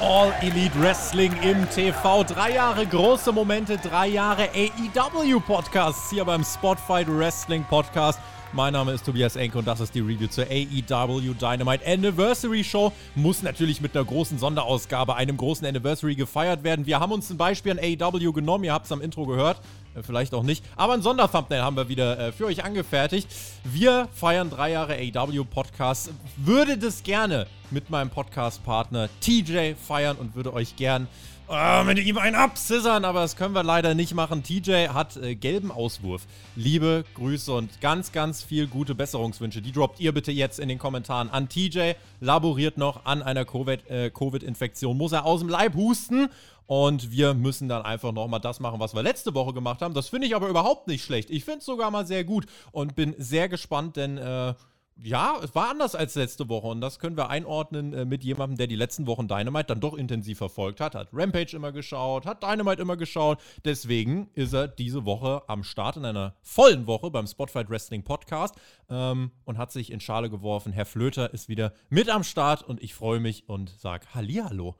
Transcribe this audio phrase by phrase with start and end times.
[0.00, 2.24] All Elite Wrestling im TV.
[2.24, 8.18] Drei Jahre große Momente, drei Jahre AEW Podcasts hier beim Spotfight Wrestling Podcast.
[8.54, 12.92] Mein Name ist Tobias Enke und das ist die Review zur AEW Dynamite Anniversary Show.
[13.14, 16.86] Muss natürlich mit einer großen Sonderausgabe, einem großen Anniversary gefeiert werden.
[16.86, 19.60] Wir haben uns ein Beispiel an AEW genommen, ihr habt es am Intro gehört.
[19.94, 20.64] Äh, vielleicht auch nicht.
[20.76, 23.28] Aber ein Sonderthumbnail haben wir wieder äh, für euch angefertigt.
[23.64, 26.10] Wir feiern drei Jahre AEW Podcast.
[26.36, 31.08] Würde das gerne mit meinem Podcast-Partner TJ feiern und würde euch gern
[31.50, 34.44] äh, mit ihm einen absissern, aber das können wir leider nicht machen.
[34.44, 36.22] TJ hat äh, gelben Auswurf.
[36.54, 39.60] Liebe Grüße und ganz, ganz viel gute Besserungswünsche.
[39.60, 41.94] Die droppt ihr bitte jetzt in den Kommentaren an TJ.
[42.20, 44.96] Laboriert noch an einer äh, Covid-Infektion.
[44.96, 46.28] Muss er aus dem Leib husten
[46.70, 49.92] und wir müssen dann einfach nochmal das machen, was wir letzte Woche gemacht haben.
[49.92, 51.28] Das finde ich aber überhaupt nicht schlecht.
[51.28, 54.54] Ich finde es sogar mal sehr gut und bin sehr gespannt, denn äh,
[55.02, 58.56] ja, es war anders als letzte Woche und das können wir einordnen äh, mit jemandem,
[58.56, 60.94] der die letzten Wochen Dynamite dann doch intensiv verfolgt hat.
[60.94, 63.40] Hat Rampage immer geschaut, hat Dynamite immer geschaut.
[63.64, 68.54] Deswegen ist er diese Woche am Start in einer vollen Woche beim Spotfight Wrestling Podcast
[68.88, 70.72] ähm, und hat sich in Schale geworfen.
[70.72, 74.76] Herr Flöter ist wieder mit am Start und ich freue mich und sage Hallihallo.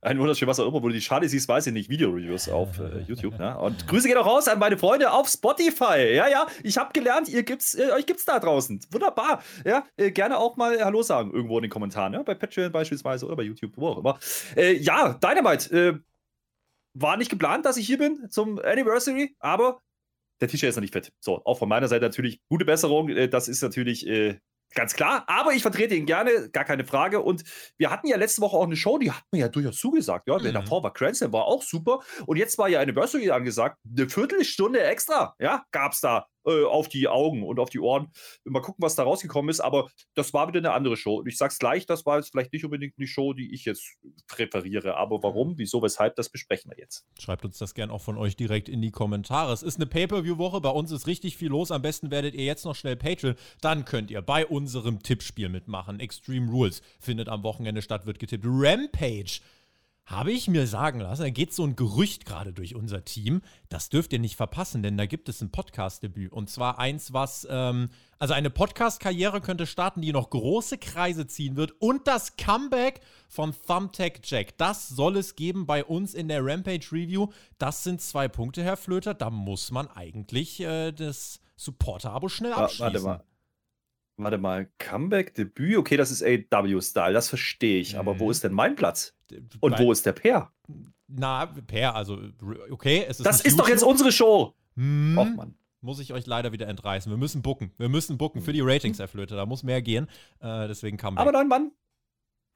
[0.00, 2.78] Ein wunderschön, was auch immer, wo du die Schale siehst, weiß ich nicht, Video-Reviews auf
[2.78, 3.36] äh, YouTube.
[3.36, 3.58] Ne?
[3.58, 6.14] Und Grüße gehen auch raus an meine Freunde auf Spotify.
[6.14, 8.80] Ja, ja, ich habe gelernt, ihr gibt's, äh, euch gibt's da draußen.
[8.92, 9.42] Wunderbar.
[9.64, 12.12] Ja, äh, gerne auch mal Hallo sagen irgendwo in den Kommentaren.
[12.12, 12.22] Ja?
[12.22, 14.20] Bei Patreon beispielsweise oder bei YouTube, wo auch immer.
[14.56, 15.76] Äh, ja, Dynamite.
[15.76, 15.98] Äh,
[16.94, 19.82] war nicht geplant, dass ich hier bin zum Anniversary, aber
[20.40, 21.12] der T-Shirt ist noch nicht fit.
[21.20, 23.08] So, auch von meiner Seite natürlich gute Besserung.
[23.08, 24.06] Äh, das ist natürlich
[24.74, 27.20] Ganz klar, aber ich vertrete ihn gerne, gar keine Frage.
[27.20, 27.42] Und
[27.78, 30.28] wir hatten ja letzte Woche auch eine Show, die hat mir ja durchaus zugesagt.
[30.28, 30.52] Ja, mhm.
[30.52, 32.00] davor war Cranston, war auch super.
[32.26, 33.78] Und jetzt war ja eine Anniversary angesagt.
[33.90, 38.10] Eine Viertelstunde extra, ja, gab es da äh, auf die Augen und auf die Ohren.
[38.44, 39.60] Mal gucken, was da rausgekommen ist.
[39.60, 41.16] Aber das war wieder eine andere Show.
[41.16, 43.98] Und ich sag's gleich, das war jetzt vielleicht nicht unbedingt eine Show, die ich jetzt
[44.26, 44.96] präferiere.
[44.96, 47.06] Aber warum, wieso, weshalb, das besprechen wir jetzt.
[47.18, 49.52] Schreibt uns das gern auch von euch direkt in die Kommentare.
[49.52, 50.60] Es ist eine Pay-Per-View-Woche.
[50.60, 51.70] Bei uns ist richtig viel los.
[51.70, 53.34] Am besten werdet ihr jetzt noch schnell Patreon.
[53.60, 56.00] Dann könnt ihr bei unserem Tippspiel mitmachen.
[56.00, 58.44] Extreme Rules findet am Wochenende statt, wird getippt.
[58.46, 59.40] Rampage
[60.08, 63.42] habe ich mir sagen lassen, da geht so ein Gerücht gerade durch unser Team.
[63.68, 66.32] Das dürft ihr nicht verpassen, denn da gibt es ein Podcast-Debüt.
[66.32, 71.56] Und zwar eins, was, ähm, also eine Podcast-Karriere könnte starten, die noch große Kreise ziehen
[71.56, 71.74] wird.
[71.78, 74.56] Und das Comeback von Thumbtack Jack.
[74.56, 77.28] Das soll es geben bei uns in der Rampage Review.
[77.58, 79.12] Das sind zwei Punkte, Herr Flöter.
[79.12, 82.84] Da muss man eigentlich äh, das Supporter-Abo schnell abschließen.
[82.86, 83.24] Warte mal.
[84.18, 87.96] Warte mal, Comeback, Debüt, okay, das ist AW-Style, das verstehe ich.
[87.96, 88.30] Aber wo mhm.
[88.32, 89.14] ist denn mein Platz?
[89.60, 90.52] Und mein, wo ist der Per?
[91.06, 92.18] Na, Per, also,
[92.70, 93.26] okay, es ist.
[93.26, 93.58] Das ist YouTube.
[93.58, 94.54] doch jetzt unsere Show!
[94.76, 95.54] Hm, Och, Mann.
[95.80, 97.10] Muss ich euch leider wieder entreißen.
[97.10, 97.70] Wir müssen bucken.
[97.78, 99.36] Wir müssen bucken für die Ratings, Herr Flöte.
[99.36, 100.08] Da muss mehr gehen.
[100.40, 101.22] Äh, deswegen Comeback.
[101.22, 101.70] Aber neun Mann,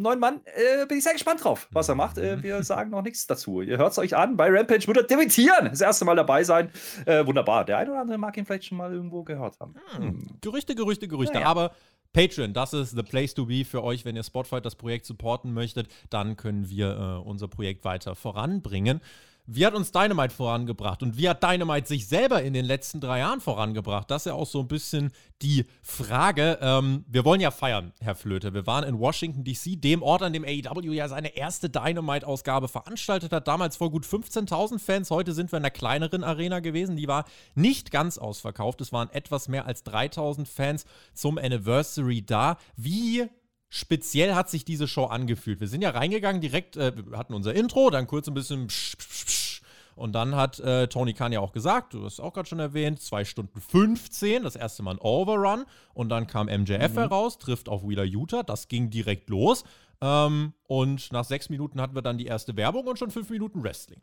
[0.02, 2.18] neuen Mann, äh, bin ich sehr gespannt drauf, was er macht.
[2.18, 3.62] Äh, wir sagen noch nichts dazu.
[3.62, 4.36] Ihr hört es euch an.
[4.36, 5.66] Bei Rampage wird er debütieren.
[5.70, 6.70] Das erste Mal dabei sein.
[7.06, 7.64] Äh, wunderbar.
[7.64, 9.74] Der eine oder andere mag ihn vielleicht schon mal irgendwo gehört haben.
[9.96, 10.26] Hm.
[10.40, 11.34] Gerüchte, Gerüchte, Gerüchte.
[11.34, 11.46] Ja, ja.
[11.46, 11.72] Aber
[12.12, 15.52] Patreon, das ist the place to be für euch, wenn ihr Spotfight das Projekt supporten
[15.52, 15.88] möchtet.
[16.10, 16.90] Dann können wir
[17.24, 19.00] äh, unser Projekt weiter voranbringen.
[19.46, 23.18] Wie hat uns Dynamite vorangebracht und wie hat Dynamite sich selber in den letzten drei
[23.18, 24.08] Jahren vorangebracht?
[24.08, 25.10] Das ist ja auch so ein bisschen
[25.42, 26.58] die Frage.
[26.60, 28.54] Ähm, wir wollen ja feiern, Herr Flöte.
[28.54, 33.32] Wir waren in Washington, D.C., dem Ort, an dem AEW ja seine erste Dynamite-Ausgabe veranstaltet
[33.32, 33.48] hat.
[33.48, 35.10] Damals vor gut 15.000 Fans.
[35.10, 36.96] Heute sind wir in einer kleineren Arena gewesen.
[36.96, 37.24] Die war
[37.56, 38.80] nicht ganz ausverkauft.
[38.80, 42.58] Es waren etwas mehr als 3.000 Fans zum Anniversary da.
[42.76, 43.28] Wie
[43.72, 45.60] speziell hat sich diese Show angefühlt.
[45.60, 48.96] Wir sind ja reingegangen direkt, äh, wir hatten unser Intro, dann kurz ein bisschen psch,
[48.98, 49.62] psch, psch,
[49.96, 53.00] und dann hat äh, Tony Khan ja auch gesagt, du hast auch gerade schon erwähnt,
[53.00, 55.64] 2 Stunden 15, das erste Mal ein Overrun
[55.94, 56.98] und dann kam MJF mhm.
[56.98, 59.64] heraus, trifft auf Wheeler Utah, das ging direkt los
[60.02, 63.62] ähm, und nach sechs Minuten hatten wir dann die erste Werbung und schon fünf Minuten
[63.62, 64.02] Wrestling.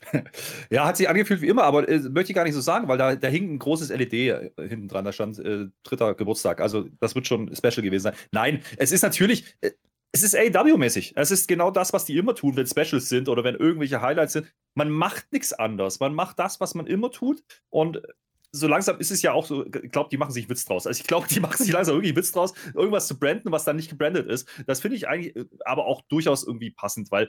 [0.70, 2.98] Ja, hat sich angefühlt wie immer, aber äh, möchte ich gar nicht so sagen, weil
[2.98, 6.60] da, da hing ein großes LED äh, hinten dran, da stand äh, dritter Geburtstag.
[6.60, 8.14] Also das wird schon special gewesen sein.
[8.32, 9.72] Nein, es ist natürlich, äh,
[10.12, 11.12] es ist AW-mäßig.
[11.16, 14.32] Es ist genau das, was die immer tun, wenn Specials sind oder wenn irgendwelche Highlights
[14.32, 14.52] sind.
[14.74, 16.00] Man macht nichts anders.
[16.00, 17.44] Man macht das, was man immer tut.
[17.68, 18.02] Und
[18.52, 20.86] so langsam ist es ja auch so, ich glaube, die machen sich Witz draus.
[20.86, 23.76] Also ich glaube, die machen sich langsam wirklich Witz draus, irgendwas zu branden, was dann
[23.76, 24.48] nicht gebrandet ist.
[24.66, 27.28] Das finde ich eigentlich äh, aber auch durchaus irgendwie passend, weil,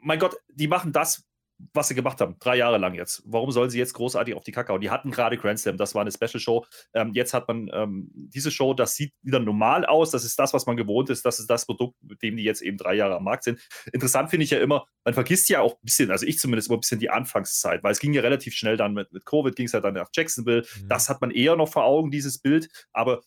[0.00, 1.27] mein Gott, die machen das,
[1.72, 3.22] was sie gemacht haben, drei Jahre lang jetzt.
[3.26, 4.80] Warum sollen sie jetzt großartig auf die Kacke hauen?
[4.80, 6.64] Die hatten gerade Grand Slam, das war eine Special Show.
[6.94, 10.10] Ähm, jetzt hat man ähm, diese Show, das sieht wieder normal aus.
[10.10, 11.24] Das ist das, was man gewohnt ist.
[11.24, 13.60] Das ist das Produkt, mit dem die jetzt eben drei Jahre am Markt sind.
[13.92, 16.76] Interessant finde ich ja immer, man vergisst ja auch ein bisschen, also ich zumindest immer
[16.76, 19.66] ein bisschen die Anfangszeit, weil es ging ja relativ schnell dann mit, mit Covid, ging
[19.66, 20.62] es ja dann nach Jacksonville.
[20.62, 20.88] Mhm.
[20.88, 22.68] Das hat man eher noch vor Augen, dieses Bild.
[22.92, 23.20] Aber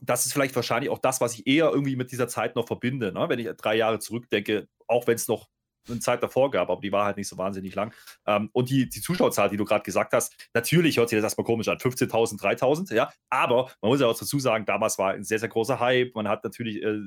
[0.00, 3.12] das ist vielleicht wahrscheinlich auch das, was ich eher irgendwie mit dieser Zeit noch verbinde.
[3.12, 3.28] Ne?
[3.28, 5.48] Wenn ich drei Jahre zurückdenke, auch wenn es noch
[5.88, 7.92] eine Zeit davor gab, aber die war halt nicht so wahnsinnig lang.
[8.26, 11.44] Ähm, und die, die Zuschauerzahl, die du gerade gesagt hast, natürlich hört sich das erstmal
[11.44, 15.24] komisch an, 15.000, 3.000, ja, aber man muss ja auch dazu sagen, damals war ein
[15.24, 16.98] sehr, sehr großer Hype, man hat natürlich äh,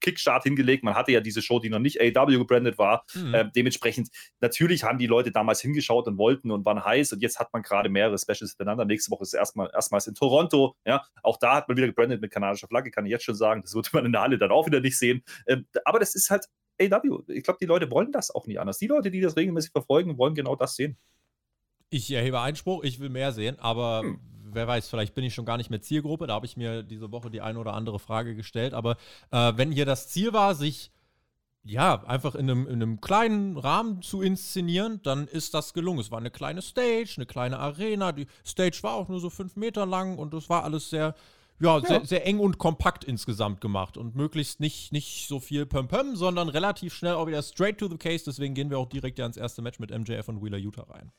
[0.00, 3.34] Kickstart hingelegt, man hatte ja diese Show, die noch nicht AW gebrandet war, mhm.
[3.34, 4.08] äh, dementsprechend,
[4.40, 7.12] natürlich haben die Leute damals hingeschaut und wollten und waren heiß.
[7.12, 10.14] Und jetzt hat man gerade mehrere Specials miteinander, nächste Woche ist es erstmal, erstmals in
[10.14, 13.34] Toronto, ja, auch da hat man wieder gebrandet mit kanadischer Flagge, kann ich jetzt schon
[13.34, 16.14] sagen, das wird man in der Halle dann auch wieder nicht sehen, ähm, aber das
[16.14, 16.46] ist halt
[16.80, 17.22] AW.
[17.28, 18.78] Ich glaube, die Leute wollen das auch nie anders.
[18.78, 20.96] Die Leute, die das regelmäßig verfolgen, wollen genau das sehen.
[21.90, 24.20] Ich erhebe Einspruch, ich will mehr sehen, aber hm.
[24.52, 26.26] wer weiß, vielleicht bin ich schon gar nicht mehr Zielgruppe.
[26.26, 28.74] Da habe ich mir diese Woche die eine oder andere Frage gestellt.
[28.74, 28.96] Aber
[29.30, 30.90] äh, wenn hier das Ziel war, sich
[31.68, 35.98] ja, einfach in einem, in einem kleinen Rahmen zu inszenieren, dann ist das gelungen.
[35.98, 38.12] Es war eine kleine Stage, eine kleine Arena.
[38.12, 41.14] Die Stage war auch nur so fünf Meter lang und es war alles sehr
[41.60, 41.86] ja, ja.
[41.86, 46.48] Sehr, sehr, eng und kompakt insgesamt gemacht und möglichst nicht, nicht so viel Pöm-Pöm, sondern
[46.48, 48.24] relativ schnell auch wieder straight to the case.
[48.24, 51.12] Deswegen gehen wir auch direkt ja ins erste Match mit MJF und Wheeler Utah rein.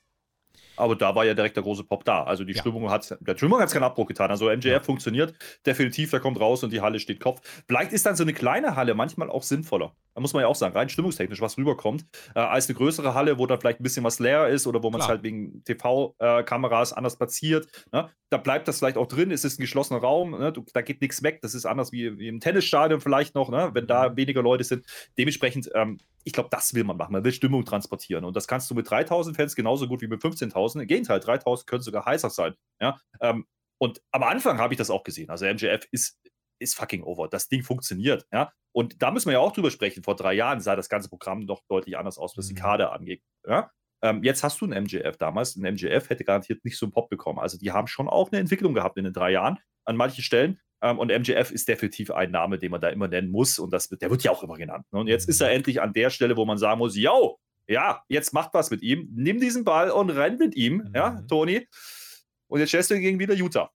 [0.76, 2.24] Aber da war ja direkt der große Pop da.
[2.24, 2.62] Also die ja.
[2.62, 4.30] Stimmung hat, der Stimmung hat es keinen Abbruch getan.
[4.30, 4.80] Also MJF ja.
[4.80, 5.34] funktioniert
[5.66, 7.42] definitiv, der kommt raus und die Halle steht Kopf.
[7.68, 9.96] Vielleicht ist dann so eine kleine Halle manchmal auch sinnvoller.
[10.18, 13.38] Da muss man ja auch sagen, rein stimmungstechnisch, was rüberkommt, äh, als eine größere Halle,
[13.38, 16.92] wo dann vielleicht ein bisschen was leer ist oder wo man es halt wegen TV-Kameras
[16.92, 17.68] anders platziert.
[17.92, 18.10] Ne?
[18.32, 20.52] Da bleibt das vielleicht auch drin, es ist ein geschlossener Raum, ne?
[20.52, 21.42] du, da geht nichts weg.
[21.44, 23.70] Das ist anders wie, wie im Tennisstadion vielleicht noch, ne?
[23.74, 24.18] wenn da mhm.
[24.18, 24.88] weniger Leute sind.
[25.20, 27.14] Dementsprechend, ähm, ich glaube, das will man machen.
[27.14, 28.26] Man will Stimmung transportieren.
[28.26, 30.82] Und das kannst du mit 3000 Fans genauso gut wie mit 15.000.
[30.82, 32.56] Im Gegenteil, 3000 können sogar heißer sein.
[32.82, 32.98] Ja?
[33.22, 33.46] Ähm,
[33.78, 35.30] und am Anfang habe ich das auch gesehen.
[35.30, 36.18] Also MJF ist
[36.60, 37.28] ist fucking over.
[37.28, 38.26] Das Ding funktioniert.
[38.32, 38.52] Ja?
[38.72, 40.04] Und da müssen wir ja auch drüber sprechen.
[40.04, 42.60] Vor drei Jahren sah das ganze Programm noch deutlich anders aus, was die mhm.
[42.60, 43.24] Kader angeht.
[43.48, 43.72] Ja?
[44.02, 45.56] Ähm, jetzt hast du einen MJF damals.
[45.56, 47.40] Ein MJF hätte garantiert nicht so einen Pop bekommen.
[47.40, 50.60] Also die haben schon auch eine Entwicklung gehabt in den drei Jahren an manchen Stellen.
[50.82, 53.60] Ähm, und MJF ist definitiv ein Name, den man da immer nennen muss.
[53.60, 54.86] Und das, der wird ja auch immer genannt.
[54.92, 55.00] Ne?
[55.00, 55.56] Und jetzt ist er mhm.
[55.56, 59.10] endlich an der Stelle, wo man sagen muss: Yo, ja, jetzt macht was mit ihm.
[59.14, 60.92] Nimm diesen Ball und renn mit ihm, mhm.
[60.94, 61.68] ja, Toni.
[62.48, 63.72] Und jetzt stellst du ihn gegen wieder Utah.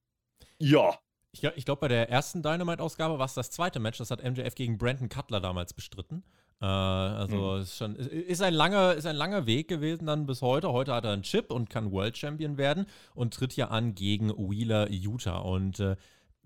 [0.57, 0.97] Ja,
[1.33, 3.97] ich, ich glaube, bei der ersten Dynamite-Ausgabe war es das zweite Match.
[3.97, 6.23] Das hat MJF gegen Brandon Cutler damals bestritten.
[6.61, 7.61] Äh, also mhm.
[7.61, 10.71] ist, schon, ist, ein langer, ist ein langer Weg gewesen dann bis heute.
[10.71, 12.85] Heute hat er einen Chip und kann World Champion werden
[13.15, 15.39] und tritt ja an gegen Wheeler Utah.
[15.39, 15.95] Und äh,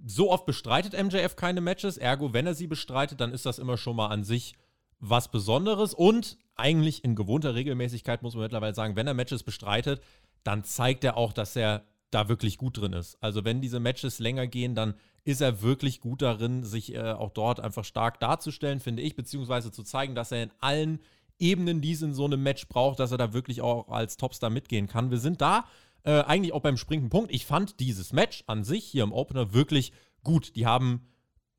[0.06, 1.98] so oft bestreitet MJF keine Matches.
[1.98, 4.56] Ergo, wenn er sie bestreitet, dann ist das immer schon mal an sich
[5.00, 5.94] was Besonderes.
[5.94, 10.01] Und eigentlich in gewohnter Regelmäßigkeit muss man mittlerweile sagen, wenn er Matches bestreitet,
[10.44, 13.18] dann zeigt er auch, dass er da wirklich gut drin ist.
[13.21, 14.94] Also wenn diese Matches länger gehen, dann
[15.24, 19.71] ist er wirklich gut darin, sich äh, auch dort einfach stark darzustellen, finde ich, beziehungsweise
[19.71, 21.00] zu zeigen, dass er in allen
[21.39, 24.50] Ebenen, die es in so einem Match braucht, dass er da wirklich auch als Topstar
[24.50, 25.12] mitgehen kann.
[25.12, 25.65] Wir sind da
[26.04, 27.33] äh, eigentlich auch beim springenden Punkt.
[27.33, 29.92] Ich fand dieses Match an sich hier im Opener wirklich
[30.24, 30.56] gut.
[30.56, 31.07] Die haben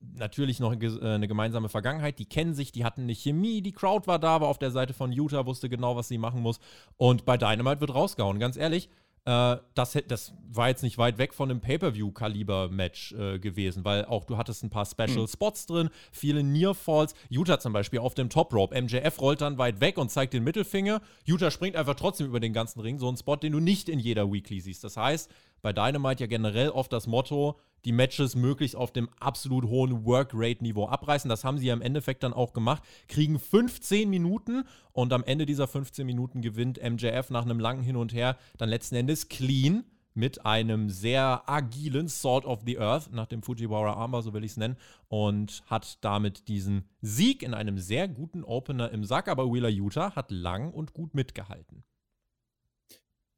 [0.01, 2.19] natürlich noch äh, eine gemeinsame Vergangenheit.
[2.19, 4.95] Die kennen sich, die hatten eine Chemie, die Crowd war da, war auf der Seite
[4.95, 6.59] von Utah, wusste genau, was sie machen muss.
[6.97, 8.39] Und bei Dynamite wird rausgehauen.
[8.39, 8.89] Ganz ehrlich,
[9.29, 14.39] das, das war jetzt nicht weit weg von einem Pay-Per-View-Kaliber-Match äh, gewesen, weil auch du
[14.39, 15.29] hattest ein paar Special mhm.
[15.29, 17.15] Spots drin, viele Near-Falls.
[17.29, 18.81] Utah zum Beispiel auf dem Top-Rope.
[18.81, 21.03] MJF rollt dann weit weg und zeigt den Mittelfinger.
[21.27, 22.99] Utah springt einfach trotzdem über den ganzen Ring.
[22.99, 24.83] So ein Spot, den du nicht in jeder Weekly siehst.
[24.83, 25.31] Das heißt,
[25.63, 30.89] bei Dynamite ja generell oft das Motto, die Matches möglichst auf dem absolut hohen Workrate-Niveau
[30.89, 31.29] abreißen.
[31.29, 32.83] Das haben sie ja im Endeffekt dann auch gemacht.
[33.07, 37.97] Kriegen 15 Minuten und am Ende dieser 15 Minuten gewinnt MJF nach einem langen Hin
[37.97, 39.85] und Her dann letzten Endes clean
[40.19, 44.51] mit einem sehr agilen Sword of the Earth, nach dem Fujiwara Armbar, so will ich
[44.51, 49.29] es nennen, und hat damit diesen Sieg in einem sehr guten Opener im Sack.
[49.29, 51.85] Aber Wheeler Utah hat lang und gut mitgehalten.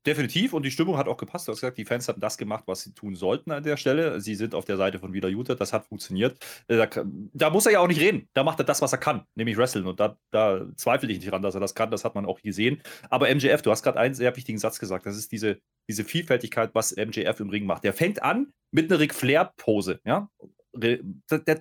[0.06, 1.46] Definitiv und die Stimmung hat auch gepasst.
[1.46, 4.20] Du hast gesagt, die Fans hatten das gemacht, was sie tun sollten an der Stelle.
[4.20, 6.38] Sie sind auf der Seite von Wieder Utah, das hat funktioniert.
[6.68, 6.88] Äh, da,
[7.34, 8.26] da, muss er ja auch nicht reden.
[8.32, 9.86] Da macht er das, was er kann, nämlich wresteln.
[9.86, 11.90] Und da, da zweifle ich nicht dran, dass er das kann.
[11.90, 12.82] Das hat man auch gesehen.
[13.10, 15.04] Aber MJF, du hast gerade einen sehr wichtigen Satz gesagt.
[15.04, 17.84] Das ist diese, diese Vielfältigkeit, was MJF im Ring macht.
[17.84, 20.00] Der fängt an mit einer Ric Flair-Pose.
[20.04, 20.30] Ja?
[20.72, 20.98] Der,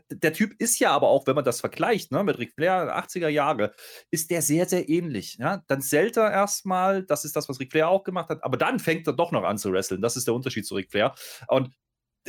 [0.09, 3.27] der, Typ ist ja aber auch, wenn man das vergleicht, ne, mit Ric Flair 80er
[3.27, 3.73] Jahre,
[4.11, 5.37] ist der sehr, sehr ähnlich.
[5.39, 5.63] Ja?
[5.67, 8.79] Dann zählt er erstmal, das ist das, was Ric Flair auch gemacht hat, aber dann
[8.79, 10.01] fängt er doch noch an zu wresteln.
[10.01, 11.15] Das ist der Unterschied zu Ric Flair.
[11.47, 11.71] Und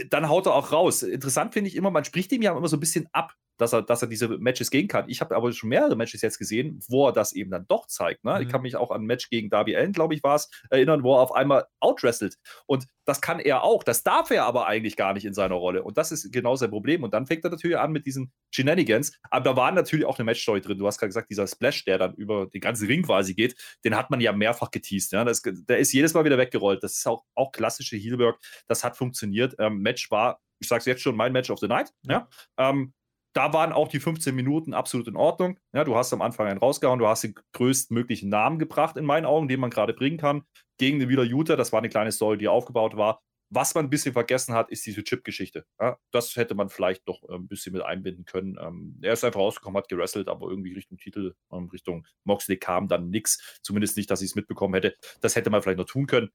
[0.09, 1.03] dann haut er auch raus.
[1.03, 3.83] Interessant finde ich immer, man spricht ihm ja immer so ein bisschen ab, dass er,
[3.83, 5.09] dass er diese Matches gehen kann.
[5.09, 8.25] Ich habe aber schon mehrere Matches jetzt gesehen, wo er das eben dann doch zeigt.
[8.25, 8.35] Ne?
[8.35, 8.43] Mhm.
[8.43, 11.03] Ich kann mich auch an ein Match gegen Darby Allen, glaube ich, war es, erinnern,
[11.03, 12.37] wo er auf einmal outwrestelt.
[12.67, 13.83] Und das kann er auch.
[13.83, 15.83] Das darf er aber eigentlich gar nicht in seiner Rolle.
[15.83, 17.03] Und das ist genau sein Problem.
[17.03, 19.13] Und dann fängt er natürlich an mit diesen Shenanigans.
[19.31, 20.79] Aber da war natürlich auch eine Matchstory drin.
[20.79, 23.97] Du hast gerade gesagt, dieser Splash, der dann über den ganzen Ring quasi geht, den
[23.97, 25.13] hat man ja mehrfach geteased.
[25.13, 25.25] Ja?
[25.25, 26.83] Das, der ist jedes Mal wieder weggerollt.
[26.83, 28.39] Das ist auch, auch klassische Heelwork.
[28.69, 29.55] Das hat funktioniert.
[29.59, 31.91] Ähm, Match war, ich sage es jetzt schon, mein Match of the Night.
[32.07, 32.29] Ja?
[32.59, 32.95] Ähm,
[33.33, 35.59] da waren auch die 15 Minuten absolut in Ordnung.
[35.73, 39.27] Ja, du hast am Anfang einen rausgehauen, du hast den größtmöglichen Namen gebracht, in meinen
[39.27, 40.43] Augen, den man gerade bringen kann,
[40.79, 41.57] gegen den Wieler Utah.
[41.57, 43.23] Das war eine kleine Story, die aufgebaut war.
[43.53, 45.65] Was man ein bisschen vergessen hat, ist diese Chip-Geschichte.
[45.81, 48.57] Ja, das hätte man vielleicht noch äh, ein bisschen mit einbinden können.
[48.61, 52.87] Ähm, er ist einfach rausgekommen, hat gerasselt, aber irgendwie Richtung Titel, ähm, Richtung Moxley kam
[52.87, 53.59] dann nichts.
[53.63, 54.95] Zumindest nicht, dass ich es mitbekommen hätte.
[55.21, 56.31] Das hätte man vielleicht noch tun können.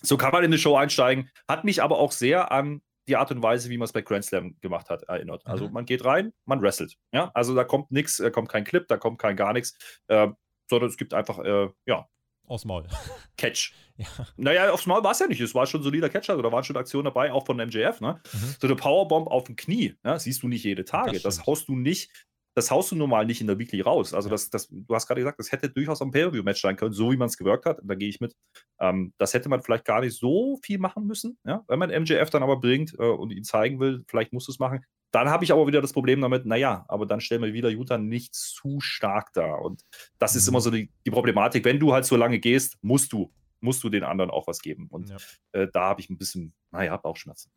[0.00, 1.30] So kann man in die Show einsteigen.
[1.46, 4.24] Hat mich aber auch sehr an die Art und Weise, wie man es bei Grand
[4.24, 5.44] Slam gemacht hat, erinnert.
[5.44, 5.74] Also mhm.
[5.74, 6.96] man geht rein, man wrestelt.
[7.12, 9.76] Ja, also da kommt nichts, da kommt kein Clip, da kommt kein gar nichts,
[10.06, 10.28] äh,
[10.68, 12.08] sondern es gibt einfach, äh, ja.
[12.46, 12.86] Aufs Maul.
[13.36, 13.74] Catch.
[13.96, 14.06] ja.
[14.36, 15.40] Naja, aufs Maul war es ja nicht.
[15.40, 18.00] Es war schon ein solider Catcher, also da waren schon Aktionen dabei, auch von MJF.
[18.00, 18.20] Ne?
[18.32, 18.54] Mhm.
[18.60, 21.12] So eine Powerbomb auf dem Knie, ja, siehst du nicht jede Tage.
[21.12, 22.10] Das, das haust du nicht
[22.60, 24.12] das haust du normal nicht in der Weekly raus.
[24.12, 27.10] Also, das, das, du hast gerade gesagt, das hätte durchaus ein Pay-Per-View-Match sein können, so
[27.10, 27.78] wie man es gewirkt hat.
[27.82, 28.36] Da gehe ich mit.
[28.78, 31.64] Ähm, das hätte man vielleicht gar nicht so viel machen müssen, ja?
[31.68, 34.58] wenn man MJF dann aber bringt äh, und ihn zeigen will, vielleicht musst du es
[34.58, 34.84] machen.
[35.10, 37.98] Dann habe ich aber wieder das Problem damit, naja, aber dann stellen wir wieder Utah
[37.98, 39.54] nicht zu stark da.
[39.54, 39.82] Und
[40.18, 40.50] das ist mhm.
[40.50, 41.64] immer so die, die Problematik.
[41.64, 44.86] Wenn du halt so lange gehst, musst du, musst du den anderen auch was geben.
[44.90, 45.16] Und ja.
[45.52, 47.50] äh, da habe ich ein bisschen, naja, Bauchschmerzen.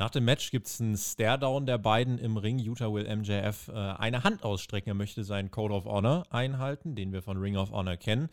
[0.00, 2.58] Nach dem Match gibt es einen Stare-Down der beiden im Ring.
[2.58, 4.88] Utah will MJF äh, eine Hand ausstrecken.
[4.88, 8.30] Er möchte seinen Code of Honor einhalten, den wir von Ring of Honor kennen.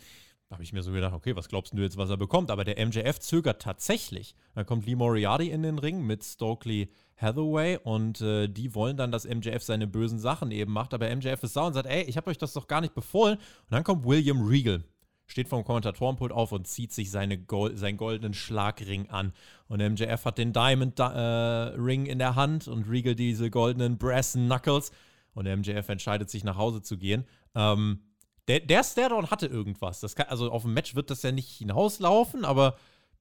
[0.47, 2.51] Da habe ich mir so gedacht, okay, was glaubst du jetzt, was er bekommt?
[2.51, 4.33] Aber der MJF zögert tatsächlich.
[4.55, 9.12] Dann kommt Lee Moriarty in den Ring mit Stokely Hathaway und äh, die wollen dann,
[9.12, 10.93] dass MJF seine bösen Sachen eben macht.
[10.93, 13.36] Aber MJF ist sauer und sagt, ey, ich habe euch das doch gar nicht befohlen.
[13.36, 14.86] Und dann kommt William Regal
[15.27, 19.34] steht vom Kommentatorenpult auf und zieht sich seine Gold, seinen goldenen Schlagring an.
[19.67, 24.34] Und MJF hat den Diamond äh, Ring in der Hand und Regal diese goldenen Brass
[24.34, 24.91] Knuckles.
[25.34, 27.25] Und MJF entscheidet sich nach Hause zu gehen.
[27.53, 28.00] Ähm,
[28.48, 30.01] der, der Stairdown hatte irgendwas.
[30.15, 32.77] Kann, also auf dem Match wird das ja nicht hinauslaufen, aber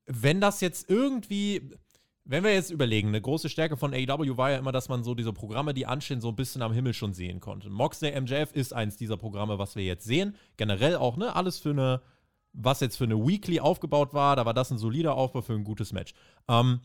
[0.06, 1.70] wenn das jetzt irgendwie
[2.28, 5.14] wenn wir jetzt überlegen, eine große Stärke von AEW war ja immer, dass man so
[5.14, 7.70] diese Programme, die anstehen, so ein bisschen am Himmel schon sehen konnte.
[7.70, 10.34] Moxley MJF ist eins dieser Programme, was wir jetzt sehen.
[10.56, 11.36] Generell auch, ne?
[11.36, 12.02] Alles für eine,
[12.52, 15.62] was jetzt für eine Weekly aufgebaut war, da war das ein solider Aufbau für ein
[15.62, 16.14] gutes Match.
[16.48, 16.80] Ähm,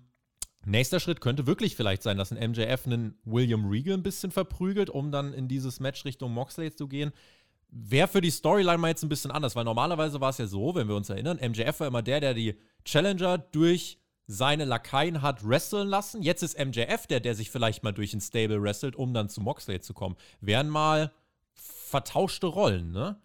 [0.63, 4.91] nächster Schritt könnte wirklich vielleicht sein, dass ein MJF einen William Regal ein bisschen verprügelt,
[4.91, 7.12] um dann in dieses Match Richtung Moxley zu gehen.
[7.69, 10.75] Wäre für die Storyline mal jetzt ein bisschen anders, weil normalerweise war es ja so,
[10.75, 12.55] wenn wir uns erinnern, MJF war immer der, der die
[12.86, 14.00] Challenger durch
[14.31, 16.21] seine Lakaien hat wresteln lassen.
[16.21, 19.41] Jetzt ist MJF der, der sich vielleicht mal durch ein Stable wrestelt, um dann zu
[19.41, 20.15] Moxley zu kommen.
[20.39, 21.11] Wären mal
[21.53, 23.21] vertauschte Rollen, ne?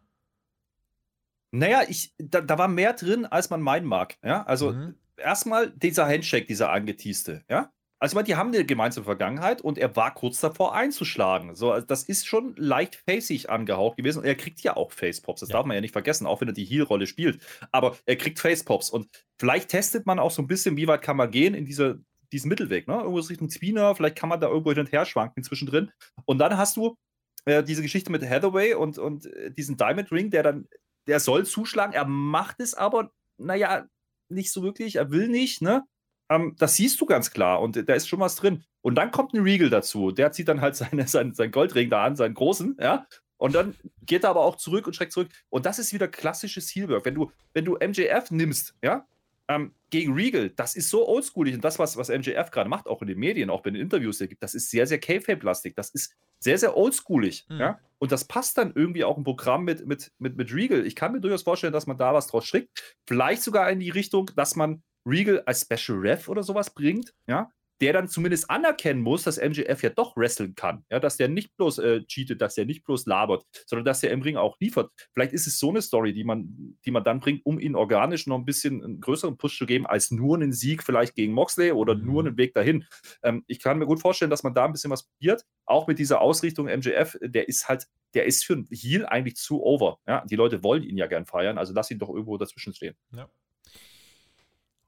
[1.53, 4.19] Naja, ich, da, da war mehr drin, als man meinen mag.
[4.23, 4.97] Ja, also mhm.
[5.17, 7.73] erstmal dieser Handshake, dieser angeteaste, ja.
[7.99, 11.55] Also, ich meine, die haben eine gemeinsame Vergangenheit und er war kurz davor einzuschlagen.
[11.55, 14.19] So, also das ist schon leicht facig angehaucht gewesen.
[14.19, 15.41] Und er kriegt ja auch Facepops.
[15.41, 15.55] Das ja.
[15.55, 17.41] darf man ja nicht vergessen, auch wenn er die Heel-Rolle spielt.
[17.73, 18.91] Aber er kriegt Facepops.
[18.91, 22.03] Und vielleicht testet man auch so ein bisschen, wie weit kann man gehen in diese,
[22.33, 22.87] diesen Mittelweg.
[22.87, 22.97] Ne?
[22.97, 23.95] Irgendwo Richtung Zwiener.
[23.95, 25.91] Vielleicht kann man da irgendwo hin und her schwanken zwischendrin.
[26.27, 26.99] Und dann hast du
[27.47, 30.69] äh, diese Geschichte mit Hathaway und, und äh, diesen Diamond Ring, der dann,
[31.07, 31.95] der soll zuschlagen.
[31.95, 33.87] Er macht es aber, naja,
[34.29, 34.97] nicht so wirklich.
[34.97, 35.85] Er will nicht, ne?
[36.29, 38.65] Ähm, das siehst du ganz klar und da ist schon was drin.
[38.81, 40.13] Und dann kommt ein Regal dazu.
[40.13, 43.07] Der zieht dann halt seine, sein, sein Goldring da an, seinen großen, ja.
[43.39, 45.29] Und dann geht er aber auch zurück und schreckt zurück.
[45.51, 47.05] Und das ist wieder klassisches Heelwork.
[47.05, 49.07] Wenn du, wenn du MJF nimmst, ja,
[49.49, 51.55] ähm, gegen Regal, das ist so oldschoolig.
[51.55, 54.19] Und das, was, was MJF gerade macht, auch in den Medien, auch bei den Interviews,
[54.19, 55.75] der gibt, das ist sehr, sehr K-Fape-lastig.
[55.77, 57.47] Das ist sehr, sehr oldschoolig.
[57.49, 57.61] Mhm.
[57.61, 57.79] Ja?
[57.99, 60.87] Und das passt dann irgendwie auch im Programm mit, mit, mit, mit Regal.
[60.87, 62.97] Ich kann mir durchaus vorstellen, dass man da was draus strickt.
[63.07, 67.51] Vielleicht sogar in die Richtung, dass man Regal als Special Ref oder sowas bringt, ja,
[67.81, 70.85] der dann zumindest anerkennen muss, dass MJF ja doch wresteln kann.
[70.91, 74.13] Ja, dass der nicht bloß äh, cheatet, dass der nicht bloß labert, sondern dass der
[74.13, 74.91] im Ring auch liefert.
[75.13, 78.27] Vielleicht ist es so eine Story, die man, die man dann bringt, um ihn organisch
[78.27, 81.73] noch ein bisschen einen größeren Push zu geben, als nur einen Sieg vielleicht gegen Moxley
[81.73, 82.07] oder mhm.
[82.07, 82.85] nur einen Weg dahin.
[83.23, 85.45] Ähm, ich kann mir gut vorstellen, dass man da ein bisschen was probiert.
[85.67, 89.63] Auch mit dieser Ausrichtung MJF, der ist halt, der ist für einen Heal eigentlich zu
[89.63, 89.99] over.
[90.07, 92.97] Ja, die Leute wollen ihn ja gern feiern, also lass ihn doch irgendwo dazwischen stehen.
[93.13, 93.29] Ja.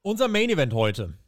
[0.08, 1.18] Unser Main Event heute.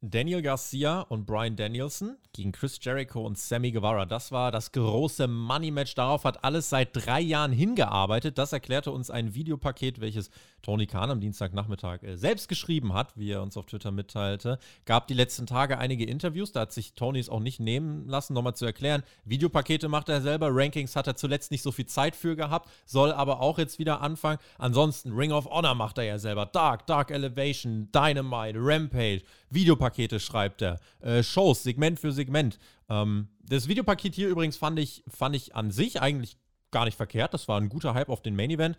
[0.00, 4.06] Daniel Garcia und Brian Danielson gegen Chris Jericho und Sammy Guevara.
[4.06, 5.94] Das war das große Money-Match.
[5.96, 8.38] Darauf hat alles seit drei Jahren hingearbeitet.
[8.38, 10.30] Das erklärte uns ein Videopaket, welches
[10.62, 14.58] Tony Khan am Dienstagnachmittag äh, selbst geschrieben hat, wie er uns auf Twitter mitteilte.
[14.84, 16.52] Gab die letzten Tage einige Interviews.
[16.52, 19.02] Da hat sich Tony es auch nicht nehmen lassen, nochmal zu erklären.
[19.24, 20.48] Videopakete macht er selber.
[20.50, 24.00] Rankings hat er zuletzt nicht so viel Zeit für gehabt, soll aber auch jetzt wieder
[24.00, 24.38] anfangen.
[24.58, 26.46] Ansonsten Ring of Honor macht er ja selber.
[26.46, 29.22] Dark, Dark Elevation, Dynamite, Rampage.
[29.50, 32.58] Videopakete schreibt er, äh, Shows, Segment für Segment.
[32.88, 36.36] Ähm, das Videopaket hier übrigens fand ich, fand ich an sich eigentlich
[36.70, 37.34] gar nicht verkehrt.
[37.34, 38.76] Das war ein guter Hype auf den Main Event.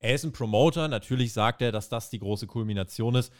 [0.00, 3.32] Er ist ein Promoter, natürlich sagt er, dass das die große Kulmination ist.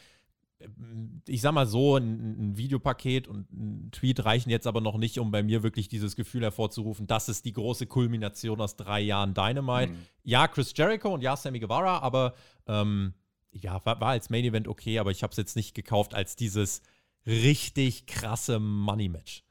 [1.27, 5.17] Ich sag mal so, ein, ein, Videopaket und ein Tweet reichen jetzt aber noch nicht,
[5.17, 9.33] um bei mir wirklich dieses Gefühl hervorzurufen, das ist die große Kulmination aus drei Jahren
[9.33, 9.93] Dynamite.
[9.93, 9.97] Mhm.
[10.23, 12.35] Ja, Chris Jericho und ja, Sammy Guevara, aber
[12.67, 13.15] ähm,
[13.51, 16.35] ja, war, war als Main Event okay, aber ich habe es jetzt nicht gekauft als
[16.35, 16.83] dieses
[17.25, 19.43] richtig krasse Money-Match.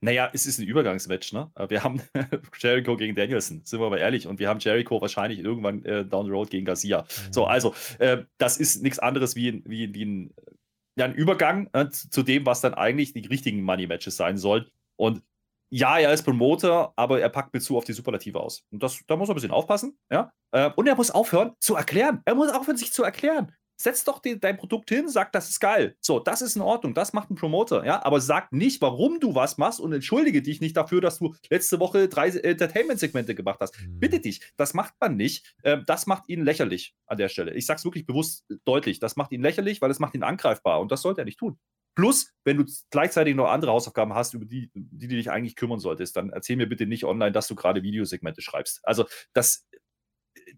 [0.00, 1.50] Naja, es ist ein Übergangsmatch, ne?
[1.68, 2.00] Wir haben
[2.58, 4.28] Jericho gegen Danielson, sind wir aber ehrlich.
[4.28, 7.02] Und wir haben Jericho wahrscheinlich irgendwann äh, down the road gegen Garcia.
[7.02, 7.32] Mhm.
[7.32, 10.34] So, also, äh, das ist nichts anderes wie, wie, wie ein,
[10.96, 14.66] ja, ein Übergang äh, zu dem, was dann eigentlich die richtigen Money-Matches sein sollen.
[14.96, 15.22] Und
[15.70, 18.64] ja, er ist Promoter, aber er packt mir zu auf die Superlative aus.
[18.70, 20.32] Und das, da muss er ein bisschen aufpassen, ja.
[20.52, 22.22] Äh, und er muss aufhören zu erklären.
[22.24, 23.52] Er muss aufhören, sich zu erklären.
[23.80, 25.96] Setz doch die, dein Produkt hin, sag, das ist geil.
[26.00, 28.04] So, das ist in Ordnung, das macht ein Promoter, ja.
[28.04, 31.78] Aber sag nicht, warum du was machst und entschuldige dich nicht dafür, dass du letzte
[31.78, 33.80] Woche drei Entertainment-Segmente gemacht hast.
[33.80, 34.00] Mhm.
[34.00, 35.54] Bitte dich, das macht man nicht.
[35.62, 37.54] Ähm, das macht ihn lächerlich an der Stelle.
[37.54, 38.98] Ich sag's wirklich bewusst deutlich.
[38.98, 41.58] Das macht ihn lächerlich, weil es macht ihn angreifbar und das sollte er nicht tun.
[41.98, 45.80] Plus, wenn du gleichzeitig noch andere Hausaufgaben hast, über die, die du dich eigentlich kümmern
[45.80, 48.78] solltest, dann erzähl mir bitte nicht online, dass du gerade Videosegmente schreibst.
[48.84, 49.66] Also, das,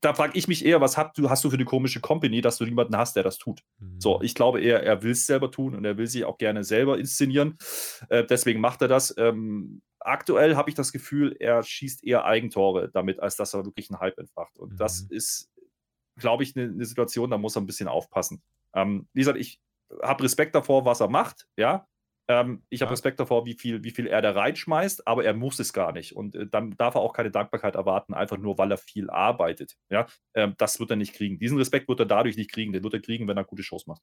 [0.01, 2.59] da frage ich mich eher, was hast du, hast du für eine komische Company, dass
[2.59, 3.63] du niemanden hast, der das tut?
[3.79, 4.01] Mhm.
[4.01, 6.65] So, ich glaube eher, er will es selber tun und er will sich auch gerne
[6.65, 7.59] selber inszenieren.
[8.09, 9.15] Äh, deswegen macht er das.
[9.19, 13.91] Ähm, aktuell habe ich das Gefühl, er schießt eher Eigentore damit, als dass er wirklich
[13.91, 14.59] einen Hype entfacht.
[14.59, 14.77] Und mhm.
[14.77, 15.51] das ist,
[16.17, 18.43] glaube ich, eine ne Situation, da muss er ein bisschen aufpassen.
[18.75, 19.61] Ähm, wie gesagt, ich
[20.03, 21.87] habe Respekt davor, was er macht, ja.
[22.29, 22.93] Ähm, ich habe ja.
[22.93, 26.15] Respekt davor, wie viel, wie viel er da reinschmeißt, aber er muss es gar nicht.
[26.15, 29.77] Und äh, dann darf er auch keine Dankbarkeit erwarten, einfach nur, weil er viel arbeitet.
[29.91, 30.07] Ja?
[30.35, 31.39] Ähm, das wird er nicht kriegen.
[31.39, 32.73] Diesen Respekt wird er dadurch nicht kriegen.
[32.73, 34.03] Den wird er kriegen, wenn er gute Shows macht.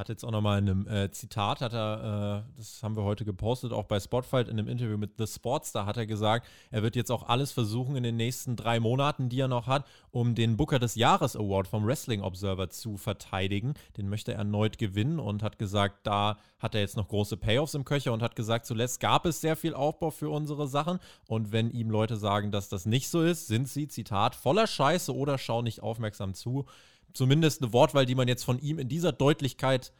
[0.00, 3.26] Hat jetzt auch nochmal in einem äh, Zitat, hat er, äh, das haben wir heute
[3.26, 6.96] gepostet, auch bei Spotfight in einem Interview mit The Sportstar, hat er gesagt, er wird
[6.96, 10.56] jetzt auch alles versuchen in den nächsten drei Monaten, die er noch hat, um den
[10.56, 13.74] Booker des Jahres Award vom Wrestling Observer zu verteidigen.
[13.98, 17.74] Den möchte er erneut gewinnen und hat gesagt, da hat er jetzt noch große Payoffs
[17.74, 21.52] im Köcher und hat gesagt, zuletzt gab es sehr viel Aufbau für unsere Sachen und
[21.52, 25.36] wenn ihm Leute sagen, dass das nicht so ist, sind sie, Zitat, voller Scheiße oder
[25.36, 26.64] schauen nicht aufmerksam zu
[27.12, 29.92] zumindest eine Wortwahl, die man jetzt von ihm in dieser Deutlichkeit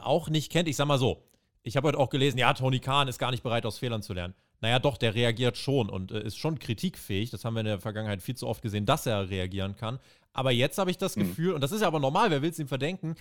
[0.00, 0.68] auch nicht kennt.
[0.68, 1.24] Ich sag mal so,
[1.62, 4.12] ich habe heute auch gelesen, ja, Tony Khan ist gar nicht bereit, aus Fehlern zu
[4.12, 4.34] lernen.
[4.60, 7.30] Naja, doch, der reagiert schon und äh, ist schon kritikfähig.
[7.30, 9.98] Das haben wir in der Vergangenheit viel zu oft gesehen, dass er reagieren kann.
[10.32, 11.22] Aber jetzt habe ich das mhm.
[11.22, 13.14] Gefühl, und das ist ja aber normal, wer will es ihm verdenken,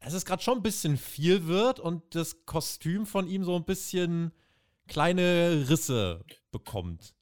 [0.00, 3.64] dass es gerade schon ein bisschen viel wird und das Kostüm von ihm so ein
[3.64, 4.32] bisschen
[4.86, 7.14] kleine Risse bekommt.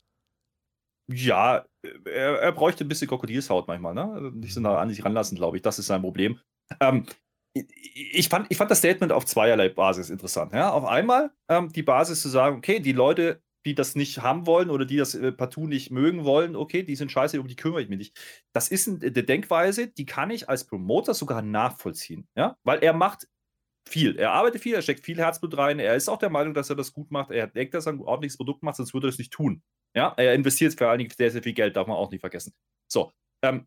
[1.09, 1.64] Ja,
[2.05, 4.05] er, er bräuchte ein bisschen Krokodilshaut manchmal, ne?
[4.12, 5.62] Also nicht so nah an sich ranlassen, glaube ich.
[5.62, 6.38] Das ist sein Problem.
[6.81, 7.07] Ähm,
[7.55, 10.53] ich fand, ich fand das Statement auf zweierlei Basis interessant.
[10.53, 10.71] Ja?
[10.71, 14.71] Auf einmal ähm, die Basis zu sagen, okay, die Leute, die das nicht haben wollen
[14.71, 17.83] oder die das äh, partout nicht mögen wollen, okay, die sind scheiße, um die kümmere
[17.83, 18.21] ich mich nicht.
[18.53, 22.27] Das ist eine Denkweise, die kann ich als Promoter sogar nachvollziehen.
[22.37, 22.57] Ja?
[22.64, 23.29] Weil er macht
[23.87, 24.16] viel.
[24.16, 25.79] Er arbeitet viel, er steckt viel Herzblut rein.
[25.79, 27.31] Er ist auch der Meinung, dass er das gut macht.
[27.31, 29.62] Er denkt, dass er ein ordentliches Produkt macht, sonst würde er es nicht tun.
[29.94, 32.55] Ja, er investiert vor allen Dingen sehr, sehr viel Geld, darf man auch nicht vergessen.
[32.90, 33.66] So, ähm,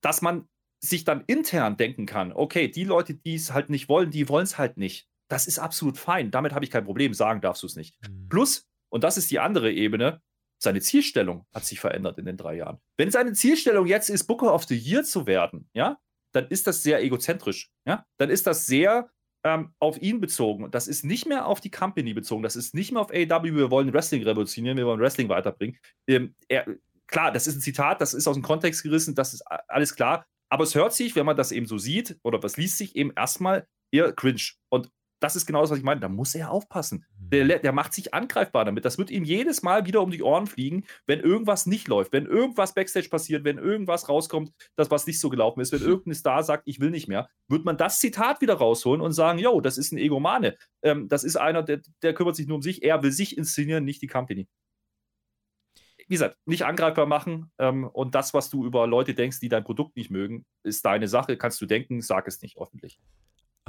[0.00, 0.48] dass man
[0.80, 4.44] sich dann intern denken kann, okay, die Leute, die es halt nicht wollen, die wollen
[4.44, 5.08] es halt nicht.
[5.28, 6.30] Das ist absolut fein.
[6.30, 7.12] Damit habe ich kein Problem.
[7.12, 7.96] Sagen darfst du es nicht.
[8.08, 8.28] Mhm.
[8.28, 10.22] Plus, und das ist die andere Ebene,
[10.60, 12.80] seine Zielstellung hat sich verändert in den drei Jahren.
[12.96, 16.00] Wenn seine Zielstellung jetzt ist, Booker of the Year zu werden, ja,
[16.32, 17.70] dann ist das sehr egozentrisch.
[17.86, 19.10] Ja, dann ist das sehr
[19.44, 20.70] ähm, auf ihn bezogen.
[20.70, 22.42] Das ist nicht mehr auf die Company bezogen.
[22.42, 23.54] Das ist nicht mehr auf AW.
[23.54, 24.76] Wir wollen Wrestling revolutionieren.
[24.76, 25.78] Wir wollen Wrestling weiterbringen.
[26.06, 26.66] Ähm, er,
[27.06, 28.00] klar, das ist ein Zitat.
[28.00, 29.14] Das ist aus dem Kontext gerissen.
[29.14, 30.26] Das ist alles klar.
[30.48, 33.12] Aber es hört sich, wenn man das eben so sieht, oder was liest sich eben
[33.14, 34.42] erstmal eher cringe.
[34.70, 36.00] Und das ist genau das, was ich meine.
[36.00, 37.04] Da muss er aufpassen.
[37.18, 37.30] Mhm.
[37.30, 38.84] Der, der, macht sich angreifbar damit.
[38.84, 42.26] Das wird ihm jedes Mal wieder um die Ohren fliegen, wenn irgendwas nicht läuft, wenn
[42.26, 46.42] irgendwas Backstage passiert, wenn irgendwas rauskommt, das was nicht so gelaufen ist, wenn irgendein Star
[46.42, 49.78] sagt, ich will nicht mehr, wird man das Zitat wieder rausholen und sagen, yo, das
[49.78, 50.56] ist ein Egomane.
[50.82, 52.82] Ähm, das ist einer, der, der kümmert sich nur um sich.
[52.82, 54.48] Er will sich inszenieren, nicht die Company
[56.08, 57.52] wie gesagt, nicht angreifbar machen.
[57.58, 61.06] Ähm, und das, was du über Leute denkst, die dein Produkt nicht mögen, ist deine
[61.06, 61.36] Sache.
[61.36, 62.98] Kannst du denken, sag es nicht öffentlich.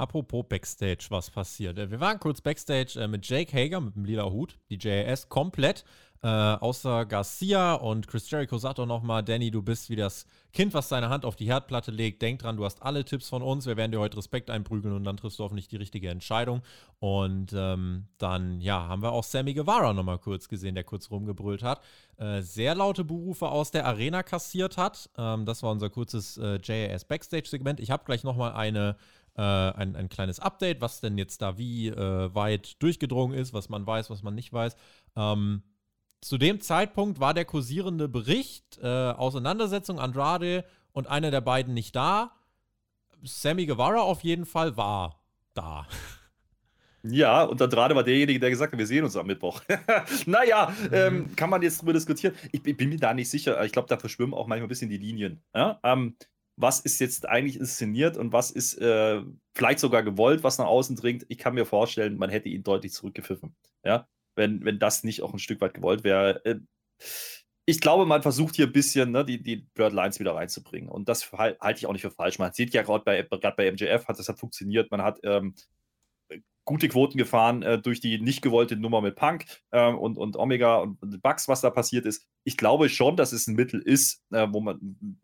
[0.00, 1.78] Apropos Backstage, was passiert?
[1.78, 5.28] Äh, wir waren kurz Backstage äh, mit Jake Hager mit dem lila Hut, die JAS
[5.28, 5.84] komplett.
[6.22, 10.74] Äh, außer Garcia und Chris Jericho sagt doch nochmal, Danny, du bist wie das Kind,
[10.74, 12.20] was seine Hand auf die Herdplatte legt.
[12.20, 13.66] Denk dran, du hast alle Tipps von uns.
[13.66, 16.62] Wir werden dir heute Respekt einprügeln und dann triffst du hoffentlich die richtige Entscheidung.
[16.98, 21.62] Und ähm, dann, ja, haben wir auch Sammy Guevara nochmal kurz gesehen, der kurz rumgebrüllt
[21.62, 21.80] hat.
[22.18, 25.08] Äh, sehr laute Berufe aus der Arena kassiert hat.
[25.16, 27.80] Ähm, das war unser kurzes äh, JAS Backstage-Segment.
[27.80, 28.96] Ich habe gleich nochmal eine
[29.40, 33.70] äh, ein, ein kleines Update, was denn jetzt da wie äh, weit durchgedrungen ist, was
[33.70, 34.76] man weiß, was man nicht weiß.
[35.16, 35.62] Ähm,
[36.20, 41.96] zu dem Zeitpunkt war der kursierende Bericht, äh, Auseinandersetzung Andrade und einer der beiden nicht
[41.96, 42.32] da.
[43.22, 45.24] Sammy Guevara auf jeden Fall war
[45.54, 45.86] da.
[47.02, 49.62] Ja, und Andrade war derjenige, der gesagt hat, wir sehen uns am Mittwoch.
[50.26, 50.88] naja, mhm.
[50.92, 52.34] ähm, kann man jetzt drüber diskutieren.
[52.52, 53.64] Ich, ich, bin mir da nicht sicher.
[53.64, 55.42] Ich glaube, da verschwimmen auch manchmal ein bisschen die Linien.
[55.54, 55.80] Ja?
[55.82, 56.16] Ähm,
[56.56, 59.22] was ist jetzt eigentlich inszeniert und was ist äh,
[59.54, 61.24] vielleicht sogar gewollt, was nach außen dringt?
[61.28, 63.54] Ich kann mir vorstellen, man hätte ihn deutlich zurückgepfiffen.
[63.84, 64.06] Ja?
[64.40, 66.44] wenn, wenn das nicht auch ein Stück weit gewollt wäre.
[66.44, 66.60] Äh,
[67.66, 70.88] ich glaube, man versucht hier ein bisschen ne, die, die Blurred Lines wieder reinzubringen.
[70.88, 72.38] Und das halte ich auch nicht für falsch.
[72.38, 74.90] Man sieht ja gerade bei, bei MJF, hat das hat funktioniert.
[74.90, 75.54] Man hat ähm,
[76.64, 80.76] gute Quoten gefahren äh, durch die nicht gewollte Nummer mit Punk ähm, und, und Omega
[80.76, 82.26] und, und Bugs, was da passiert ist.
[82.44, 84.78] Ich glaube schon, dass es ein Mittel ist, äh, wo man,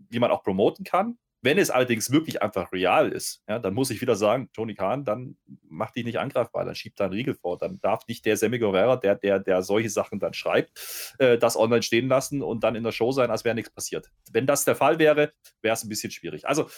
[0.09, 1.19] wie man auch promoten kann.
[1.43, 5.05] Wenn es allerdings wirklich einfach real ist, ja, dann muss ich wieder sagen, Tony Khan,
[5.05, 5.37] dann
[5.69, 7.59] mach dich nicht angreifbar, dann schiebt da einen Riegel vor.
[7.59, 11.57] Dann darf nicht der Sammy Guevara, der, der, der solche Sachen dann schreibt, äh, das
[11.57, 14.11] online stehen lassen und dann in der Show sein, als wäre nichts passiert.
[14.33, 16.49] Wenn das der Fall wäre, wäre es ein bisschen schwierig.
[16.49, 16.69] Also,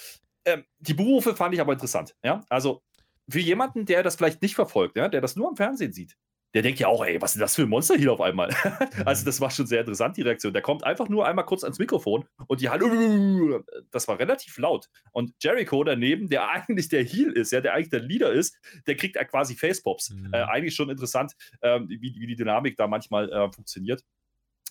[0.44, 2.14] ähm, die Berufe fand ich aber interessant.
[2.22, 2.44] Ja?
[2.48, 2.82] Also,
[3.28, 6.16] für jemanden, der das vielleicht nicht verfolgt, ja, der das nur am Fernsehen sieht,
[6.54, 8.48] der denkt ja auch, ey, was ist das für ein Monster hier auf einmal?
[9.04, 10.52] also, das war schon sehr interessant, die Reaktion.
[10.52, 12.88] Der kommt einfach nur einmal kurz ans Mikrofon und die Hallo,
[13.90, 14.88] das war relativ laut.
[15.12, 18.96] Und Jericho daneben, der eigentlich der Heel ist, ja, der eigentlich der Leader ist, der
[18.96, 20.10] kriegt ja quasi Facepops.
[20.10, 20.32] Mhm.
[20.32, 24.02] Äh, eigentlich schon interessant, äh, wie, wie, die Dynamik da manchmal äh, funktioniert.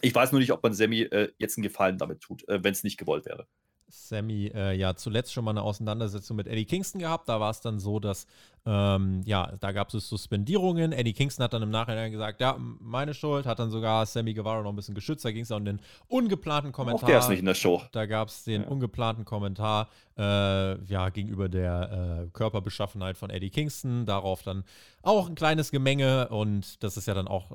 [0.01, 2.71] Ich weiß nur nicht, ob man Sammy äh, jetzt einen Gefallen damit tut, äh, wenn
[2.71, 3.47] es nicht gewollt wäre.
[3.89, 7.29] Sammy äh, ja zuletzt schon mal eine Auseinandersetzung mit Eddie Kingston gehabt.
[7.29, 8.27] Da war es dann so, dass
[8.69, 10.91] ähm, ja, da gab es Suspendierungen.
[10.91, 14.61] Eddie Kingston hat dann im Nachhinein gesagt, ja, meine Schuld, hat dann sogar Sammy Guevara
[14.61, 15.23] noch ein bisschen geschützt.
[15.23, 17.03] Da ging es auch um den ungeplanten Kommentar.
[17.03, 17.81] Auch der ist nicht in der Show.
[17.93, 18.67] Da gab es den ja.
[18.67, 24.05] ungeplanten Kommentar äh, ja, gegenüber der äh, Körperbeschaffenheit von Eddie Kingston.
[24.05, 24.65] Darauf dann
[25.03, 27.51] auch ein kleines Gemenge und das ist ja dann auch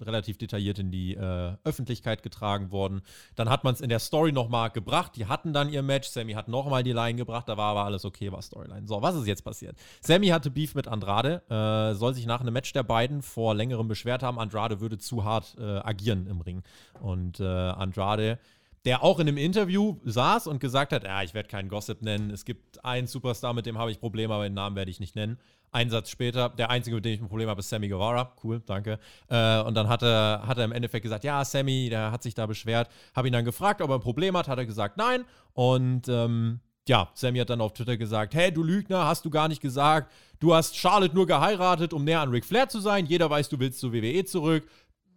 [0.00, 3.02] relativ detailliert in die äh, Öffentlichkeit getragen worden.
[3.36, 5.12] Dann hat man es in der Story nochmal gebracht.
[5.14, 6.08] Die hatten dann ihr Match.
[6.08, 7.48] Sammy hat nochmal die Line gebracht.
[7.48, 8.88] Da war aber alles okay, war Storyline.
[8.88, 9.76] So, was ist jetzt passiert?
[10.00, 13.88] Sammy hatte Beef mit Andrade, äh, soll sich nach einem Match der beiden vor längerem
[13.88, 16.62] beschwert haben, Andrade würde zu hart äh, agieren im Ring.
[17.02, 18.38] Und äh, Andrade,
[18.86, 22.30] der auch in einem Interview saß und gesagt hat, ja, ich werde keinen Gossip nennen,
[22.30, 25.14] es gibt einen Superstar, mit dem habe ich Probleme, aber den Namen werde ich nicht
[25.14, 25.38] nennen.
[25.72, 28.32] Ein Satz später, der einzige, mit dem ich ein Problem habe, ist Sammy Guevara.
[28.42, 28.98] Cool, danke.
[29.28, 32.34] Äh, und dann hat er, hat er im Endeffekt gesagt, ja, Sammy, der hat sich
[32.34, 32.88] da beschwert.
[33.14, 34.48] Habe ihn dann gefragt, ob er ein Problem hat.
[34.48, 35.26] Hat er gesagt, nein.
[35.52, 39.48] Und ähm, ja, Sammy hat dann auf Twitter gesagt, hey, du Lügner, hast du gar
[39.48, 40.12] nicht gesagt.
[40.38, 43.06] Du hast Charlotte nur geheiratet, um näher an Ric Flair zu sein.
[43.06, 44.68] Jeder weiß, du willst zur WWE zurück.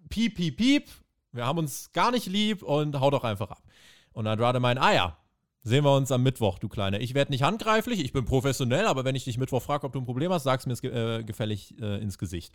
[0.10, 0.90] Piep, piep, piep.
[1.32, 3.64] Wir haben uns gar nicht lieb und hau doch einfach ab.
[4.14, 5.18] Und Andrade meint, ah ja,
[5.62, 7.00] sehen wir uns am Mittwoch, du Kleiner.
[7.02, 10.00] Ich werde nicht handgreiflich, ich bin professionell, aber wenn ich dich Mittwoch frage, ob du
[10.00, 12.54] ein Problem hast, sag's mir äh, gefällig äh, ins Gesicht.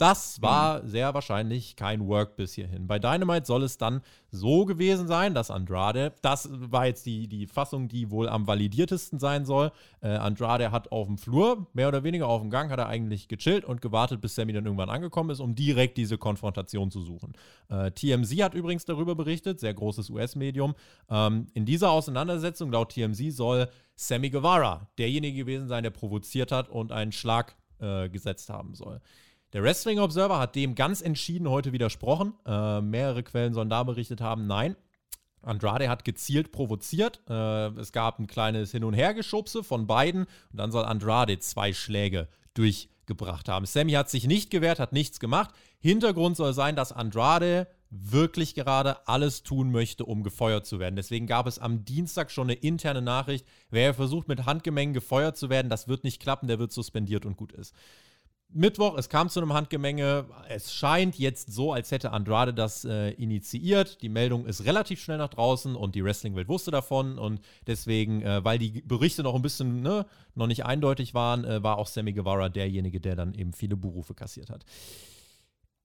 [0.00, 2.86] Das war sehr wahrscheinlich kein Work bis hierhin.
[2.86, 7.46] Bei Dynamite soll es dann so gewesen sein, dass Andrade, das war jetzt die, die
[7.46, 9.72] Fassung, die wohl am validiertesten sein soll.
[10.00, 13.28] Äh, Andrade hat auf dem Flur, mehr oder weniger auf dem Gang, hat er eigentlich
[13.28, 17.34] gechillt und gewartet, bis Sammy dann irgendwann angekommen ist, um direkt diese Konfrontation zu suchen.
[17.68, 20.76] Äh, TMZ hat übrigens darüber berichtet, sehr großes US-Medium.
[21.10, 26.70] Ähm, in dieser Auseinandersetzung, laut TMZ, soll Sammy Guevara derjenige gewesen sein, der provoziert hat
[26.70, 29.02] und einen Schlag äh, gesetzt haben soll.
[29.52, 32.34] Der Wrestling Observer hat dem ganz entschieden heute widersprochen.
[32.46, 34.76] Äh, mehrere Quellen sollen da berichtet haben, nein.
[35.42, 37.20] Andrade hat gezielt provoziert.
[37.28, 41.72] Äh, es gab ein kleines Hin- und Hergeschubse von beiden und dann soll Andrade zwei
[41.72, 43.66] Schläge durchgebracht haben.
[43.66, 45.50] Sammy hat sich nicht gewehrt, hat nichts gemacht.
[45.80, 50.94] Hintergrund soll sein, dass Andrade wirklich gerade alles tun möchte, um gefeuert zu werden.
[50.94, 55.50] Deswegen gab es am Dienstag schon eine interne Nachricht, wer versucht mit Handgemengen gefeuert zu
[55.50, 57.74] werden, das wird nicht klappen, der wird suspendiert und gut ist.
[58.52, 60.26] Mittwoch, es kam zu einem Handgemenge.
[60.48, 64.02] Es scheint jetzt so, als hätte Andrade das äh, initiiert.
[64.02, 67.18] Die Meldung ist relativ schnell nach draußen und die Wrestling-Welt wusste davon.
[67.18, 71.62] Und deswegen, äh, weil die Berichte noch ein bisschen ne, noch nicht eindeutig waren, äh,
[71.62, 74.64] war auch Sammy Guevara derjenige, der dann eben viele Berufe kassiert hat.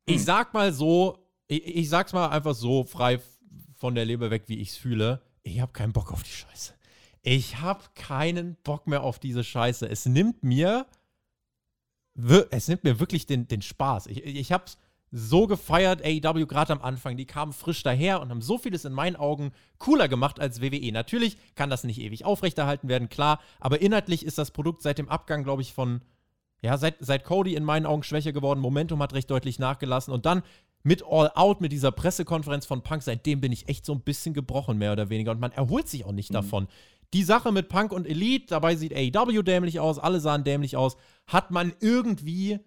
[0.06, 0.24] Ich hm.
[0.24, 3.20] sag mal so, ich, ich sag's mal einfach so frei
[3.76, 5.22] von der Leber weg, wie ich es fühle.
[5.44, 6.74] Ich habe keinen Bock auf die Scheiße
[7.22, 9.88] Ich habe keinen Bock mehr auf diese Scheiße.
[9.88, 10.88] Es nimmt mir,
[12.52, 14.08] es nimmt mir wirklich den, den Spaß.
[14.08, 14.66] Ich, ich habe
[15.12, 17.16] so gefeiert, AEW gerade am Anfang.
[17.16, 20.92] Die kamen frisch daher und haben so vieles in meinen Augen cooler gemacht als WWE.
[20.92, 25.10] Natürlich kann das nicht ewig aufrechterhalten werden, klar, aber inhaltlich ist das Produkt seit dem
[25.10, 26.02] Abgang, glaube ich, von,
[26.62, 28.60] ja, seit, seit Cody in meinen Augen schwächer geworden.
[28.60, 30.44] Momentum hat recht deutlich nachgelassen und dann
[30.84, 34.34] mit All Out, mit dieser Pressekonferenz von Punk, seitdem bin ich echt so ein bisschen
[34.34, 35.32] gebrochen, mehr oder weniger.
[35.32, 36.36] Und man erholt sich auch nicht mhm.
[36.36, 36.68] davon.
[37.16, 40.98] Die Sache mit Punk und Elite, dabei sieht AEW dämlich aus, alle sahen dämlich aus,
[41.28, 42.60] hat man irgendwie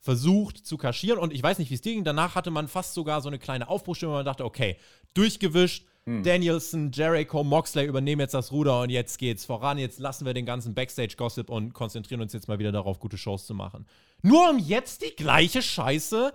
[0.00, 1.18] versucht zu kaschieren.
[1.18, 2.04] Und ich weiß nicht, wie es dir ging.
[2.04, 4.76] Danach hatte man fast sogar so eine kleine Aufbruchstimme, wo man dachte, okay,
[5.14, 5.86] durchgewischt.
[6.04, 6.22] Hm.
[6.22, 9.78] Danielson, Jericho, Moxley übernehmen jetzt das Ruder und jetzt geht's voran.
[9.78, 13.46] Jetzt lassen wir den ganzen Backstage-Gossip und konzentrieren uns jetzt mal wieder darauf, gute Shows
[13.46, 13.86] zu machen.
[14.20, 16.34] Nur um jetzt die gleiche Scheiße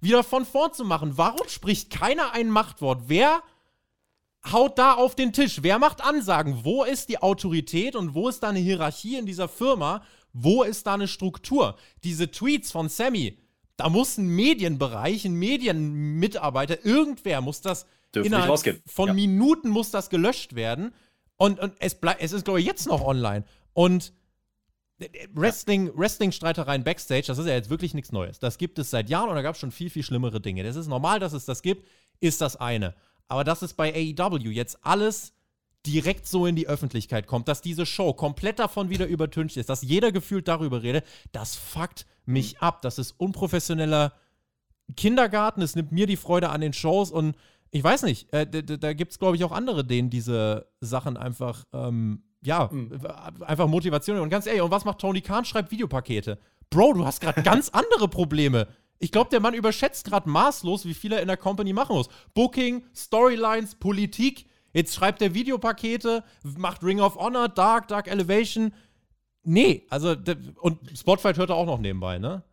[0.00, 1.18] wieder von vorn zu machen.
[1.18, 3.02] Warum spricht keiner ein Machtwort?
[3.08, 3.42] Wer
[4.50, 5.62] haut da auf den Tisch?
[5.62, 6.64] Wer macht Ansagen?
[6.64, 10.02] Wo ist die Autorität und wo ist da eine Hierarchie in dieser Firma?
[10.32, 11.76] Wo ist da eine Struktur?
[12.02, 13.38] Diese Tweets von Sammy,
[13.76, 19.14] da muss ein Medienbereich, ein Medienmitarbeiter, irgendwer muss das Dürfen innerhalb von ja.
[19.14, 20.92] Minuten muss das gelöscht werden.
[21.36, 23.44] Und, und es, es ist, glaube ich, jetzt noch online.
[23.72, 24.12] Und
[25.34, 28.38] Wrestling, Wrestling-Streitereien Backstage, das ist ja jetzt wirklich nichts Neues.
[28.38, 30.62] Das gibt es seit Jahren und da gab es schon viel, viel schlimmere Dinge.
[30.62, 31.88] Das ist normal, dass es das gibt,
[32.20, 32.94] ist das eine.
[33.28, 35.32] Aber dass es bei AEW jetzt alles
[35.86, 39.82] direkt so in die Öffentlichkeit kommt, dass diese Show komplett davon wieder übertüncht ist, dass
[39.82, 42.60] jeder gefühlt darüber redet, das fuckt mich mhm.
[42.60, 42.82] ab.
[42.82, 44.12] Das ist unprofessioneller
[44.96, 47.36] Kindergarten, es nimmt mir die Freude an den Shows und
[47.70, 51.16] ich weiß nicht, äh, da, da gibt es, glaube ich, auch andere, denen diese Sachen
[51.16, 53.00] einfach, ähm, ja, mhm.
[53.40, 54.18] einfach Motivation.
[54.18, 55.46] Und ganz ehrlich, und was macht Tony Khan?
[55.46, 56.38] Schreibt Videopakete.
[56.68, 58.68] Bro, du hast gerade ganz andere Probleme.
[59.02, 62.08] Ich glaube, der Mann überschätzt gerade maßlos, wie viel er in der Company machen muss.
[62.34, 64.46] Booking, Storylines, Politik.
[64.72, 66.22] Jetzt schreibt er Videopakete,
[66.56, 68.72] macht Ring of Honor, Dark, Dark Elevation.
[69.42, 70.14] Nee, also,
[70.60, 72.44] und Spotlight hört er auch noch nebenbei, ne?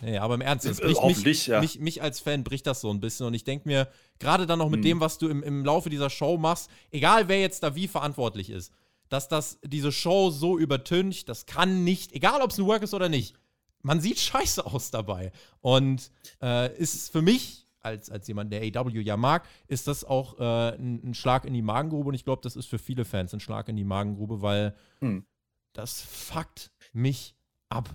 [0.00, 1.60] Nee, aber im Ernst, es bricht mich, ja.
[1.60, 3.26] mich, mich, als Fan bricht das so ein bisschen.
[3.26, 3.88] Und ich denke mir,
[4.20, 4.84] gerade dann noch mit hm.
[4.84, 8.50] dem, was du im, im Laufe dieser Show machst, egal wer jetzt da wie verantwortlich
[8.50, 8.72] ist,
[9.08, 12.94] dass das diese Show so übertüncht, das kann nicht, egal ob es ein Work ist
[12.94, 13.34] oder nicht,
[13.82, 15.32] man sieht scheiße aus dabei.
[15.60, 16.10] Und
[16.42, 20.76] äh, ist für mich als, als jemand, der AW ja mag, ist das auch äh,
[20.76, 22.08] ein, ein, Schlag in die Magengrube.
[22.08, 25.24] Und ich glaube, das ist für viele Fans ein Schlag in die Magengrube, weil hm.
[25.72, 27.34] das fuckt mich
[27.68, 27.88] ab.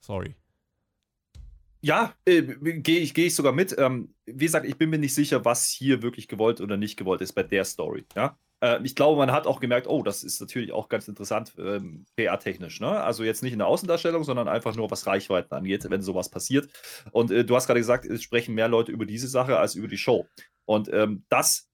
[0.00, 0.34] Sorry.
[1.82, 3.74] Ja, äh, gehe ich, geh ich sogar mit.
[3.78, 7.20] Ähm, wie gesagt, ich bin mir nicht sicher, was hier wirklich gewollt oder nicht gewollt
[7.20, 8.04] ist bei der Story.
[8.14, 8.38] Ja?
[8.60, 12.06] Äh, ich glaube, man hat auch gemerkt, oh, das ist natürlich auch ganz interessant ähm,
[12.16, 12.80] PR-technisch.
[12.80, 12.88] Ne?
[12.88, 16.68] Also jetzt nicht in der Außendarstellung, sondern einfach nur, was Reichweiten angeht, wenn sowas passiert.
[17.12, 19.88] Und äh, du hast gerade gesagt, es sprechen mehr Leute über diese Sache als über
[19.88, 20.26] die Show.
[20.64, 21.68] Und ähm, das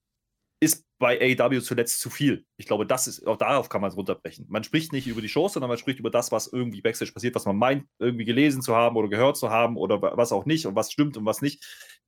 [0.63, 2.45] ist bei AEW zuletzt zu viel.
[2.57, 4.45] Ich glaube, das ist, auch darauf kann man es runterbrechen.
[4.47, 7.35] Man spricht nicht über die Shows, sondern man spricht über das, was irgendwie Backstage passiert,
[7.35, 10.65] was man meint, irgendwie gelesen zu haben oder gehört zu haben oder was auch nicht
[10.65, 11.65] und was stimmt und was nicht.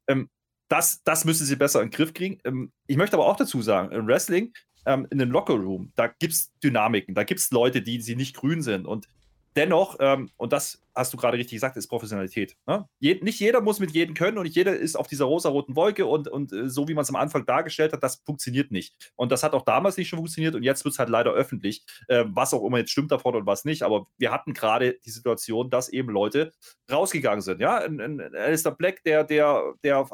[0.07, 0.29] Ähm,
[0.67, 2.39] das, das müssen sie besser in den Griff kriegen.
[2.43, 4.53] Ähm, ich möchte aber auch dazu sagen, im Wrestling,
[4.85, 8.35] ähm, in den Lockerroom, da gibt es Dynamiken, da gibt es Leute, die, die nicht
[8.35, 8.85] grün sind.
[8.85, 9.07] Und
[9.55, 12.55] dennoch, ähm, und das hast du gerade richtig gesagt, ist Professionalität.
[12.65, 12.87] Ne?
[12.99, 16.05] Je, nicht jeder muss mit jedem können und nicht jeder ist auf dieser rosa-roten Wolke
[16.05, 19.11] und, und äh, so wie man es am Anfang dargestellt hat, das funktioniert nicht.
[19.15, 21.85] Und das hat auch damals nicht schon funktioniert und jetzt wird es halt leider öffentlich,
[22.07, 23.83] äh, was auch immer jetzt stimmt davon und was nicht.
[23.83, 26.53] Aber wir hatten gerade die Situation, dass eben Leute
[26.91, 27.59] rausgegangen sind.
[27.59, 30.07] Ja, ein, ein Alistair Black, der, der, der,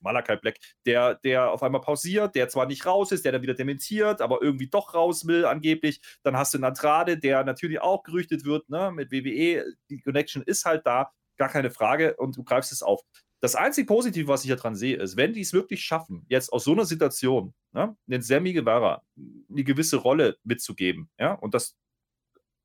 [0.00, 3.54] Malakai Black, der, der auf einmal pausiert, der zwar nicht raus ist, der dann wieder
[3.54, 6.00] dementiert, aber irgendwie doch raus will, angeblich.
[6.22, 10.23] Dann hast du einen Andrade, der natürlich auch gerüchtet wird, ne, mit WWE, die Connection
[10.42, 13.00] ist halt da, gar keine Frage, und du greifst es auf.
[13.40, 16.64] Das einzige Positive, was ich dran sehe, ist, wenn die es wirklich schaffen, jetzt aus
[16.64, 21.76] so einer Situation, ne, den Sammy Guevara eine gewisse Rolle mitzugeben, ja, und das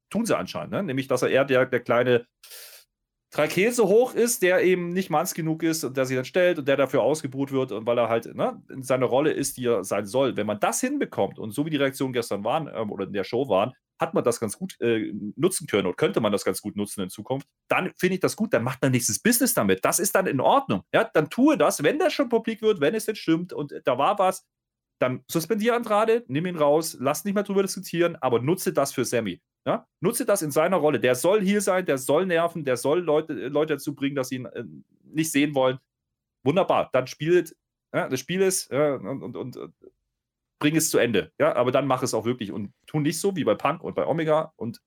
[0.09, 0.83] tun sie anscheinend, ne?
[0.83, 2.27] nämlich, dass er eher der, der kleine
[3.31, 6.57] Trakeel so hoch ist, der eben nicht manns genug ist und der sich dann stellt
[6.57, 9.65] und der dafür ausgebuht wird und weil er halt ne, in seiner Rolle ist, die
[9.65, 10.35] er sein soll.
[10.35, 13.23] Wenn man das hinbekommt und so wie die Reaktionen gestern waren ähm, oder in der
[13.23, 16.61] Show waren, hat man das ganz gut äh, nutzen können und könnte man das ganz
[16.61, 19.83] gut nutzen in Zukunft, dann finde ich das gut, dann macht man nächstes Business damit.
[19.83, 20.83] Das ist dann in Ordnung.
[20.93, 23.97] Ja, dann tue das, wenn das schon publik wird, wenn es jetzt stimmt und da
[23.97, 24.47] war was,
[24.99, 29.05] dann suspendiere Andrade, nimm ihn raus, lass nicht mehr drüber diskutieren, aber nutze das für
[29.05, 29.41] Sammy.
[29.65, 29.87] Ja?
[30.01, 30.99] Nutze das in seiner Rolle.
[30.99, 34.35] Der soll hier sein, der soll nerven, der soll Leute, Leute dazu bringen, dass sie
[34.35, 34.63] ihn äh,
[35.03, 35.79] nicht sehen wollen.
[36.43, 36.89] Wunderbar.
[36.93, 37.55] Dann spielt
[37.93, 39.73] ja, das Spiel ist ja, und, und, und
[40.59, 41.31] bring es zu Ende.
[41.39, 43.95] Ja, aber dann mach es auch wirklich und tu nicht so wie bei Punk und
[43.95, 44.81] bei Omega und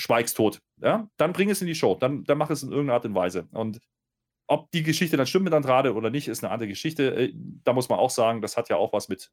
[0.00, 0.60] schweigst tot.
[0.80, 1.94] Ja, dann bring es in die Show.
[1.94, 3.48] Dann, dann mach es in irgendeiner Art und Weise.
[3.52, 3.80] Und
[4.46, 7.14] ob die Geschichte dann stimmt mit Andrade oder nicht, ist eine andere Geschichte.
[7.14, 9.30] Äh, da muss man auch sagen, das hat ja auch was mit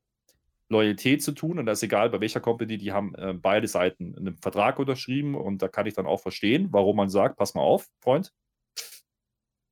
[0.69, 4.15] Loyalität zu tun und das ist egal, bei welcher Company, die haben äh, beide Seiten
[4.17, 7.61] einen Vertrag unterschrieben und da kann ich dann auch verstehen, warum man sagt, pass mal
[7.61, 8.33] auf, Freund,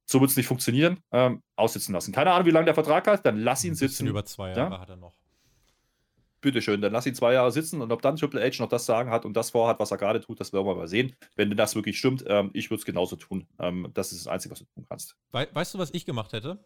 [0.10, 2.14] so wird es nicht funktionieren, ähm, aussitzen lassen.
[2.14, 4.08] Keine Ahnung, wie lange der Vertrag hat, dann lass ihn sitzen.
[4.08, 4.80] über zwei Jahre ja?
[4.80, 5.16] hat er noch.
[6.46, 9.10] Bitteschön, dann lass ihn zwei Jahre sitzen und ob dann Triple H noch das sagen
[9.10, 11.16] hat und das vorhat, was er gerade tut, das werden wir mal sehen.
[11.36, 13.48] Wenn das wirklich stimmt, ähm, ich würde es genauso tun.
[13.60, 15.18] Ähm, das ist das Einzige, was du tun kannst.
[15.32, 16.60] We weißt du, was ich gemacht hätte?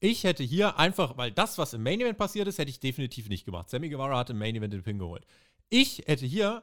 [0.00, 3.28] Ich hätte hier einfach, weil das, was im Main Event passiert ist, hätte ich definitiv
[3.28, 3.68] nicht gemacht.
[3.68, 5.26] Sammy Guevara hat im Main Event den Pin geholt.
[5.68, 6.62] Ich hätte hier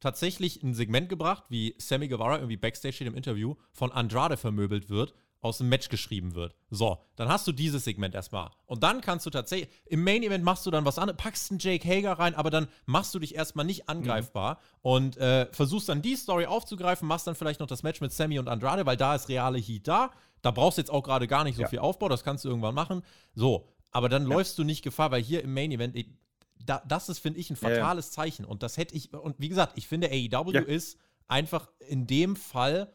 [0.00, 4.88] tatsächlich ein Segment gebracht, wie Sammy Guevara irgendwie backstage steht im Interview, von Andrade vermöbelt
[4.88, 6.54] wird aus dem Match geschrieben wird.
[6.70, 8.50] So, dann hast du dieses Segment erstmal.
[8.66, 11.60] Und dann kannst du tatsächlich, im Main Event machst du dann was anderes, packst einen
[11.60, 14.58] Jake Hager rein, aber dann machst du dich erstmal nicht angreifbar mhm.
[14.82, 18.38] und äh, versuchst dann die Story aufzugreifen, machst dann vielleicht noch das Match mit Sammy
[18.38, 20.10] und Andrade, weil da ist reale Heat da.
[20.42, 21.68] Da brauchst du jetzt auch gerade gar nicht so ja.
[21.68, 23.02] viel Aufbau, das kannst du irgendwann machen.
[23.34, 24.28] So, aber dann ja.
[24.28, 25.96] läufst du nicht Gefahr, weil hier im Main Event,
[26.64, 28.44] da, das ist, finde ich, ein fatales ja, Zeichen.
[28.44, 30.98] Und das hätte ich, und wie gesagt, ich finde, AEW ist
[31.28, 32.92] einfach in dem Fall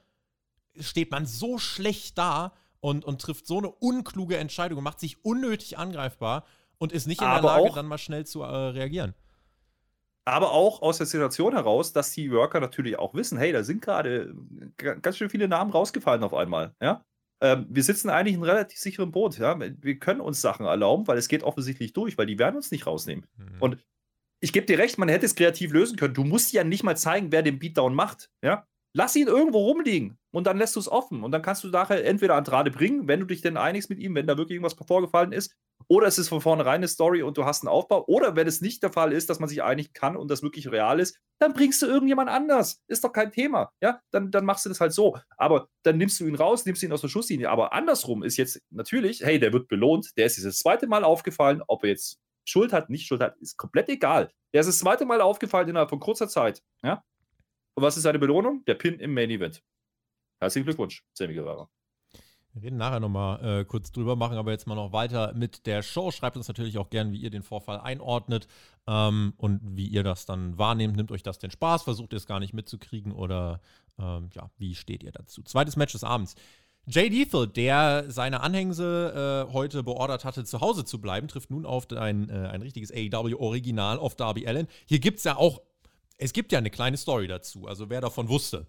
[0.80, 5.24] steht man so schlecht da und, und trifft so eine unkluge Entscheidung und macht sich
[5.24, 6.46] unnötig angreifbar
[6.78, 9.14] und ist nicht in aber der Lage, auch, dann mal schnell zu äh, reagieren.
[10.26, 13.82] Aber auch aus der Situation heraus, dass die Worker natürlich auch wissen, hey, da sind
[13.82, 14.34] gerade
[14.78, 17.04] ganz schön viele Namen rausgefallen auf einmal, ja.
[17.42, 19.60] Ähm, wir sitzen eigentlich in relativ sicherem Boot, ja.
[19.60, 22.88] Wir können uns Sachen erlauben, weil es geht offensichtlich durch, weil die werden uns nicht
[22.88, 23.26] rausnehmen.
[23.38, 23.62] Mhm.
[23.62, 23.78] Und
[24.40, 26.14] ich gebe dir recht, man hätte es kreativ lösen können.
[26.14, 28.66] Du musst ja nicht mal zeigen, wer den Beatdown macht, ja.
[28.96, 31.24] Lass ihn irgendwo rumliegen und dann lässt du es offen.
[31.24, 34.14] Und dann kannst du nachher entweder Andrade bringen, wenn du dich denn einigst mit ihm,
[34.14, 35.56] wenn da wirklich irgendwas vorgefallen ist,
[35.88, 38.06] oder es ist von vornherein eine Story und du hast einen Aufbau.
[38.08, 40.72] Oder wenn es nicht der Fall ist, dass man sich einig kann und das wirklich
[40.72, 42.82] real ist, dann bringst du irgendjemand anders.
[42.88, 43.72] Ist doch kein Thema.
[43.82, 45.18] Ja, dann, dann machst du das halt so.
[45.38, 47.50] Aber dann nimmst du ihn raus, nimmst ihn aus der Schusslinie.
[47.50, 50.12] Aber andersrum ist jetzt natürlich, hey, der wird belohnt.
[50.18, 51.62] Der ist dieses zweite Mal aufgefallen.
[51.68, 54.32] Ob er jetzt Schuld hat, nicht Schuld hat, ist komplett egal.
[54.54, 56.62] Der ist das zweite Mal aufgefallen innerhalb von kurzer Zeit.
[56.84, 57.04] Ja,
[57.76, 58.64] und was ist seine Belohnung?
[58.66, 59.64] Der Pin im Main Event.
[60.40, 61.70] Herzlichen Glückwunsch, Sammy Guevara.
[62.54, 65.82] Wir reden nachher nochmal äh, kurz drüber, machen aber jetzt mal noch weiter mit der
[65.82, 66.12] Show.
[66.12, 68.48] Schreibt uns natürlich auch gern, wie ihr den Vorfall einordnet
[68.86, 70.96] ähm, und wie ihr das dann wahrnehmt.
[70.96, 71.82] Nimmt euch das den Spaß?
[71.82, 73.60] Versucht ihr es gar nicht mitzukriegen oder
[73.98, 75.42] ähm, ja, wie steht ihr dazu?
[75.42, 76.36] Zweites Match des Abends.
[76.86, 81.66] Jay Lethal, der seine Anhängse äh, heute beordert hatte, zu Hause zu bleiben, trifft nun
[81.66, 84.68] auf ein, äh, ein richtiges AEW-Original auf Darby Allen.
[84.86, 85.62] Hier gibt es ja auch
[86.24, 88.66] es gibt ja eine kleine Story dazu, also wer davon wusste.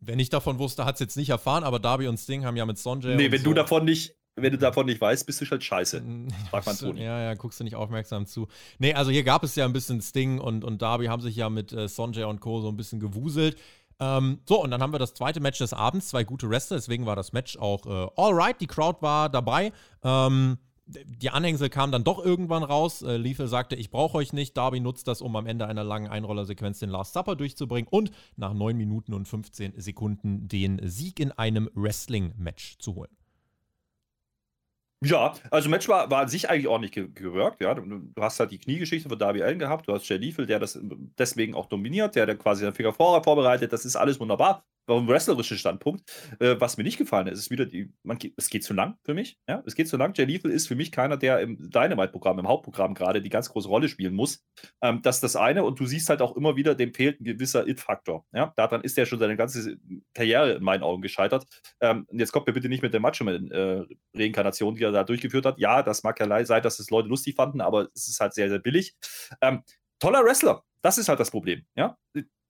[0.00, 2.64] Wenn ich davon wusste, hat es jetzt nicht erfahren, aber Darby und Sting haben ja
[2.66, 3.16] mit Sonjay.
[3.16, 6.02] Nee, wenn so du davon nicht, wenn du davon nicht weißt, bist du halt scheiße.
[6.50, 7.02] Frag man Toni.
[7.02, 8.48] Ja, ja, guckst du nicht aufmerksam zu.
[8.78, 11.50] Nee, also hier gab es ja ein bisschen Sting und, und Darby haben sich ja
[11.50, 12.60] mit äh, Sonjay und Co.
[12.60, 13.56] so ein bisschen gewuselt.
[13.98, 17.04] Ähm, so, und dann haben wir das zweite Match des Abends, zwei gute Wrestler, deswegen
[17.04, 18.58] war das Match auch äh, alright.
[18.60, 19.72] Die Crowd war dabei.
[20.02, 20.58] Ähm,
[21.04, 23.02] die Anhängsel kamen dann doch irgendwann raus.
[23.02, 24.56] Äh, Lethal sagte, ich brauche euch nicht.
[24.56, 28.52] Darby nutzt das, um am Ende einer langen Einrollersequenz den Last Supper durchzubringen und nach
[28.52, 33.10] 9 Minuten und 15 Sekunden den Sieg in einem Wrestling-Match zu holen.
[35.02, 37.74] Ja, also Match war, war an sich eigentlich ordentlich ge gewirkt, ja.
[37.74, 40.78] Du, hast halt die Kniegeschichte von Darby Allen gehabt, du hast Jay Lethal, der das
[41.18, 45.56] deswegen auch dominiert, der, der quasi den Finger vorbereitet, das ist alles wunderbar vom wrestlerischen
[45.56, 46.02] Standpunkt.
[46.40, 49.14] Äh, was mir nicht gefallen ist, ist wieder die, man, es geht zu lang für
[49.14, 49.38] mich.
[49.48, 49.62] Ja?
[49.64, 50.14] Es geht zu lang.
[50.16, 53.68] Jay Lethal ist für mich keiner, der im Dynamite-Programm, im Hauptprogramm gerade die ganz große
[53.68, 54.44] Rolle spielen muss.
[54.82, 55.62] Ähm, das ist das eine.
[55.64, 58.26] Und du siehst halt auch immer wieder, dem fehlt ein gewisser It-Faktor.
[58.32, 58.52] Ja?
[58.56, 59.76] Daran ist er schon seine ganze
[60.12, 61.46] Karriere in meinen Augen gescheitert.
[61.80, 65.58] Ähm, jetzt kommt mir bitte nicht mit der Macho-Reinkarnation, äh, die er da durchgeführt hat.
[65.58, 68.48] Ja, das mag ja sein, dass es Leute lustig fanden, aber es ist halt sehr,
[68.48, 68.96] sehr billig.
[69.40, 69.62] Ähm,
[70.00, 70.64] toller Wrestler.
[70.82, 71.64] Das ist halt das Problem.
[71.76, 71.96] Ja?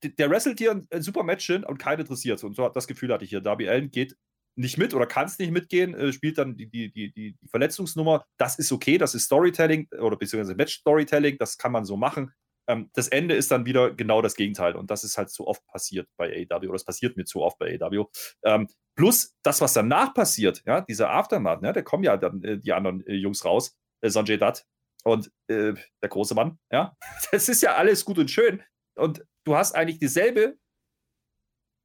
[0.03, 2.43] Der wrestelt hier ein, ein super Match hin und keiner interessiert.
[2.45, 3.41] Und so das Gefühl hatte ich hier.
[3.41, 4.17] Darby Allen geht
[4.57, 8.25] nicht mit oder kann es nicht mitgehen, äh, spielt dann die, die, die, die Verletzungsnummer.
[8.39, 12.33] Das ist okay, das ist Storytelling oder beziehungsweise Match-Storytelling, das kann man so machen.
[12.69, 15.65] Ähm, das Ende ist dann wieder genau das Gegenteil und das ist halt zu oft
[15.67, 18.07] passiert bei AEW oder das passiert mir zu oft bei AEW.
[18.45, 22.59] Ähm, plus das, was danach passiert, ja, dieser Aftermath, ne, da kommen ja dann äh,
[22.59, 24.65] die anderen äh, Jungs raus, äh, Sanjay Dutt
[25.05, 26.97] und äh, der große Mann, ja,
[27.33, 28.63] das ist ja alles gut und schön,
[28.97, 30.59] und du hast eigentlich dieselbe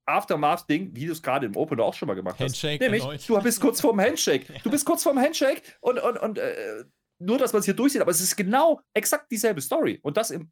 [0.05, 2.81] Aftermath-Ding, wie du es gerade im Opener auch schon mal gemacht Handshake hast.
[2.81, 3.27] Nämlich, erneut.
[3.27, 4.45] du bist kurz vorm Handshake.
[4.63, 6.83] Du bist kurz vorm Handshake und, und, und äh,
[7.19, 9.99] nur, dass man es hier durchsieht, aber es ist genau exakt dieselbe Story.
[10.03, 10.51] Und das im,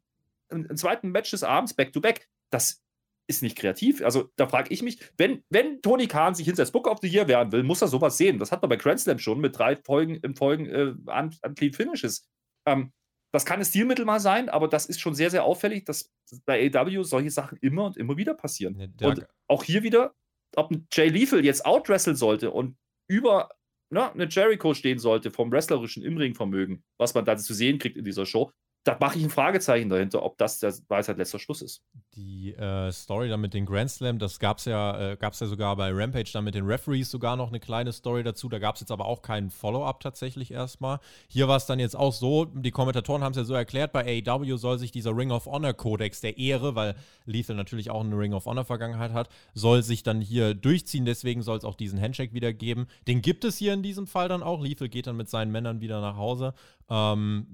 [0.50, 2.82] im, im zweiten Match des Abends, back-to-back, -back, das
[3.26, 4.02] ist nicht kreativ.
[4.02, 7.28] Also da frage ich mich, wenn, wenn Tony Khan sich das Book of the Year
[7.28, 8.38] werden will, muss er sowas sehen.
[8.38, 11.54] Das hat man bei Grand Slam schon mit drei Folgen im Folgen äh, an, an
[11.54, 12.28] Clean Finishes.
[12.66, 12.92] Ähm,
[13.34, 16.14] das kann ein Stilmittel mal sein, aber das ist schon sehr, sehr auffällig, dass
[16.46, 18.94] bei AW solche Sachen immer und immer wieder passieren.
[19.00, 20.14] Ja, und auch hier wieder,
[20.54, 22.76] ob ein Jay Lethal jetzt outwresteln sollte und
[23.08, 23.48] über
[23.90, 28.04] ne, eine Jericho stehen sollte vom wrestlerischen Imring-Vermögen, was man da zu sehen kriegt in
[28.04, 28.52] dieser Show,
[28.84, 31.82] da mache ich ein Fragezeichen dahinter, ob das der Weisheit letzter Schluss ist.
[32.14, 35.74] Die äh, Story dann mit den Grand Slam, das gab es ja, äh, ja sogar
[35.76, 38.50] bei Rampage dann mit den Referees sogar noch eine kleine Story dazu.
[38.50, 41.00] Da gab es jetzt aber auch keinen Follow-up tatsächlich erstmal.
[41.28, 44.22] Hier war es dann jetzt auch so, die Kommentatoren haben es ja so erklärt, bei
[44.22, 48.18] AEW soll sich dieser Ring of Honor Kodex der Ehre, weil Lethal natürlich auch eine
[48.18, 51.06] Ring of Honor Vergangenheit hat, soll sich dann hier durchziehen.
[51.06, 52.86] Deswegen soll es auch diesen Handshake wieder geben.
[53.08, 54.62] Den gibt es hier in diesem Fall dann auch.
[54.62, 56.52] Lethal geht dann mit seinen Männern wieder nach Hause.
[56.90, 57.46] Ähm,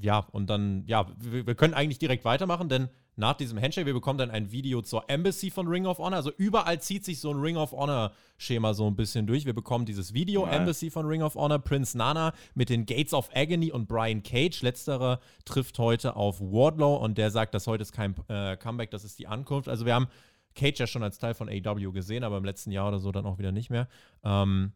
[0.00, 3.94] ja, und dann, ja, wir, wir, können eigentlich direkt weitermachen, denn nach diesem Handshake, wir
[3.94, 6.16] bekommen dann ein Video zur Embassy von Ring of Honor.
[6.16, 9.46] Also überall zieht sich so ein Ring of Honor-Schema so ein bisschen durch.
[9.46, 10.52] Wir bekommen dieses Video, ja.
[10.52, 14.60] Embassy von Ring of Honor, Prince Nana mit den Gates of Agony und Brian Cage.
[14.60, 19.02] Letzterer trifft heute auf Wardlow und der sagt, dass heute ist kein äh, Comeback, das
[19.02, 19.68] ist die Ankunft.
[19.68, 20.08] Also wir haben
[20.54, 23.24] Cage ja schon als Teil von AW gesehen, aber im letzten Jahr oder so dann
[23.24, 23.88] auch wieder nicht mehr.
[24.24, 24.72] Ähm,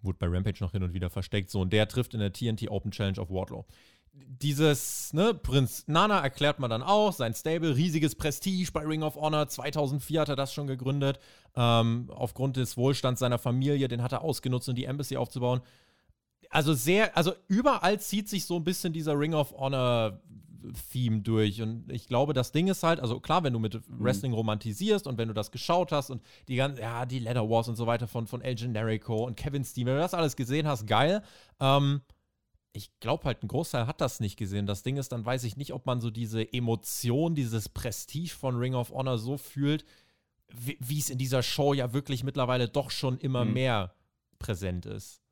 [0.00, 1.50] wurde bei Rampage noch hin und wieder versteckt.
[1.50, 3.66] So, und der trifft in der TNT Open Challenge auf Wardlow
[4.40, 9.16] dieses, ne, Prinz Nana erklärt man dann auch, sein Stable, riesiges Prestige bei Ring of
[9.16, 11.18] Honor, 2004 hat er das schon gegründet,
[11.54, 15.60] ähm, aufgrund des Wohlstands seiner Familie, den hat er ausgenutzt, um die Embassy aufzubauen.
[16.50, 20.20] Also sehr, also überall zieht sich so ein bisschen dieser Ring of Honor
[20.92, 24.04] Theme durch und ich glaube, das Ding ist halt, also klar, wenn du mit mhm.
[24.04, 27.68] Wrestling romantisierst und wenn du das geschaut hast und die ganzen, ja, die Leather Wars
[27.68, 30.66] und so weiter von, von El Generico und Kevin Steen, wenn du das alles gesehen
[30.66, 31.22] hast, geil,
[31.60, 32.00] ähm,
[32.76, 34.66] ich glaube halt, ein Großteil hat das nicht gesehen.
[34.66, 38.56] Das Ding ist, dann weiß ich nicht, ob man so diese Emotion, dieses Prestige von
[38.56, 39.84] Ring of Honor so fühlt,
[40.52, 43.52] wie es in dieser Show ja wirklich mittlerweile doch schon immer mhm.
[43.54, 43.94] mehr
[44.38, 45.22] präsent ist.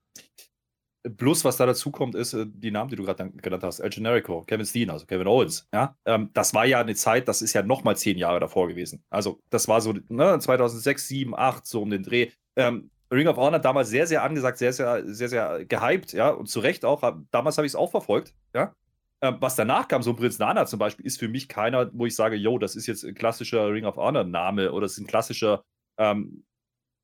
[1.19, 3.81] Plus, was da dazu kommt, ist äh, die Namen, die du gerade genannt hast.
[3.81, 5.69] El Generico, Kevin Steen, also Kevin Owens.
[5.73, 5.99] Ja?
[6.07, 9.05] Ähm, das war ja eine Zeit, das ist ja nochmal zehn Jahre davor gewesen.
[9.11, 12.31] Also, das war so ne, 2006, 7, 8, so um den Dreh.
[12.57, 16.47] Ähm, Ring of Honor damals sehr, sehr angesagt, sehr, sehr, sehr, sehr gehypt, ja, und
[16.47, 17.01] zu Recht auch.
[17.31, 18.75] Damals habe ich es auch verfolgt, ja.
[19.23, 22.05] Ähm, was danach kam, so ein Prinz Nana zum Beispiel, ist für mich keiner, wo
[22.05, 25.07] ich sage, yo, das ist jetzt ein klassischer Ring of Honor-Name oder das ist ein
[25.07, 25.65] klassischer
[25.99, 26.45] ähm,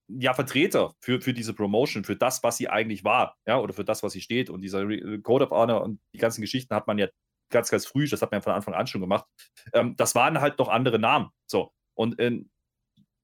[0.09, 3.85] ja, Vertreter für, für diese Promotion, für das, was sie eigentlich war, ja, oder für
[3.85, 4.51] das, was sie steht.
[4.51, 4.85] Und dieser
[5.23, 7.09] Code of Honor und die ganzen Geschichten hat man ja
[7.51, 9.25] ganz, ganz früh, das hat man ja von Anfang an schon gemacht.
[9.73, 11.31] Ähm, das waren halt noch andere Namen.
[11.47, 11.73] So.
[11.95, 12.51] Und in,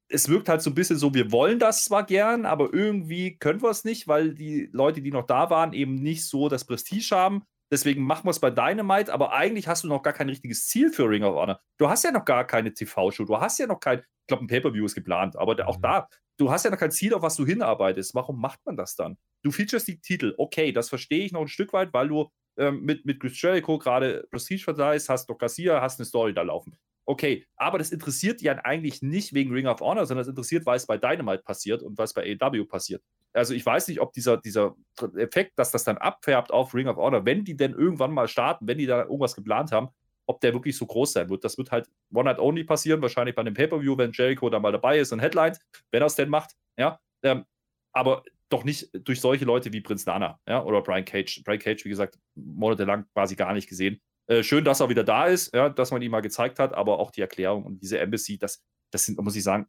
[0.09, 3.63] es wirkt halt so ein bisschen so, wir wollen das zwar gern, aber irgendwie können
[3.63, 7.15] wir es nicht, weil die Leute, die noch da waren, eben nicht so das Prestige
[7.15, 7.43] haben.
[7.73, 10.93] Deswegen machen wir es bei Dynamite, aber eigentlich hast du noch gar kein richtiges Ziel
[10.93, 11.61] für Ring of Honor.
[11.79, 14.47] Du hast ja noch gar keine TV-Show, du hast ja noch kein, ich glaube, ein
[14.47, 15.83] Pay-Per-View ist geplant, aber auch mhm.
[15.83, 18.15] da, du hast ja noch kein Ziel, auf was du hinarbeitest.
[18.15, 19.19] Warum macht man das dann?
[19.43, 22.83] Du features die Titel, okay, das verstehe ich noch ein Stück weit, weil du ähm,
[22.83, 26.77] mit, mit Chris Jericho gerade Prestige verleihst, hast Doc Garcia, hast eine Story da laufen.
[27.09, 30.77] Okay, aber das interessiert ja eigentlich nicht wegen Ring of Honor, sondern es interessiert, weil
[30.77, 33.01] es bei Dynamite passiert und was bei AEW passiert.
[33.33, 34.75] Also ich weiß nicht, ob dieser, dieser
[35.17, 38.67] Effekt, dass das dann abfärbt auf Ring of Honor, wenn die denn irgendwann mal starten,
[38.67, 39.89] wenn die da irgendwas geplant haben,
[40.27, 41.45] ob der wirklich so groß sein wird.
[41.45, 44.73] Das wird halt One Night Only passieren, wahrscheinlich bei einem Pay-Per-View, wenn Jericho da mal
[44.73, 45.61] dabei ist und Headlines,
[45.93, 46.99] wenn er es denn macht, ja.
[47.23, 47.45] Ähm,
[47.93, 51.43] aber doch nicht durch solche Leute wie Prinz Nana, ja, oder Brian Cage.
[51.45, 54.01] Brian Cage, wie gesagt, monatelang quasi gar nicht gesehen.
[54.27, 56.99] Äh, schön, dass er wieder da ist, ja, dass man ihn mal gezeigt hat, aber
[56.99, 59.69] auch die Erklärung und diese Embassy, das, das sind, muss ich sagen,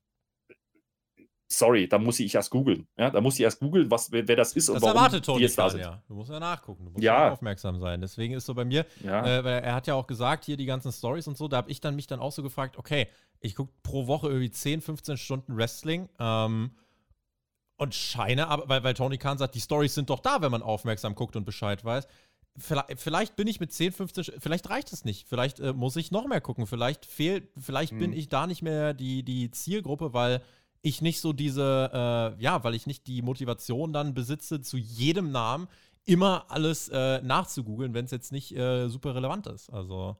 [1.47, 2.87] sorry, da muss ich erst googeln.
[2.97, 5.25] Ja, da muss ich erst googeln, was, wer, wer, das ist das und warum erwartet
[5.25, 5.81] Tony jetzt da sind.
[5.81, 6.01] Ja.
[6.07, 7.31] Du musst ja nachgucken, du musst ja.
[7.31, 8.01] aufmerksam sein.
[8.01, 9.25] Deswegen ist so bei mir, ja.
[9.25, 11.71] äh, weil er hat ja auch gesagt, hier die ganzen Stories und so, da habe
[11.71, 13.07] ich dann mich dann auch so gefragt, okay,
[13.39, 16.71] ich gucke pro Woche irgendwie 10, 15 Stunden Wrestling ähm,
[17.77, 20.63] und scheine, aber, weil, weil Tony Khan sagt, die Stories sind doch da, wenn man
[20.63, 22.07] aufmerksam guckt und Bescheid weiß
[22.57, 25.27] vielleicht, vielleicht, bin ich mit 10, 15, vielleicht reicht es nicht.
[25.27, 26.67] Vielleicht äh, muss ich noch mehr gucken.
[26.67, 27.99] Vielleicht fehlt, vielleicht mhm.
[27.99, 30.41] bin ich da nicht mehr die, die Zielgruppe, weil
[30.81, 35.31] ich nicht so diese, äh, ja, weil ich nicht die Motivation dann besitze, zu jedem
[35.31, 35.67] Namen
[36.05, 39.69] immer alles äh, nachzugoogeln, wenn es jetzt nicht äh, super relevant ist.
[39.69, 40.17] Also.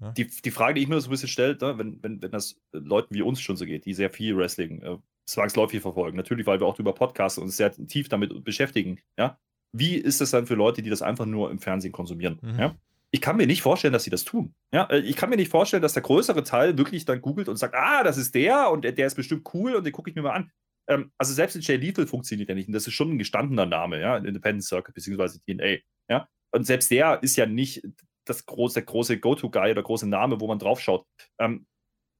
[0.00, 0.12] Ja.
[0.12, 2.60] Die, die Frage, die ich mir so ein bisschen stelle, ne, wenn, wenn, wenn das
[2.72, 6.60] Leuten wie uns schon so geht, die sehr viel Wrestling äh, zwangsläufig verfolgen, natürlich, weil
[6.60, 9.38] wir auch über Podcasts uns sehr tief damit beschäftigen, ja,
[9.74, 12.38] wie ist das dann für Leute, die das einfach nur im Fernsehen konsumieren?
[12.40, 12.58] Mhm.
[12.58, 12.76] Ja?
[13.10, 14.54] Ich kann mir nicht vorstellen, dass sie das tun.
[14.72, 14.84] Ja?
[14.84, 17.74] Äh, ich kann mir nicht vorstellen, dass der größere Teil wirklich dann googelt und sagt,
[17.74, 20.22] ah, das ist der und der, der ist bestimmt cool und den gucke ich mir
[20.22, 20.52] mal an.
[20.88, 23.66] Ähm, also selbst in Jay Lethal funktioniert ja nicht und das ist schon ein gestandener
[23.66, 25.78] Name, ja, Independent Circuit beziehungsweise TNA.
[26.08, 26.28] Ja?
[26.52, 27.82] Und selbst der ist ja nicht
[28.26, 31.04] das große, große Go-To-Guy oder große Name, wo man draufschaut.
[31.38, 31.66] Ähm,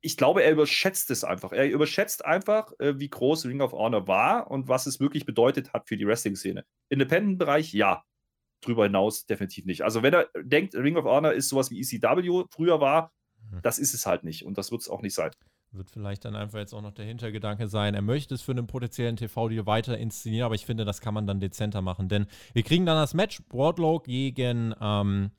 [0.05, 1.53] ich glaube, er überschätzt es einfach.
[1.53, 5.73] Er überschätzt einfach, äh, wie groß Ring of Honor war und was es wirklich bedeutet
[5.73, 6.65] hat für die Wrestling-Szene.
[6.91, 8.05] Independent-Bereich, ja.
[8.61, 9.83] Drüber hinaus definitiv nicht.
[9.83, 13.13] Also, wenn er denkt, Ring of Honor ist sowas wie ECW früher war,
[13.51, 13.61] mhm.
[13.63, 15.31] das ist es halt nicht und das wird es auch nicht sein.
[15.73, 18.67] Wird vielleicht dann einfach jetzt auch noch der Hintergedanke sein, er möchte es für einen
[18.67, 22.63] potenziellen TV-Deal weiter inszenieren, aber ich finde, das kann man dann dezenter machen, denn wir
[22.63, 25.31] kriegen dann das Match Wardlow gegen, ähm,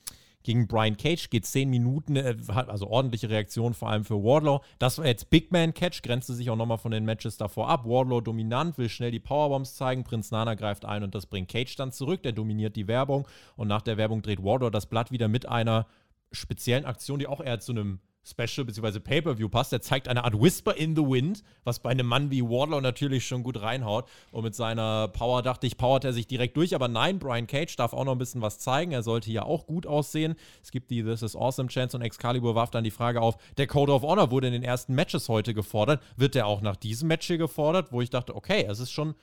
[0.46, 4.62] gegen Brian Cage, geht 10 Minuten, äh, also ordentliche Reaktion, vor allem für Wardlow.
[4.80, 7.86] Das war jetzt Big Man Catch, grenzte sich auch nochmal von den Matches davor ab.
[7.86, 11.76] Wardlow dominant, will schnell die Powerbombs zeigen, Prinz Nana greift ein und das bringt Cage
[11.76, 15.28] dann zurück, der dominiert die Werbung und nach der Werbung dreht Wardlow das Blatt wieder
[15.28, 15.88] mit einer
[16.32, 18.99] speziellen Aktion, die auch eher zu einem Special bzw.
[18.99, 19.71] Pay-Per-View passt.
[19.71, 23.28] Der zeigt eine Art Whisper in the Wind, was bei einem Mann wie Wardlow natürlich
[23.28, 24.09] schon gut reinhaut.
[24.32, 26.73] Und mit seiner Power dachte ich, powert er sich direkt durch.
[26.73, 28.91] Aber nein, Brian Cage darf auch noch ein bisschen was zeigen.
[28.91, 30.36] Er sollte ja auch gut aussehen.
[30.63, 33.67] Es gibt die This is Awesome Chance und Excalibur warf dann die Frage auf, der
[33.67, 36.01] Code of Honor wurde in den ersten Matches heute gefordert.
[36.17, 37.91] Wird der auch nach diesem Match hier gefordert?
[37.91, 39.13] Wo ich dachte, okay, es ist schon,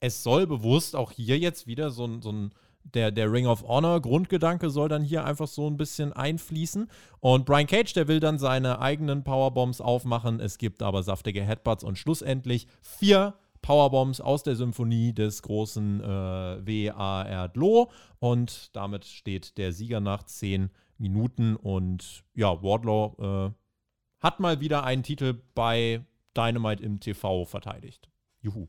[0.00, 2.52] es soll bewusst auch hier jetzt wieder so ein, so ein
[2.94, 6.88] der, der Ring of Honor Grundgedanke soll dann hier einfach so ein bisschen einfließen.
[7.20, 10.40] Und Brian Cage, der will dann seine eigenen Powerbombs aufmachen.
[10.40, 16.66] Es gibt aber saftige Headbutts und schlussendlich vier Powerbombs aus der Symphonie des großen äh,
[16.66, 17.48] W.A.R.
[17.48, 17.90] Dlo.
[18.18, 21.56] Und damit steht der Sieger nach zehn Minuten.
[21.56, 23.52] Und ja, Wardlaw äh,
[24.20, 26.04] hat mal wieder einen Titel bei
[26.36, 28.08] Dynamite im TV verteidigt.
[28.40, 28.68] Juhu.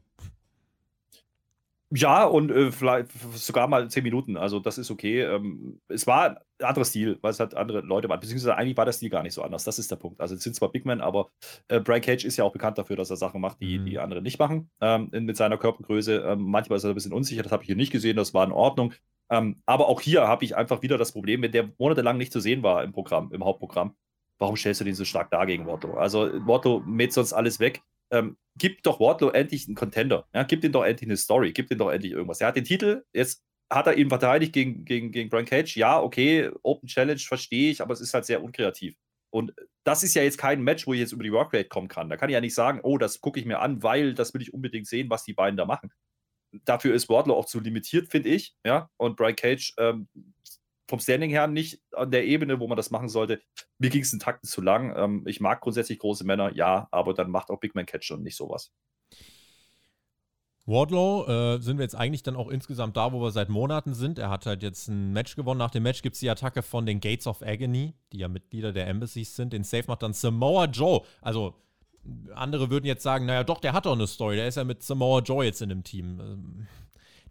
[1.92, 4.38] Ja, und äh, vielleicht sogar mal zehn Minuten.
[4.38, 5.22] Also, das ist okay.
[5.22, 8.20] Ähm, es war ein anderer Stil, weil es halt andere Leute waren.
[8.20, 9.64] Beziehungsweise eigentlich war der Stil gar nicht so anders.
[9.64, 10.22] Das ist der Punkt.
[10.22, 11.32] Also, es sind zwar Big Men, aber
[11.68, 13.86] äh, Brian Cage ist ja auch bekannt dafür, dass er Sachen macht, die, mhm.
[13.86, 14.70] die andere nicht machen.
[14.82, 16.18] Ähm, mit seiner Körpergröße.
[16.18, 17.42] Ähm, manchmal ist er ein bisschen unsicher.
[17.42, 18.18] Das habe ich hier nicht gesehen.
[18.18, 18.94] Das war in Ordnung.
[19.32, 22.40] Ähm, aber auch hier habe ich einfach wieder das Problem, wenn der monatelang nicht zu
[22.40, 23.96] sehen war im Programm, im Hauptprogramm.
[24.38, 25.96] Warum stellst du den so stark dar gegen Wardlow?
[25.96, 27.82] Also, Wardlow mäht sonst alles weg
[28.12, 30.28] ähm, gib doch Wardlow endlich einen Contender.
[30.34, 30.43] Ja?
[30.43, 32.41] Gib ihm doch endlich eine Story, gib ihm doch endlich irgendwas.
[32.41, 35.76] Er hat den Titel, jetzt hat er ihn verteidigt gegen, gegen, gegen Brian Cage.
[35.78, 38.95] Ja, okay, Open Challenge verstehe ich, aber es ist halt sehr unkreativ.
[39.32, 39.53] Und
[39.84, 42.10] das ist ja jetzt kein Match, wo ich jetzt über die Workrate kommen kann.
[42.10, 44.41] Da kann ich ja nicht sagen, oh, das gucke ich mir an, weil das will
[44.41, 45.91] ich unbedingt sehen, was die beiden da machen.
[46.66, 48.55] Dafür ist Wardlow auch zu limitiert, finde ich.
[48.66, 50.07] Ja, und Brian Cage ähm,
[50.90, 53.42] vom Standing her nicht an der Ebene, wo man das machen sollte.
[53.78, 54.94] Mir ging es in Takten zu lang.
[54.98, 58.24] Ähm, ich mag grundsätzlich große Männer, ja, aber dann macht auch Big Man Catch und
[58.24, 58.72] nicht sowas.
[60.66, 64.20] Wardlow äh, sind wir jetzt eigentlich dann auch insgesamt da, wo wir seit Monaten sind.
[64.20, 65.58] Er hat halt jetzt ein Match gewonnen.
[65.58, 68.72] Nach dem Match gibt es die Attacke von den Gates of Agony, die ja Mitglieder
[68.72, 69.54] der Embassies sind.
[69.54, 71.02] Den Safe macht dann Samoa Joe.
[71.22, 71.56] Also
[72.34, 74.36] andere würden jetzt sagen, naja doch, der hat doch eine Story.
[74.36, 76.20] Der ist ja mit Samoa Joe jetzt in dem Team.
[76.20, 76.68] Ähm,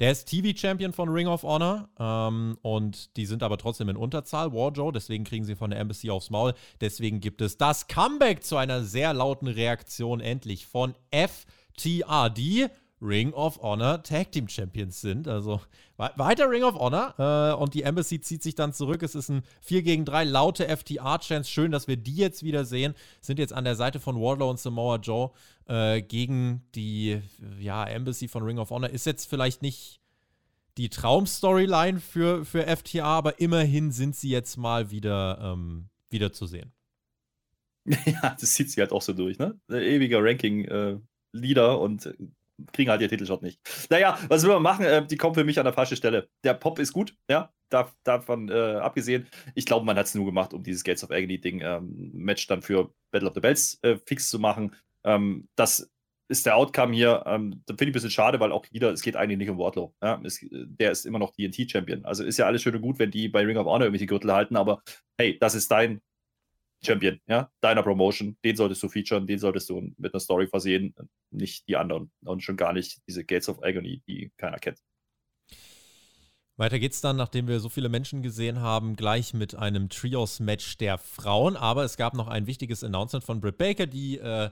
[0.01, 4.53] der ist TV-Champion von Ring of Honor ähm, und die sind aber trotzdem in Unterzahl,
[4.53, 6.55] Warjoe, deswegen kriegen sie von der Embassy aufs Maul.
[6.81, 12.71] Deswegen gibt es das Comeback zu einer sehr lauten Reaktion endlich von FTRD.
[13.01, 15.29] Ring of Honor Tag Team Champions sind.
[15.29, 15.61] Also
[15.97, 17.15] weiter Ring of Honor.
[17.19, 19.03] Äh, und die Embassy zieht sich dann zurück.
[19.03, 21.51] Es ist ein 4 gegen 3 laute FTR-Chance.
[21.51, 22.95] Schön, dass wir die jetzt wieder sehen.
[23.21, 25.31] Sind jetzt an der Seite von Wardlow und Samoa Joe
[25.67, 27.21] äh, gegen die
[27.61, 28.91] ja, Embassy von Ring of Honor.
[28.91, 30.01] Ist jetzt vielleicht nicht
[30.77, 36.47] die Traumstoryline für, für FTR, aber immerhin sind sie jetzt mal wieder, ähm, wieder zu
[36.47, 36.73] sehen.
[38.05, 39.59] Ja, das zieht sie halt auch so durch, ne?
[39.71, 42.15] Ewiger Ranking-Leader äh, und
[42.73, 43.61] kriegen halt ihr Titelshot nicht.
[43.91, 44.85] Naja, was will man machen?
[44.85, 46.29] Äh, die kommen für mich an der falschen Stelle.
[46.45, 49.27] Der Pop ist gut, ja, da, davon äh, abgesehen.
[49.55, 52.63] Ich glaube, man hat es nur gemacht, um dieses Gates of Agony-Ding ähm, Match dann
[52.63, 54.75] für Battle of the Bells äh, fix zu machen.
[55.05, 55.91] Ähm, das
[56.31, 57.25] ist der Outcome hier.
[57.27, 59.59] Ähm, da finde ich ein bisschen schade, weil auch wieder, es geht eigentlich nicht um
[59.59, 59.95] Wardlow.
[60.03, 60.21] Ja?
[60.25, 62.05] Es, der ist immer noch DNT-Champion.
[62.05, 64.33] Also ist ja alles schön und gut, wenn die bei Ring of Honor irgendwelche Gürtel
[64.33, 64.83] halten, aber
[65.19, 66.01] hey, das ist dein
[66.85, 70.95] Champion, ja, deiner Promotion, den solltest du featuren, den solltest du mit einer Story versehen,
[71.31, 74.79] nicht die anderen und schon gar nicht diese Gates of Agony, die keiner kennt.
[76.57, 80.99] Weiter geht's dann, nachdem wir so viele Menschen gesehen haben, gleich mit einem Trios-Match der
[80.99, 81.57] Frauen.
[81.57, 84.51] Aber es gab noch ein wichtiges Announcement von Britt Baker, die äh,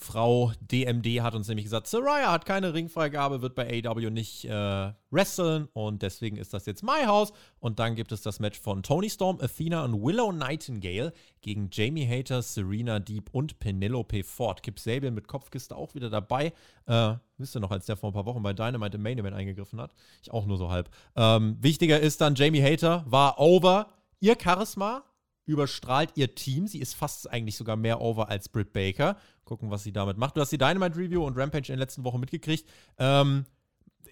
[0.00, 4.92] Frau DMD hat uns nämlich gesagt, Soraya hat keine Ringfreigabe, wird bei AW nicht äh,
[5.10, 7.32] wresteln und deswegen ist das jetzt My House.
[7.58, 12.06] Und dann gibt es das Match von Tony Storm, Athena und Willow Nightingale gegen Jamie
[12.06, 14.62] Hater, Serena Deep und Penelope Ford.
[14.62, 16.52] Kip Sabian mit Kopfkiste auch wieder dabei.
[16.86, 19.34] Äh, wisst ihr noch, als der vor ein paar Wochen bei Dynamite im Main Event
[19.34, 19.92] eingegriffen hat?
[20.22, 20.88] Ich auch nur so halb.
[21.16, 23.88] Ähm, wichtiger ist dann, Jamie Hater war over.
[24.20, 25.02] Ihr Charisma
[25.48, 26.66] überstrahlt ihr Team.
[26.66, 29.16] Sie ist fast eigentlich sogar mehr over als Britt Baker.
[29.44, 30.36] Gucken, was sie damit macht.
[30.36, 32.68] Du hast die Dynamite Review und Rampage in den letzten Wochen mitgekriegt.
[32.98, 33.46] Ähm,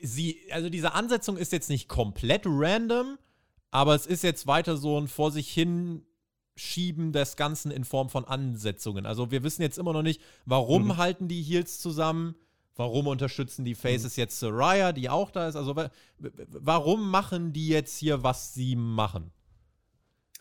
[0.01, 3.19] sie, also diese Ansetzung ist jetzt nicht komplett random,
[3.71, 6.03] aber es ist jetzt weiter so ein vor sich hin
[6.57, 9.05] Schieben des Ganzen in Form von Ansetzungen.
[9.05, 10.97] Also wir wissen jetzt immer noch nicht, warum mhm.
[10.97, 12.35] halten die Heels zusammen,
[12.77, 14.23] warum unterstützen die Faces mhm.
[14.23, 15.57] jetzt Soraya, die auch da ist.
[15.57, 15.75] Also
[16.49, 19.33] warum machen die jetzt hier, was sie machen?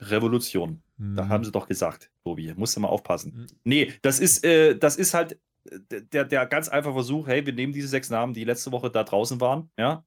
[0.02, 0.82] Revolution.
[0.98, 1.16] Mhm.
[1.16, 2.54] Da haben sie doch gesagt, Tobi.
[2.56, 3.34] Musst du mal aufpassen.
[3.36, 3.48] Mhm.
[3.64, 5.40] Nee, das ist, äh, das ist halt
[5.70, 8.90] äh, der, der ganz einfache Versuch, hey, wir nehmen diese sechs Namen, die letzte Woche
[8.90, 10.06] da draußen waren, ja,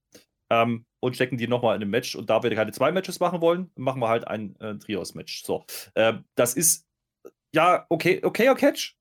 [0.50, 2.16] ähm, und stecken die nochmal in ein Match.
[2.16, 5.44] Und da wir keine zwei Matches machen wollen, machen wir halt ein äh, Trios-Match.
[5.44, 5.64] So,
[5.94, 6.86] ähm, das ist
[7.54, 8.94] ja okay, okayer Catch.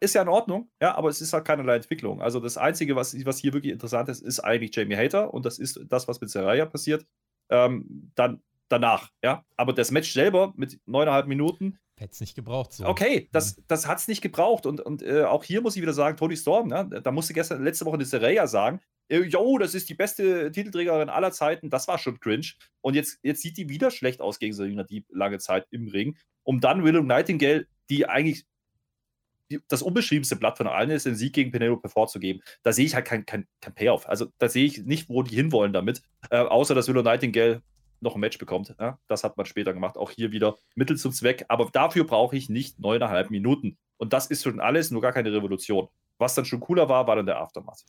[0.00, 2.20] Ist ja in Ordnung, ja, aber es ist halt keinerlei Entwicklung.
[2.20, 5.60] Also das Einzige, was, was hier wirklich interessant ist, ist eigentlich Jamie Hater und das
[5.60, 7.06] ist das, was mit Seraya passiert.
[7.48, 9.44] Ähm, dann danach, ja.
[9.56, 11.78] Aber das Match selber mit neuneinhalb Minuten.
[11.96, 12.72] Hätte es nicht gebraucht.
[12.72, 12.86] So.
[12.86, 13.64] Okay, das, mhm.
[13.66, 14.66] das hat es nicht gebraucht.
[14.66, 17.64] Und, und äh, auch hier muss ich wieder sagen, Tony Storm, ne, da musste gestern,
[17.64, 21.88] letzte Woche eine Seraya sagen, äh, yo, das ist die beste Titelträgerin aller Zeiten, das
[21.88, 22.52] war schon cringe.
[22.80, 26.16] Und jetzt, jetzt sieht die wieder schlecht aus gegen Serena Deep lange Zeit im Ring.
[26.44, 28.44] Um dann Willow Nightingale, die eigentlich
[29.68, 32.42] das unbeschriebenste Blatt von allen ist, den Sieg gegen Penelope vorzugeben.
[32.62, 34.08] Da sehe ich halt kein, kein, kein Payoff.
[34.08, 37.62] Also da sehe ich nicht, wo die hinwollen damit, äh, außer dass Willow Nightingale
[38.00, 38.74] noch ein Match bekommt.
[38.78, 39.96] Ja, das hat man später gemacht.
[39.96, 41.44] Auch hier wieder Mittel zum Zweck.
[41.48, 43.78] Aber dafür brauche ich nicht neuneinhalb Minuten.
[43.96, 45.88] Und das ist schon alles, nur gar keine Revolution.
[46.18, 47.84] Was dann schon cooler war, war dann der Aftermath.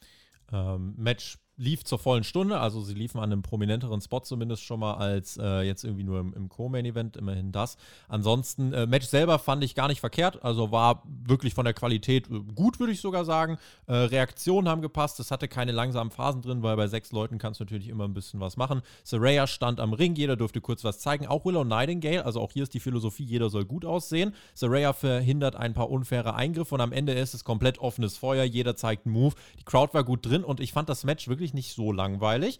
[0.51, 4.79] Ähm, Match lief zur vollen Stunde, also sie liefen an einem prominenteren Spot zumindest schon
[4.79, 7.75] mal als äh, jetzt irgendwie nur im, im Co-Main-Event, immerhin das.
[8.07, 12.29] Ansonsten, äh, Match selber fand ich gar nicht verkehrt, also war wirklich von der Qualität
[12.29, 13.57] äh, gut, würde ich sogar sagen.
[13.87, 17.59] Äh, Reaktionen haben gepasst, es hatte keine langsamen Phasen drin, weil bei sechs Leuten kannst
[17.59, 18.81] du natürlich immer ein bisschen was machen.
[19.03, 22.63] Saraya stand am Ring, jeder durfte kurz was zeigen, auch Willow Nightingale, also auch hier
[22.63, 24.33] ist die Philosophie, jeder soll gut aussehen.
[24.53, 28.77] Saraya verhindert ein paar unfaire Eingriffe und am Ende ist es komplett offenes Feuer, jeder
[28.77, 29.35] zeigt einen Move.
[29.59, 32.59] Die Crowd war gut drin und ich fand das Match wirklich wirklich nicht so langweilig.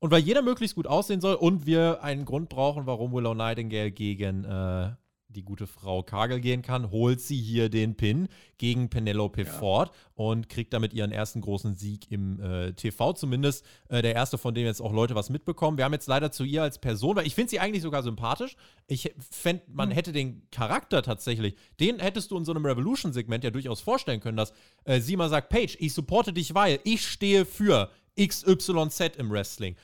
[0.00, 3.90] Und weil jeder möglichst gut aussehen soll und wir einen Grund brauchen, warum Willow Nightingale
[3.90, 4.90] gegen äh,
[5.30, 9.50] die gute Frau Kagel gehen kann, holt sie hier den Pin gegen Penelope ja.
[9.50, 13.12] Ford und kriegt damit ihren ersten großen Sieg im äh, TV.
[13.12, 15.76] Zumindest äh, der erste, von dem jetzt auch Leute was mitbekommen.
[15.76, 18.56] Wir haben jetzt leider zu ihr als Person, weil ich finde sie eigentlich sogar sympathisch.
[18.86, 19.94] Ich fände, man mhm.
[19.94, 24.38] hätte den Charakter tatsächlich, den hättest du in so einem Revolution-Segment ja durchaus vorstellen können,
[24.38, 24.52] dass
[24.84, 27.90] äh, sie mal sagt, Paige, ich supporte dich, weil ich stehe für
[28.26, 29.76] XYZ im Wrestling.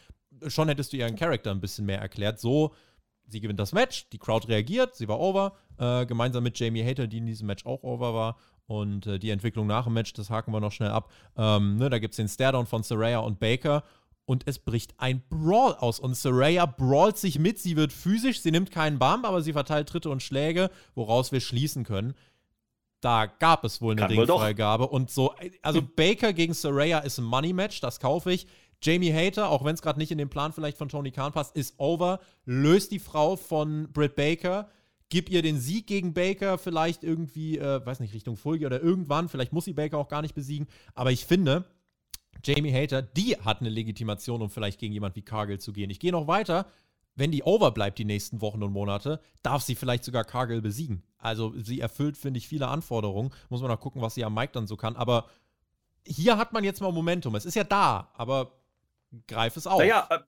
[0.48, 2.40] Schon hättest du ihren Charakter ein bisschen mehr erklärt.
[2.40, 2.74] So,
[3.28, 7.06] sie gewinnt das Match, die Crowd reagiert, sie war over, äh, gemeinsam mit Jamie Hater,
[7.06, 8.36] die in diesem Match auch over war.
[8.66, 11.12] Und äh, die Entwicklung nach dem Match, das haken wir noch schnell ab.
[11.36, 13.84] Ähm, ne, da gibt es den Staredown von Saraya und Baker.
[14.26, 16.00] Und es bricht ein Brawl aus.
[16.00, 17.58] Und Saraya brawlt sich mit.
[17.58, 21.40] Sie wird physisch, sie nimmt keinen Bump, aber sie verteilt Tritte und Schläge, woraus wir
[21.40, 22.14] schließen können
[23.04, 24.88] da gab es wohl eine Ringfreigabe.
[24.88, 28.46] Und so, also Baker gegen Saraya ist ein Money-Match, das kaufe ich.
[28.82, 31.56] Jamie Hater, auch wenn es gerade nicht in den Plan vielleicht von Tony Khan passt,
[31.56, 32.20] ist over.
[32.44, 34.68] Löst die Frau von Britt Baker.
[35.10, 39.28] Gib ihr den Sieg gegen Baker, vielleicht irgendwie, äh, weiß nicht, Richtung Folge oder irgendwann.
[39.28, 40.66] Vielleicht muss sie Baker auch gar nicht besiegen.
[40.94, 41.64] Aber ich finde,
[42.42, 45.90] Jamie Hater, die hat eine Legitimation, um vielleicht gegen jemand wie Cargill zu gehen.
[45.90, 46.66] Ich gehe noch weiter
[47.16, 51.02] wenn die over bleibt die nächsten Wochen und Monate, darf sie vielleicht sogar Cargill besiegen.
[51.18, 53.32] Also sie erfüllt, finde ich, viele Anforderungen.
[53.48, 54.96] Muss man noch gucken, was sie am Mike dann so kann.
[54.96, 55.28] Aber
[56.06, 57.34] hier hat man jetzt mal Momentum.
[57.34, 58.52] Es ist ja da, aber
[59.26, 59.78] greif es auf.
[59.78, 60.18] Naja, äh,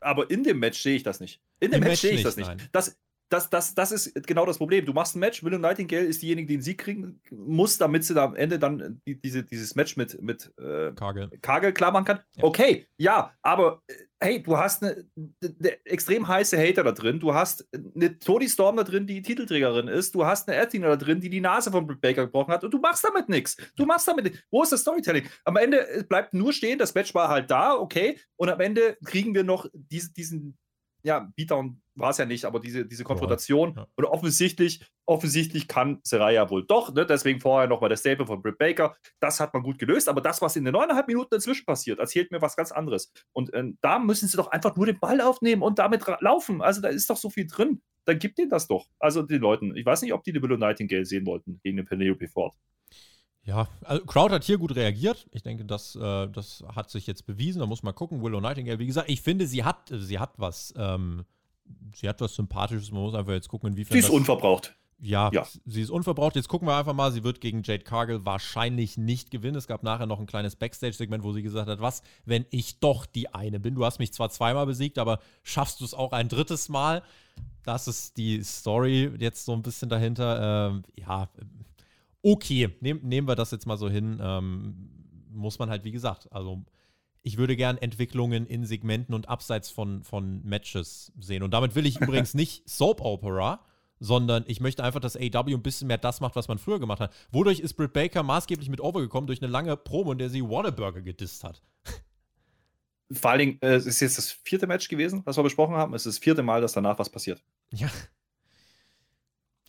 [0.00, 1.40] aber in dem Match sehe ich das nicht.
[1.60, 2.68] In dem Im Match sehe ich das nicht.
[2.72, 2.98] Das,
[3.28, 4.86] das, das, das ist genau das Problem.
[4.86, 8.14] Du machst ein Match, Willow Nightingale ist diejenige, die den Sieg kriegen muss, damit sie
[8.14, 11.30] da am Ende dann die, diese, dieses Match mit, mit äh, Kagel.
[11.42, 12.20] Kagel klar machen kann.
[12.36, 12.44] Ja.
[12.44, 15.04] Okay, ja, aber äh, hey, du hast eine,
[15.42, 19.88] eine, extrem heiße Hater da drin, du hast eine Tony Storm da drin, die Titelträgerin
[19.88, 22.64] ist, du hast eine Ertinger da drin, die die Nase von Britt Baker gebrochen hat
[22.64, 23.56] und du machst damit nichts.
[23.76, 24.40] Du machst damit nichts.
[24.50, 25.26] Wo ist das Storytelling?
[25.44, 28.96] Am Ende äh, bleibt nur stehen, das Match war halt da, okay, und am Ende
[29.04, 30.56] kriegen wir noch diese, diesen
[31.02, 33.74] ja, Beatdown war es ja nicht, aber diese, diese Konfrontation.
[33.76, 33.86] Ja.
[33.96, 37.06] Und offensichtlich, offensichtlich kann Seraya wohl doch, ne?
[37.06, 38.96] deswegen vorher nochmal der Staple von Britt Baker.
[39.20, 42.30] Das hat man gut gelöst, aber das, was in den neuneinhalb Minuten dazwischen passiert, erzählt
[42.30, 43.12] mir was ganz anderes.
[43.32, 46.62] Und äh, da müssen sie doch einfach nur den Ball aufnehmen und damit laufen.
[46.62, 47.80] Also da ist doch so viel drin.
[48.04, 48.86] Dann gibt ihnen das doch.
[48.98, 49.76] Also den Leuten.
[49.76, 52.54] Ich weiß nicht, ob die die Willow Nightingale sehen wollten gegen den Penelope Ford.
[53.48, 55.26] Ja, also Crowd hat hier gut reagiert.
[55.32, 57.60] Ich denke, das, äh, das hat sich jetzt bewiesen.
[57.60, 58.22] Da muss man gucken.
[58.22, 61.24] Willow Nightingale, wie gesagt, ich finde, sie hat, sie hat was, ähm,
[61.94, 62.92] sie hat was Sympathisches.
[62.92, 63.94] Man muss einfach jetzt gucken, inwiefern.
[63.94, 64.76] Sie ist unverbraucht.
[65.00, 66.36] Ja, ja, sie ist unverbraucht.
[66.36, 67.10] Jetzt gucken wir einfach mal.
[67.10, 69.56] Sie wird gegen Jade Cargill wahrscheinlich nicht gewinnen.
[69.56, 73.06] Es gab nachher noch ein kleines Backstage-Segment, wo sie gesagt hat: Was, wenn ich doch
[73.06, 73.76] die eine bin?
[73.76, 77.02] Du hast mich zwar zweimal besiegt, aber schaffst du es auch ein drittes Mal?
[77.64, 80.68] Das ist die Story jetzt so ein bisschen dahinter.
[80.68, 81.30] Ähm, ja,
[82.22, 84.18] okay, nehm, nehmen wir das jetzt mal so hin.
[84.20, 84.90] Ähm,
[85.30, 86.64] muss man halt, wie gesagt, also
[87.22, 91.42] ich würde gern Entwicklungen in Segmenten und abseits von, von Matches sehen.
[91.42, 93.64] Und damit will ich übrigens nicht Soap Opera,
[94.00, 97.00] sondern ich möchte einfach, dass AW ein bisschen mehr das macht, was man früher gemacht
[97.00, 97.12] hat.
[97.30, 99.26] Wodurch ist Britt Baker maßgeblich mit overgekommen?
[99.26, 101.62] Durch eine lange Promo, in der sie Whataburger gedisst hat.
[103.10, 105.94] Vor allen Dingen, äh, es ist jetzt das vierte Match gewesen, was wir besprochen haben.
[105.94, 107.42] Es ist das vierte Mal, dass danach was passiert.
[107.72, 107.88] Ja.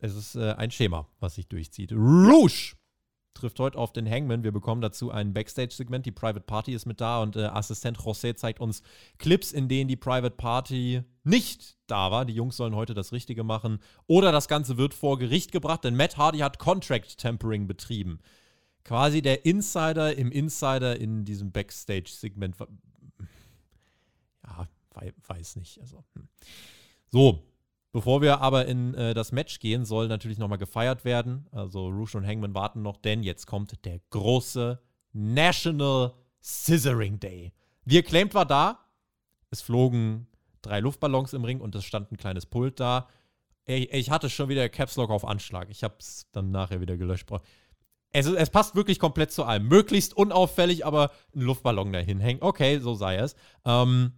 [0.02, 1.92] Es ist äh, ein Schema, was sich durchzieht.
[1.92, 2.76] Rouge
[3.34, 4.44] trifft heute auf den Hangman.
[4.44, 6.06] Wir bekommen dazu ein Backstage-Segment.
[6.06, 8.82] Die Private Party ist mit da und äh, Assistent José zeigt uns
[9.18, 12.26] Clips, in denen die Private Party nicht da war.
[12.26, 13.80] Die Jungs sollen heute das Richtige machen.
[14.08, 18.20] Oder das Ganze wird vor Gericht gebracht, denn Matt Hardy hat Contract Tempering betrieben.
[18.84, 22.56] Quasi der Insider im Insider in diesem Backstage-Segment.
[24.44, 24.68] Ja,
[25.28, 25.80] weiß nicht.
[25.80, 26.28] Also, hm.
[27.12, 27.44] So,
[27.92, 31.48] Bevor wir aber in äh, das Match gehen, soll natürlich nochmal gefeiert werden.
[31.52, 34.80] Also Rouge und Hangman warten noch, denn jetzt kommt der große
[35.12, 37.52] National Scissoring Day.
[37.86, 38.86] Wie acclaimed war da.
[39.50, 40.28] Es flogen
[40.62, 43.08] drei Luftballons im Ring und es stand ein kleines Pult da.
[43.66, 45.70] Ich, ich hatte schon wieder Caps Lock auf Anschlag.
[45.70, 47.28] Ich habe es dann nachher wieder gelöscht.
[48.12, 49.68] Es, es, passt wirklich komplett zu allem.
[49.68, 52.42] Möglichst unauffällig, aber ein Luftballon dahin hängen.
[52.42, 53.36] Okay, so sei es.
[53.66, 54.14] Ähm,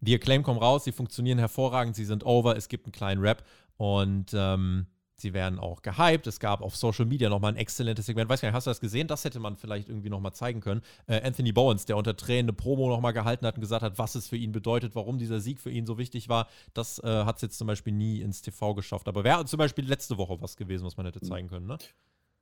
[0.00, 3.44] die Acclaim kommen raus, sie funktionieren hervorragend, sie sind over, es gibt einen kleinen Rap
[3.76, 4.86] und ähm,
[5.20, 6.26] sie werden auch gehypt.
[6.26, 8.30] Es gab auf Social Media nochmal ein exzellentes Segment.
[8.30, 9.08] Weiß gar nicht, hast du das gesehen?
[9.08, 10.82] Das hätte man vielleicht irgendwie nochmal zeigen können.
[11.06, 14.14] Äh, Anthony Bowens, der unter Tränen eine Promo nochmal gehalten hat und gesagt hat, was
[14.14, 16.48] es für ihn bedeutet, warum dieser Sieg für ihn so wichtig war.
[16.74, 19.08] Das äh, hat es jetzt zum Beispiel nie ins TV geschafft.
[19.08, 21.78] Aber wäre zum Beispiel letzte Woche was gewesen, was man hätte zeigen können, ne?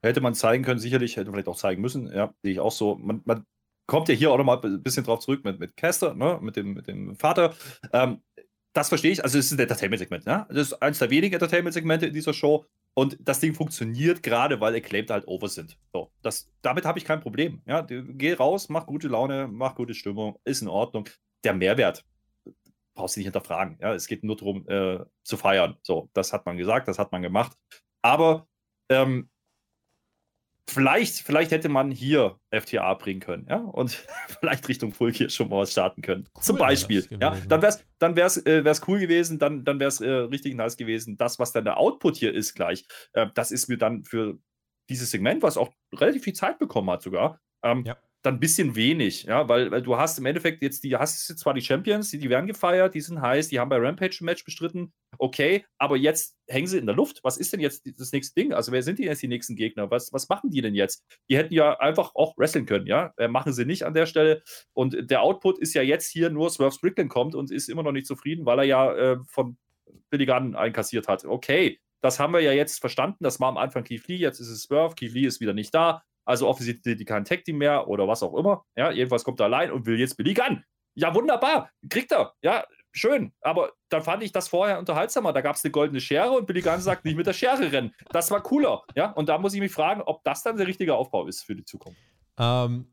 [0.03, 2.13] Hätte man zeigen können, sicherlich, hätte man vielleicht auch zeigen müssen.
[2.13, 2.97] Ja, sehe ich auch so.
[2.97, 3.47] Man, man
[3.87, 6.39] kommt ja hier auch nochmal ein bisschen drauf zurück mit, mit Caster, ne?
[6.43, 7.55] mit, dem, mit dem Vater.
[7.93, 8.21] Ähm,
[8.73, 9.25] das verstehe ich.
[9.25, 10.27] Also, es ist ein Entertainment-Segment.
[10.27, 10.47] Ne?
[10.49, 12.67] Das ist eines der wenigen Entertainment-Segmente in dieser Show.
[12.95, 15.79] Und das Ding funktioniert gerade, weil Acclaimed halt over sind.
[15.93, 17.63] So, das, damit habe ich kein Problem.
[17.67, 21.09] Ja, geh raus, mach gute Laune, mach gute Stimmung, ist in Ordnung.
[21.45, 22.05] Der Mehrwert
[22.95, 23.79] brauchst du nicht hinterfragen.
[23.81, 25.77] Ja, es geht nur darum, äh, zu feiern.
[25.83, 27.57] So, das hat man gesagt, das hat man gemacht.
[28.03, 28.49] Aber
[28.89, 29.29] ähm,
[30.69, 33.91] Vielleicht, vielleicht hätte man hier FTA bringen können, ja, und
[34.41, 36.29] vielleicht Richtung Fulk hier schon mal was starten können.
[36.35, 39.79] Cool, Zum Beispiel, ja, dann wäre es dann wär's, äh, wär's cool gewesen, dann, dann
[39.79, 41.17] wäre es äh, richtig nice gewesen.
[41.17, 44.39] Das, was dann der Output hier ist gleich, äh, das ist mir dann für
[44.89, 47.97] dieses Segment, was auch relativ viel Zeit bekommen hat sogar, ähm, ja
[48.27, 51.39] dann ein bisschen wenig, ja, weil, weil du hast im Endeffekt jetzt die, hast jetzt
[51.39, 54.25] zwar die Champions, die, die werden gefeiert, die sind heiß, die haben bei Rampage ein
[54.25, 57.21] Match bestritten, okay, aber jetzt hängen sie in der Luft.
[57.23, 58.53] Was ist denn jetzt das nächste Ding?
[58.53, 59.91] Also, wer sind die jetzt die nächsten Gegner?
[59.91, 61.05] Was, was machen die denn jetzt?
[61.31, 64.43] Die hätten ja einfach auch wresteln können, ja, äh, machen sie nicht an der Stelle.
[64.73, 67.93] Und der Output ist ja jetzt hier nur Swerve Strickland kommt und ist immer noch
[67.93, 69.57] nicht zufrieden, weil er ja äh, von
[70.11, 71.25] Billy Gunn einkassiert hat.
[71.25, 73.19] Okay, das haben wir ja jetzt verstanden.
[73.23, 74.95] Das war am Anfang Keith Lee, jetzt ist es Swerve.
[74.97, 76.03] Keith Lee ist wieder nicht da.
[76.27, 78.65] Also offensichtlich die kein Tag Team mehr oder was auch immer.
[78.77, 80.65] Ja, jedenfalls kommt er allein und will jetzt Billy Gunn.
[80.95, 81.71] Ja, wunderbar.
[81.89, 82.35] Kriegt er.
[82.43, 83.33] Ja, schön.
[83.41, 85.33] Aber dann fand ich das vorher unterhaltsamer.
[85.33, 87.95] Da gab es eine goldene Schere und Billy Gunn sagt nicht mit der Schere rennen.
[88.11, 88.83] Das war cooler.
[88.95, 91.55] Ja, und da muss ich mich fragen, ob das dann der richtige Aufbau ist für
[91.55, 91.99] die Zukunft.
[92.39, 92.89] Ähm,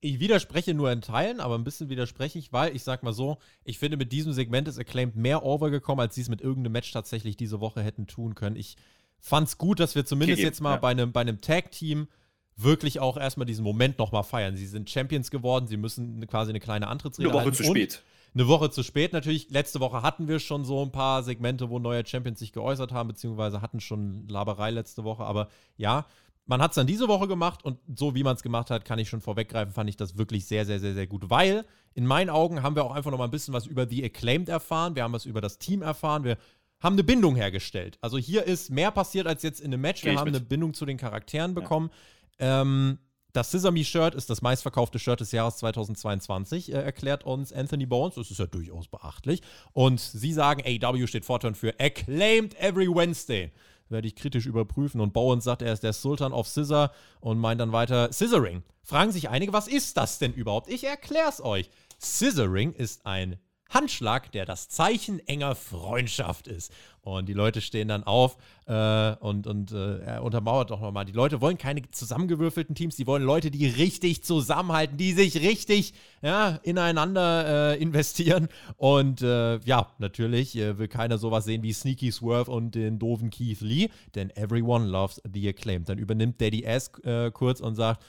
[0.00, 3.38] ich widerspreche nur in Teilen, aber ein bisschen widerspreche ich, weil ich sag mal so,
[3.64, 6.92] ich finde, mit diesem Segment ist Acclaimed mehr overgekommen, als sie es mit irgendeinem Match
[6.92, 8.56] tatsächlich diese Woche hätten tun können.
[8.56, 8.76] Ich
[9.18, 10.80] fand es gut, dass wir zumindest okay, jetzt mal ja.
[10.80, 12.08] bei einem, bei einem Tag-Team
[12.56, 14.56] wirklich auch erstmal diesen Moment nochmal feiern.
[14.56, 17.56] Sie sind Champions geworden, sie müssen quasi eine kleine Antrittsrede Eine Woche halten.
[17.56, 18.02] zu spät.
[18.32, 19.50] Eine Woche zu spät natürlich.
[19.50, 23.08] Letzte Woche hatten wir schon so ein paar Segmente, wo neue Champions sich geäußert haben,
[23.08, 25.24] beziehungsweise hatten schon Laberei letzte Woche.
[25.24, 26.06] Aber ja,
[26.46, 28.98] man hat es dann diese Woche gemacht und so wie man es gemacht hat, kann
[28.98, 31.30] ich schon vorweggreifen, fand ich das wirklich sehr, sehr, sehr, sehr gut.
[31.30, 34.04] Weil in meinen Augen haben wir auch einfach noch mal ein bisschen was über The
[34.04, 34.94] Acclaimed erfahren.
[34.94, 36.24] Wir haben was über das Team erfahren.
[36.24, 36.38] Wir
[36.80, 37.98] haben eine Bindung hergestellt.
[38.00, 40.04] Also hier ist mehr passiert als jetzt in einem Match.
[40.04, 40.36] Wir haben mit.
[40.36, 41.90] eine Bindung zu den Charakteren bekommen.
[41.90, 41.96] Ja.
[42.40, 42.98] Ähm,
[43.32, 48.16] das Sesame-Shirt ist das meistverkaufte Shirt des Jahres 2022, äh, erklärt uns Anthony Bones.
[48.16, 49.42] Das ist ja durchaus beachtlich.
[49.72, 53.52] Und sie sagen, AW steht fortan für Acclaimed Every Wednesday.
[53.88, 55.00] Werde ich kritisch überprüfen.
[55.00, 58.62] Und Bowen sagt, er ist der Sultan of Scissor und meint dann weiter Scissoring.
[58.82, 60.68] Fragen sich einige, was ist das denn überhaupt?
[60.68, 61.70] Ich erkläre es euch.
[62.00, 63.38] Scissoring ist ein
[63.70, 66.72] Handschlag, der das Zeichen enger Freundschaft ist.
[67.02, 71.06] Und die Leute stehen dann auf äh, und, und äh, er untermauert doch nochmal.
[71.06, 75.94] Die Leute wollen keine zusammengewürfelten Teams, die wollen Leute, die richtig zusammenhalten, die sich richtig
[76.20, 78.48] ja, ineinander äh, investieren.
[78.76, 83.30] Und äh, ja, natürlich äh, will keiner sowas sehen wie Sneaky Swerve und den doofen
[83.30, 85.88] Keith Lee, denn everyone loves the acclaimed.
[85.88, 88.04] Dann übernimmt Daddy S äh, kurz und sagt,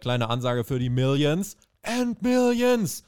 [0.00, 3.04] kleine Ansage für die Millions and Millions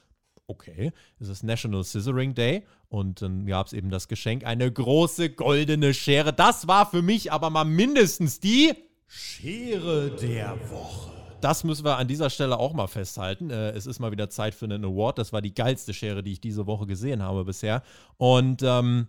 [0.50, 5.30] okay, es ist National Scissoring Day und dann gab es eben das Geschenk, eine große
[5.30, 6.32] goldene Schere.
[6.32, 8.74] Das war für mich aber mal mindestens die
[9.06, 11.12] Schere der Woche.
[11.40, 13.50] Das müssen wir an dieser Stelle auch mal festhalten.
[13.50, 15.18] Äh, es ist mal wieder Zeit für einen Award.
[15.18, 17.82] Das war die geilste Schere, die ich diese Woche gesehen habe bisher.
[18.18, 19.06] Und ähm,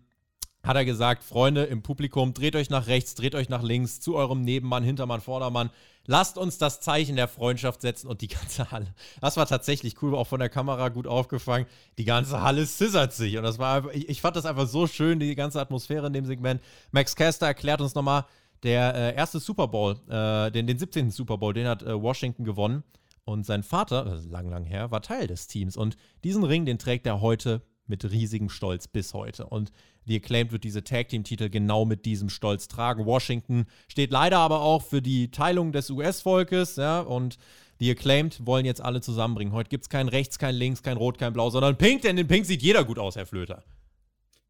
[0.64, 4.16] hat er gesagt, Freunde im Publikum, dreht euch nach rechts, dreht euch nach links, zu
[4.16, 5.72] eurem Nebenmann, Hintermann, Vordermann.
[6.06, 8.94] Lasst uns das Zeichen der Freundschaft setzen und die ganze Halle.
[9.22, 11.68] Das war tatsächlich cool, auch von der Kamera gut aufgefangen.
[11.98, 15.20] Die ganze Halle scissert sich und das war, ich, ich fand das einfach so schön,
[15.20, 16.62] die ganze Atmosphäre in dem Segment.
[16.92, 18.26] Max Caster erklärt uns nochmal,
[18.64, 21.10] Der äh, erste Super Bowl, äh, den, den 17.
[21.10, 22.84] Super Bowl, den hat äh, Washington gewonnen.
[23.24, 25.78] Und sein Vater, das ist lang, lang her, war Teil des Teams.
[25.78, 29.46] Und diesen Ring, den trägt er heute mit riesigem Stolz bis heute.
[29.46, 29.72] Und
[30.06, 33.06] The Acclaimed wird diese Tag Team-Titel genau mit diesem Stolz tragen.
[33.06, 37.38] Washington steht leider aber auch für die Teilung des US-Volkes, ja, und
[37.80, 39.54] The Acclaimed wollen jetzt alle zusammenbringen.
[39.54, 42.28] Heute gibt es kein Rechts, kein Links, kein Rot, kein Blau, sondern Pink, denn in
[42.28, 43.64] Pink sieht jeder gut aus, Herr Flöter.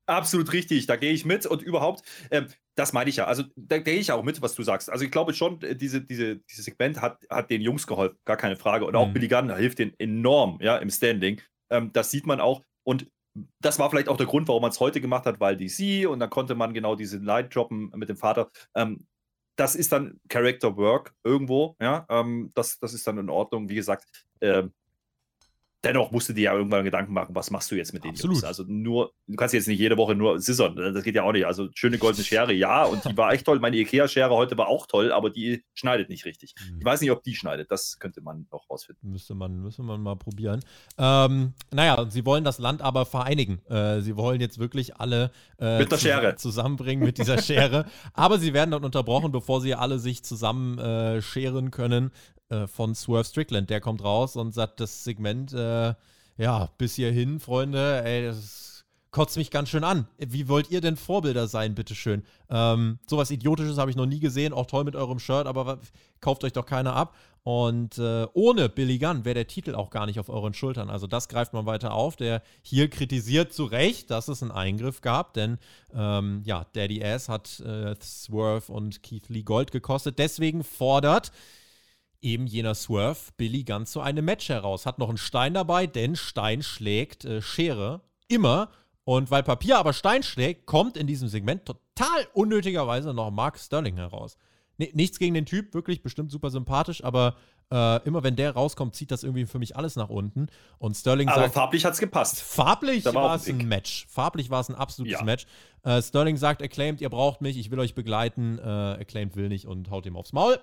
[0.06, 2.41] Absolut richtig, da gehe ich mit und überhaupt, äh,
[2.76, 3.26] das meine ich ja.
[3.26, 4.89] Also da gehe ich auch mit, was du sagst.
[4.89, 8.36] Also ich glaube schon, äh, diese, diese, dieses Segment hat, hat den Jungs geholfen, gar
[8.36, 8.86] keine Frage.
[8.86, 9.14] Und auch mhm.
[9.14, 11.39] Billy Gunn hilft denen enorm, ja, im Standing.
[11.70, 12.62] Ähm, das sieht man auch.
[12.84, 13.08] Und
[13.60, 16.20] das war vielleicht auch der Grund, warum man es heute gemacht hat, weil DC und
[16.20, 18.52] dann konnte man genau diese Light droppen mit dem Vater.
[18.76, 19.06] Ähm,
[19.56, 22.06] das ist dann Character Work irgendwo, ja.
[22.10, 23.70] Ähm, das, das ist dann in Ordnung.
[23.70, 24.06] Wie gesagt,
[24.42, 24.74] ähm,
[25.84, 28.38] dennoch musst du dir ja irgendwann Gedanken machen, was machst du jetzt mit den Absolut.
[28.38, 28.44] Jungs?
[28.44, 30.94] Also nur, du kannst jetzt nicht jede Woche nur scissern, ne?
[30.94, 31.46] das geht ja auch nicht.
[31.46, 33.60] Also schöne goldene Schere, ja, und die war echt toll.
[33.60, 36.54] Meine Ikea-Schere heute war auch toll, aber die schneidet nicht richtig.
[36.60, 36.80] Mhm.
[36.80, 39.10] Ich weiß nicht, ob die schneidet, das könnte man noch rausfinden.
[39.10, 40.64] Müsste man, müsste man mal probieren.
[40.98, 43.66] Ähm, naja, sie wollen das Land aber vereinigen.
[43.66, 46.36] Äh, sie wollen jetzt wirklich alle äh, mit der Schere.
[46.36, 47.86] zusammenbringen mit dieser Schere.
[48.14, 52.12] aber sie werden dann unterbrochen, bevor sie alle sich zusammen äh, scheren können
[52.52, 53.70] äh, von Swerve Strickland.
[53.70, 55.93] Der kommt raus und sagt, das Segment, äh,
[56.38, 60.08] ja, bis hierhin, Freunde, ey, das kotzt mich ganz schön an.
[60.18, 62.24] Wie wollt ihr denn Vorbilder sein, bitteschön?
[62.49, 65.80] Ähm, sowas Idiotisches habe ich noch nie gesehen, auch toll mit eurem Shirt, aber
[66.22, 67.16] kauft euch doch keiner ab.
[67.43, 70.89] Und äh, ohne Billy Gunn wäre der Titel auch gar nicht auf euren Schultern.
[70.89, 72.16] Also das greift man weiter auf.
[72.16, 75.58] Der hier kritisiert zu Recht, dass es einen Eingriff gab, denn
[75.93, 80.20] ähm, ja, Daddy Ass hat äh, Swerve und Keith Lee Gold gekostet.
[80.20, 81.32] Deswegen fordert
[82.22, 84.86] eben jener Swerve Billy ganz zu einem Match heraus.
[84.86, 88.69] Hat noch einen Stein dabei, denn Stein schlägt äh, Schere immer.
[89.03, 93.97] Und weil Papier aber Stein schlägt, kommt in diesem Segment total unnötigerweise noch Mark Sterling
[93.97, 94.38] heraus.
[94.78, 97.36] N nichts gegen den Typ, wirklich bestimmt super sympathisch, aber
[97.72, 100.47] äh, immer wenn der rauskommt, zieht das irgendwie für mich alles nach unten.
[100.78, 101.53] Und Sterling aber sagt.
[101.53, 102.41] farblich hat es gepasst.
[102.41, 104.07] Farblich war, war es ein Match.
[104.09, 105.26] Farblich war es ein absolutes ja.
[105.26, 105.45] Match.
[105.84, 108.59] Äh, Sterling sagt, Acclaimed, ihr braucht mich, ich will euch begleiten.
[108.59, 110.59] Äh, Acclaimed will nicht und haut ihm aufs Maul.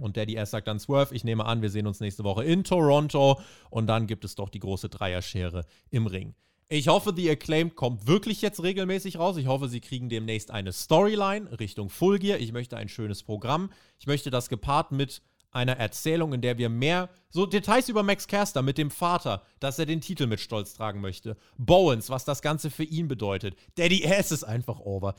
[0.00, 2.64] Und Daddy S sagt dann Swerve, ich nehme an, wir sehen uns nächste Woche in
[2.64, 3.40] Toronto.
[3.70, 6.34] Und dann gibt es doch die große Dreierschere im Ring.
[6.72, 9.36] Ich hoffe, The Acclaimed kommt wirklich jetzt regelmäßig raus.
[9.36, 12.38] Ich hoffe, sie kriegen demnächst eine Storyline Richtung Full Gear.
[12.38, 13.70] Ich möchte ein schönes Programm.
[13.98, 15.20] Ich möchte das gepaart mit
[15.50, 19.78] einer Erzählung, in der wir mehr so Details über Max Caster mit dem Vater, dass
[19.78, 21.36] er den Titel mit Stolz tragen möchte.
[21.58, 23.56] Bowens, was das Ganze für ihn bedeutet.
[23.74, 25.14] Daddy S ist einfach over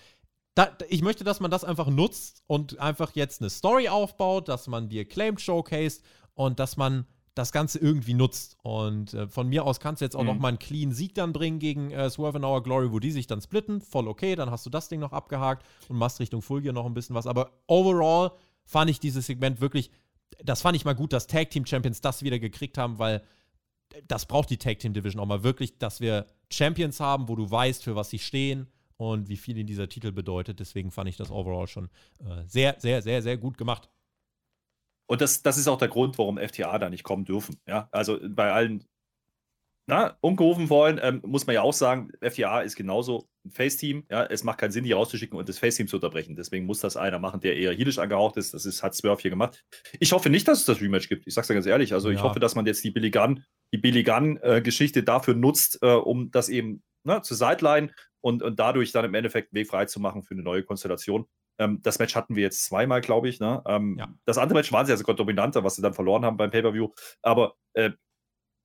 [0.56, 4.68] da, ich möchte, dass man das einfach nutzt und einfach jetzt eine Story aufbaut, dass
[4.68, 8.58] man die Acclaimed showcased und dass man das Ganze irgendwie nutzt.
[8.62, 10.28] Und äh, von mir aus kannst du jetzt auch mhm.
[10.28, 13.12] noch mal einen clean Sieg dann bringen gegen äh, Swerve in Our Glory, wo die
[13.12, 13.80] sich dann splitten.
[13.80, 16.86] Voll okay, dann hast du das Ding noch abgehakt und machst Richtung Full Gear noch
[16.86, 17.28] ein bisschen was.
[17.28, 18.32] Aber overall
[18.66, 19.92] fand ich dieses Segment wirklich,
[20.44, 23.24] das fand ich mal gut, dass Tag Team Champions das wieder gekriegt haben, weil
[24.08, 27.50] das braucht die Tag Team Division auch mal wirklich, dass wir Champions haben, wo du
[27.50, 28.68] weißt, für was sie stehen
[29.02, 30.60] und wie viel in dieser Titel bedeutet.
[30.60, 31.90] Deswegen fand ich das overall schon
[32.20, 33.90] äh, sehr, sehr, sehr, sehr gut gemacht.
[35.10, 37.60] Und das, das ist auch der Grund, warum FTA da nicht kommen dürfen.
[37.68, 38.86] Ja, also bei allen
[39.88, 44.06] na, umgerufen wollen, ähm, muss man ja auch sagen, FTA ist genauso ein Face-Team.
[44.12, 46.36] Ja, es macht keinen Sinn, die rauszuschicken und das Face-Team zu unterbrechen.
[46.36, 48.54] Deswegen muss das einer machen, der eher jiddisch angehaucht ist.
[48.54, 49.66] Das ist, hat Swerve hier gemacht.
[50.00, 51.26] Ich hoffe nicht, dass es das Rematch gibt.
[51.26, 51.94] Ich sag's ja ganz ehrlich.
[51.94, 52.18] Also ja.
[52.18, 53.44] ich hoffe, dass man jetzt die Billy Gunn,
[53.74, 57.92] die Billy Gunn-Geschichte äh, dafür nutzt, äh, um das eben ne, zu Sideline
[58.22, 61.28] und, und dadurch dann im Endeffekt Weg frei zu machen für eine neue Konstellation.
[61.58, 63.40] Ähm, das Match hatten wir jetzt zweimal, glaube ich.
[63.40, 63.62] Ne?
[63.66, 64.14] Ähm, ja.
[64.26, 66.90] Das andere Match waren sie ja sogar dominanter, was sie dann verloren haben beim Pay-Per-View.
[67.22, 67.92] Aber äh,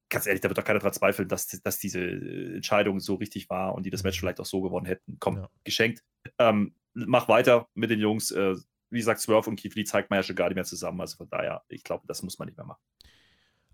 [0.08, 3.74] ganz ehrlich, da wird doch keiner daran zweifeln, dass, dass diese Entscheidung so richtig war
[3.74, 4.20] und die das Match mhm.
[4.20, 5.16] vielleicht auch so gewonnen hätten.
[5.20, 5.50] Komm, ja.
[5.64, 6.02] geschenkt.
[6.38, 8.30] Ähm, mach weiter mit den Jungs.
[8.30, 8.54] Äh,
[8.90, 11.00] wie gesagt, Swerve und Keith Lee zeigt man ja schon gar nicht mehr zusammen.
[11.00, 12.80] Also von daher, ich glaube, das muss man nicht mehr machen.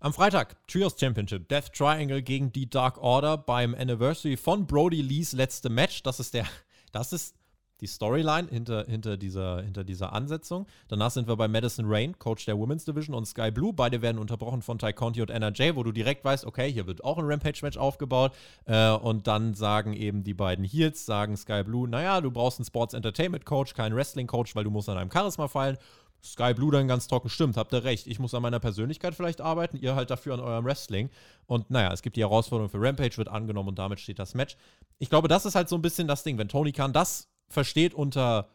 [0.03, 5.31] Am Freitag, Trios Championship, Death Triangle gegen die Dark Order beim Anniversary von Brody Lees
[5.31, 6.03] letzte Match.
[6.03, 6.45] Das ist der,
[6.91, 7.37] das ist
[7.79, 10.67] die Storyline hinter, hinter, dieser, hinter dieser Ansetzung.
[10.89, 13.71] Danach sind wir bei Madison Rain, Coach der Women's Division, und Sky Blue.
[13.71, 17.01] Beide werden unterbrochen von Ty Conti und NRJ, wo du direkt weißt, okay, hier wird
[17.05, 18.33] auch ein Rampage-Match aufgebaut.
[18.65, 22.65] Äh, und dann sagen eben die beiden Heels, sagen Sky Blue, naja, du brauchst einen
[22.65, 25.77] Sports Entertainment Coach, keinen Wrestling Coach, weil du musst an einem Charisma fallen.
[26.25, 28.07] Sky Blue dann ganz trocken, stimmt, habt ihr recht.
[28.07, 31.09] Ich muss an meiner Persönlichkeit vielleicht arbeiten, ihr halt dafür an eurem Wrestling.
[31.47, 34.55] Und naja, es gibt die Herausforderung für Rampage, wird angenommen und damit steht das Match.
[34.99, 36.37] Ich glaube, das ist halt so ein bisschen das Ding.
[36.37, 38.47] Wenn Tony Khan das versteht unter,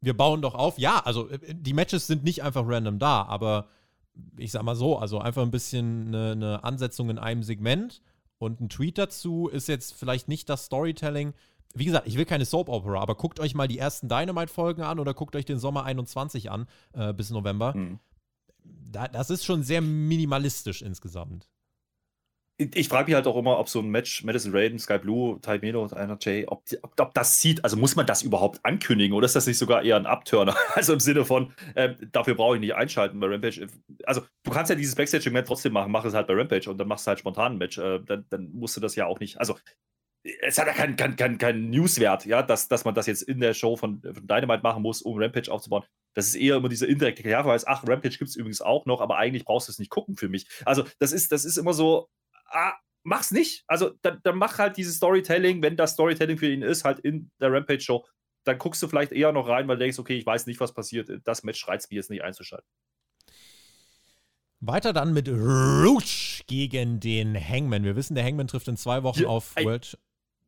[0.00, 3.68] wir bauen doch auf, ja, also äh, die Matches sind nicht einfach random da, aber
[4.36, 8.02] ich sag mal so, also einfach ein bisschen eine, eine Ansetzung in einem Segment
[8.38, 11.32] und ein Tweet dazu ist jetzt vielleicht nicht das Storytelling,
[11.74, 14.98] wie gesagt, ich will keine Soap Opera, aber guckt euch mal die ersten Dynamite-Folgen an
[14.98, 17.74] oder guckt euch den Sommer 21 an äh, bis November.
[17.76, 17.98] Mhm.
[18.64, 21.48] Da, das ist schon sehr minimalistisch insgesamt
[22.56, 25.58] ich frage mich halt auch immer, ob so ein Match Madison Raiden, Sky Blue, Ty
[25.58, 29.24] Melo, einer Jay, ob, ob, ob, das sieht, also muss man das überhaupt ankündigen oder
[29.24, 30.54] ist das nicht sogar eher ein Abturner?
[30.74, 33.66] Also im Sinne von, äh, dafür brauche ich nicht einschalten bei Rampage.
[34.04, 36.88] Also du kannst ja dieses Backstage-Event trotzdem machen, mach es halt bei Rampage und dann
[36.88, 37.78] machst du halt spontan ein Match.
[37.78, 39.56] Äh, dann, dann musst du das ja auch nicht, also
[40.40, 43.40] es hat ja keinen kein, kein, kein Newswert, ja, dass, dass man das jetzt in
[43.40, 45.84] der Show von, von Dynamite machen muss, um Rampage aufzubauen.
[46.14, 49.18] Das ist eher immer dieser indirekte Klarverweis, ach, Rampage gibt es übrigens auch noch, aber
[49.18, 50.46] eigentlich brauchst du es nicht gucken für mich.
[50.64, 52.08] Also das ist, das ist immer so,
[52.46, 52.72] ah,
[53.02, 53.64] mach's nicht.
[53.66, 57.30] Also dann, dann mach halt dieses Storytelling, wenn das Storytelling für ihn ist, halt in
[57.40, 58.06] der Rampage-Show.
[58.44, 60.72] Dann guckst du vielleicht eher noch rein, weil du denkst, okay, ich weiß nicht, was
[60.72, 61.10] passiert.
[61.24, 62.68] Das Match reizt mich jetzt nicht einzuschalten.
[64.60, 67.84] Weiter dann mit Rouge gegen den Hangman.
[67.84, 69.98] Wir wissen, der Hangman trifft in zwei Wochen auf World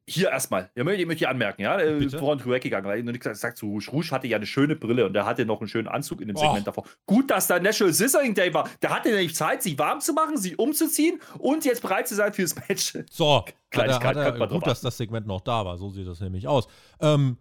[0.09, 2.21] hier erstmal, ja, möchte ich möchte anmerken, ja, äh, Bitte?
[2.21, 3.91] woran du weggegangen, weil ich noch nichts gesagt zu Rouge.
[3.91, 6.37] Rouge hatte ja eine schöne Brille und der hatte noch einen schönen Anzug in dem
[6.37, 6.65] Segment oh.
[6.65, 6.85] davor.
[7.07, 8.71] Gut, dass da National Scissoring Day war.
[8.83, 12.33] Der hatte nämlich Zeit, sich warm zu machen, sich umzuziehen und jetzt bereit zu sein
[12.33, 12.97] fürs Match.
[13.11, 15.77] So, Kleines hat er, hat er, gut, dass das Segment noch da war.
[15.77, 16.69] So sieht das nämlich aus.
[17.01, 17.37] Ähm,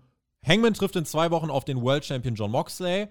[0.45, 3.09] Hangman trifft in zwei Wochen auf den World Champion John Moxley.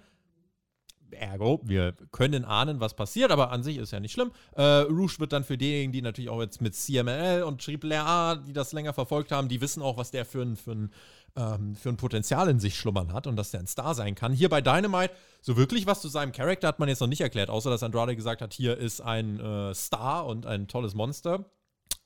[1.10, 4.32] Ergo, wir können ahnen, was passiert, aber an sich ist ja nicht schlimm.
[4.56, 8.36] Äh, Rouge wird dann für diejenigen, die natürlich auch jetzt mit CML und Triple A,
[8.36, 10.90] die das länger verfolgt haben, die wissen auch, was der für ein, für ein,
[11.36, 14.32] ähm, für ein Potenzial in sich schlummern hat und dass der ein Star sein kann.
[14.32, 17.50] Hier bei Dynamite, so wirklich was zu seinem Charakter hat man jetzt noch nicht erklärt,
[17.50, 21.44] außer dass Andrade gesagt hat, hier ist ein äh, Star und ein tolles Monster.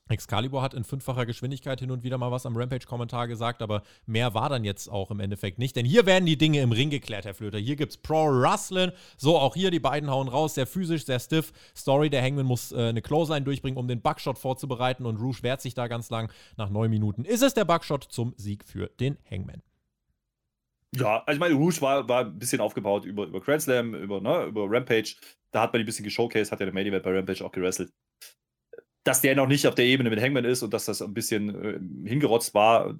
[0.09, 4.33] Excalibur hat in fünffacher Geschwindigkeit hin und wieder mal was am Rampage-Kommentar gesagt, aber mehr
[4.33, 5.75] war dann jetzt auch im Endeffekt nicht.
[5.75, 7.59] Denn hier werden die Dinge im Ring geklärt, Herr Flöter.
[7.59, 8.91] Hier gibt's Pro-Wrestling.
[9.17, 10.55] So, auch hier, die beiden hauen raus.
[10.55, 11.53] Sehr physisch, sehr stiff.
[11.75, 15.05] Story, der Hangman muss äh, eine Clothesline durchbringen, um den Buckshot vorzubereiten.
[15.05, 16.31] Und Rouge wehrt sich da ganz lang.
[16.57, 19.61] Nach neun Minuten ist es der Buckshot zum Sieg für den Hangman.
[20.95, 24.19] Ja, also ich meine, Rouge war, war ein bisschen aufgebaut über, über Grand Slam, über,
[24.19, 25.15] ne, über Rampage.
[25.51, 27.91] Da hat man ein bisschen geshowcased, hat ja der Main Event bei Rampage auch gewrestelt
[29.09, 31.49] dass der noch nicht auf der Ebene mit Hangman ist und dass das ein bisschen
[31.49, 32.95] äh, hingerotzt war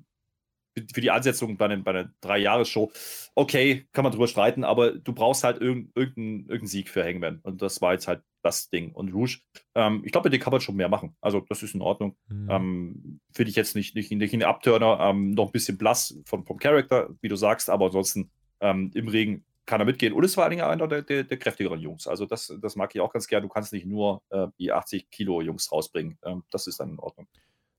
[0.91, 2.91] für die Ansetzung bei, einem, bei einer Drei-Jahres-Show.
[3.35, 7.39] Okay, kann man drüber streiten, aber du brauchst halt irgendeinen irgendein, irgendein Sieg für Hangman.
[7.43, 8.91] Und das war jetzt halt das Ding.
[8.91, 9.37] Und Rouge,
[9.75, 11.15] ähm, ich glaube, mit dem kann man schon mehr machen.
[11.21, 12.15] Also, das ist in Ordnung.
[12.27, 12.47] Mhm.
[12.49, 16.43] Ähm, Finde ich jetzt nicht, nicht, nicht ein Abturner, ähm, noch ein bisschen blass von,
[16.43, 18.31] vom Charakter, wie du sagst, aber ansonsten
[18.61, 20.13] ähm, im Regen kann er mitgehen.
[20.13, 22.07] Und es war einer der, der, der, kräftigeren Jungs.
[22.07, 23.43] Also das, das mag ich auch ganz gern.
[23.43, 26.17] Du kannst nicht nur äh, die 80 Kilo Jungs rausbringen.
[26.25, 27.27] Ähm, das ist dann in Ordnung.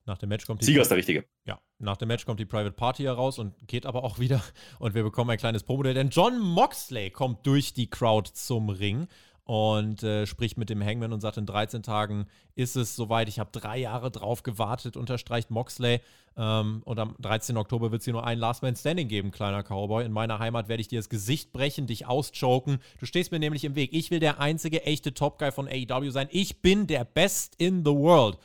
[0.07, 1.25] Nach dem Match kommt die Sieger ist der Richtige.
[1.45, 4.43] Ja, nach dem Match kommt die Private Party heraus und geht aber auch wieder.
[4.79, 9.09] Und wir bekommen ein kleines Promodell, denn John Moxley kommt durch die Crowd zum Ring
[9.51, 13.29] und äh, spricht mit dem Hangman und sagt, in 13 Tagen ist es soweit.
[13.29, 15.99] Ich habe drei Jahre drauf gewartet, unterstreicht Moxley.
[16.37, 17.57] Ähm, und am 13.
[17.57, 20.05] Oktober wird es hier nur ein Last Man Standing geben, kleiner Cowboy.
[20.05, 22.79] In meiner Heimat werde ich dir das Gesicht brechen, dich auschoken.
[23.01, 23.93] Du stehst mir nämlich im Weg.
[23.93, 26.29] Ich will der einzige echte Top Guy von AEW sein.
[26.31, 28.39] Ich bin der Best in the World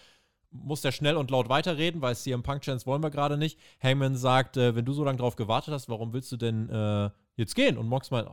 [0.50, 3.60] muss der schnell und laut weiterreden, weil CM Punk Chance wollen wir gerade nicht.
[3.84, 7.10] Hangman sagt, äh, wenn du so lange drauf gewartet hast, warum willst du denn äh,
[7.36, 7.78] jetzt gehen?
[7.78, 8.30] Und Mox meint,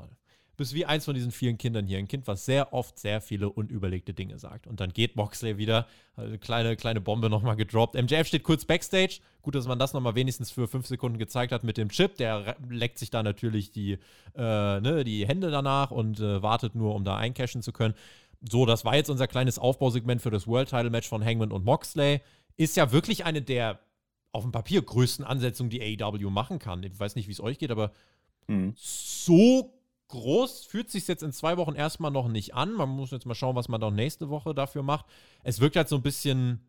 [0.56, 1.98] bist wie eins von diesen vielen Kindern hier.
[1.98, 4.66] Ein Kind, was sehr oft sehr viele unüberlegte Dinge sagt.
[4.66, 5.86] Und dann geht Moxley wieder,
[6.16, 7.94] also kleine, kleine Bombe nochmal gedroppt.
[7.94, 9.20] MJF steht kurz backstage.
[9.42, 12.16] Gut, dass man das nochmal wenigstens für fünf Sekunden gezeigt hat mit dem Chip.
[12.16, 13.98] Der leckt sich da natürlich die,
[14.36, 17.94] äh, ne, die Hände danach und äh, wartet nur, um da eincashen zu können.
[18.48, 21.64] So, das war jetzt unser kleines Aufbausegment für das World Title Match von Hangman und
[21.64, 22.20] Moxley.
[22.56, 23.80] Ist ja wirklich eine der
[24.32, 26.82] auf dem Papier größten Ansetzungen, die AEW machen kann.
[26.82, 27.92] Ich weiß nicht, wie es euch geht, aber
[28.48, 28.72] mhm.
[28.76, 29.74] so
[30.08, 32.72] groß fühlt sich jetzt in zwei Wochen erstmal noch nicht an.
[32.72, 35.06] Man muss jetzt mal schauen, was man dann nächste Woche dafür macht.
[35.42, 36.60] Es wirkt halt so ein bisschen,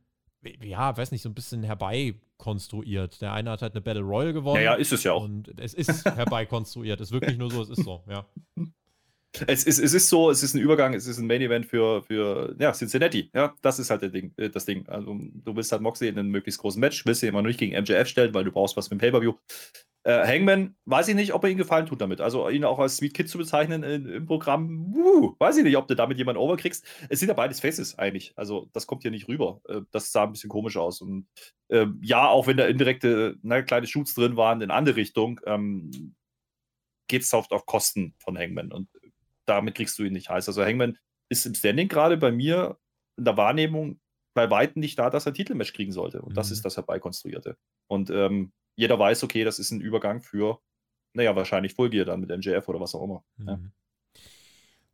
[0.61, 3.21] ja, weiß nicht, so ein bisschen herbeikonstruiert.
[3.21, 4.63] Der eine hat halt eine Battle Royal gewonnen.
[4.63, 5.23] Ja, ja, ist es ja auch.
[5.23, 7.01] Und es ist herbeikonstruiert.
[7.01, 8.25] es ist wirklich nur so, es ist so, ja.
[9.47, 12.03] Es ist, es ist so, es ist ein Übergang, es ist ein Main Event für,
[12.03, 13.31] für ja, Cincinnati.
[13.34, 14.31] Ja, das ist halt das Ding.
[14.38, 14.88] Äh, das Ding.
[14.88, 17.59] Also, du willst halt Moxley in einem möglichst großen Match, willst du immer noch nicht
[17.59, 19.34] gegen MJF stellen, weil du brauchst was für ein Pay-Per-View.
[20.06, 22.20] Äh, Hangman, weiß ich nicht, ob er ihn gefallen tut damit.
[22.20, 25.78] Also ihn auch als Sweet Kid zu bezeichnen in, im Programm, uh, weiß ich nicht,
[25.78, 26.86] ob du damit jemanden overkriegst.
[27.08, 28.34] Es sind ja beides Faces eigentlich.
[28.36, 29.62] Also das kommt hier nicht rüber.
[29.68, 30.99] Äh, das sah ein bisschen komisch aus.
[30.99, 31.28] Und
[31.70, 36.16] äh, ja, auch wenn da indirekte ne, kleine Shoots drin waren in andere Richtung, ähm,
[37.08, 38.74] geht es oft auf Kosten von Hangman.
[38.74, 38.89] Und
[39.45, 40.47] damit kriegst du ihn nicht heiß.
[40.49, 40.97] Also Hangman
[41.30, 42.78] ist im Standing gerade bei mir
[43.18, 44.01] in der Wahrnehmung
[44.34, 46.22] bei Weitem nicht da, dass er Titelmatch kriegen sollte.
[46.22, 46.36] Und mhm.
[46.36, 47.56] das ist das Herbeikonstruierte.
[47.88, 50.59] Und ähm, jeder weiß, okay, das ist ein Übergang für,
[51.13, 53.24] naja, wahrscheinlich Full Gear dann mit MJF oder was auch immer.
[53.38, 53.71] Mhm.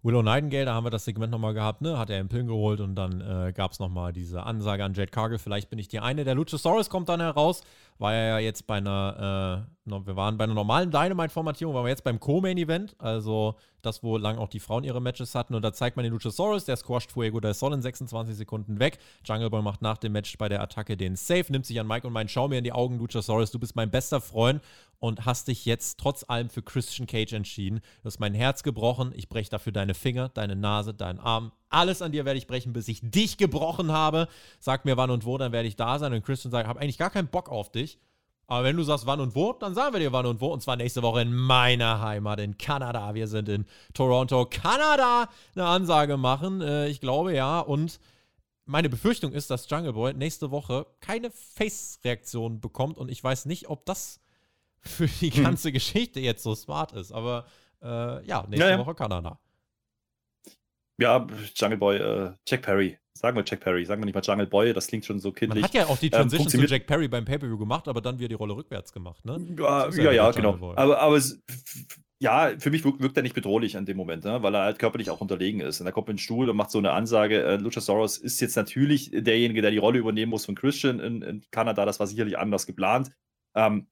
[0.01, 1.97] Willow Nightingale, da haben wir das Segment nochmal gehabt, ne?
[1.97, 5.11] Hat er einen Pin geholt und dann äh, gab es nochmal diese Ansage an Jade
[5.11, 6.23] Cargill, vielleicht bin ich die eine.
[6.23, 7.61] Der Luchasaurus kommt dann heraus,
[7.97, 12.05] war ja jetzt bei einer, äh, wir waren bei einer normalen Dynamite-Formatierung, waren wir jetzt
[12.05, 15.53] beim Co-Main-Event, also das, wo lang auch die Frauen ihre Matches hatten.
[15.53, 18.99] Und da zeigt man den Luchasaurus, der squasht Fuego del Sol in 26 Sekunden weg.
[19.25, 22.07] Jungle Boy macht nach dem Match bei der Attacke den Safe, nimmt sich an Mike
[22.07, 24.61] und meint, schau mir in die Augen, Luchasaurus, du bist mein bester Freund
[24.99, 27.79] und hast dich jetzt trotz allem für Christian Cage entschieden.
[28.01, 31.51] Du hast mein Herz gebrochen, ich breche dafür deine Finger, deine Nase, deinen Arm.
[31.69, 34.27] Alles an dir werde ich brechen, bis ich dich gebrochen habe.
[34.59, 36.13] Sag mir wann und wo, dann werde ich da sein.
[36.13, 37.99] Und Christian sagt, ich habe eigentlich gar keinen Bock auf dich.
[38.47, 40.47] Aber wenn du sagst wann und wo, dann sagen wir dir wann und wo.
[40.47, 43.13] Und zwar nächste Woche in meiner Heimat in Kanada.
[43.13, 46.61] Wir sind in Toronto, Kanada, eine Ansage machen.
[46.61, 47.59] Äh, ich glaube ja.
[47.59, 47.99] Und
[48.65, 52.97] meine Befürchtung ist, dass Jungle Boy nächste Woche keine Face-Reaktion bekommt.
[52.97, 54.19] Und ich weiß nicht, ob das
[54.81, 55.43] für die hm.
[55.43, 55.73] ganze hm.
[55.73, 57.11] Geschichte jetzt so smart ist.
[57.11, 57.45] Aber
[57.81, 58.79] äh, ja, nächste ja, ja.
[58.79, 59.39] Woche Kanada.
[60.99, 61.25] Ja,
[61.55, 62.97] Jungle Boy, äh, Jack Perry.
[63.13, 65.61] Sagen wir Jack Perry, sagen wir nicht mal Jungle Boy, das klingt schon so kindlich.
[65.61, 68.01] Man hat ja auch die ähm, Transition ähm, zu Jack Perry beim Pay-Per-View gemacht, aber
[68.01, 69.45] dann wieder die Rolle rückwärts gemacht, ne?
[69.57, 70.73] Ja, ja, ja, genau.
[70.75, 71.41] Aber, aber es,
[72.21, 74.43] ja, für mich wirkt, wirkt, er nicht bedrohlich an dem Moment, ne?
[74.43, 75.79] weil er halt körperlich auch unterlegen ist.
[75.79, 77.41] Und er kommt in den Stuhl und macht so eine Ansage.
[77.43, 81.45] Äh, Luchasaurus ist jetzt natürlich derjenige, der die Rolle übernehmen muss von Christian in, in
[81.49, 81.85] Kanada.
[81.85, 83.11] Das war sicherlich anders geplant.
[83.55, 83.87] Ähm,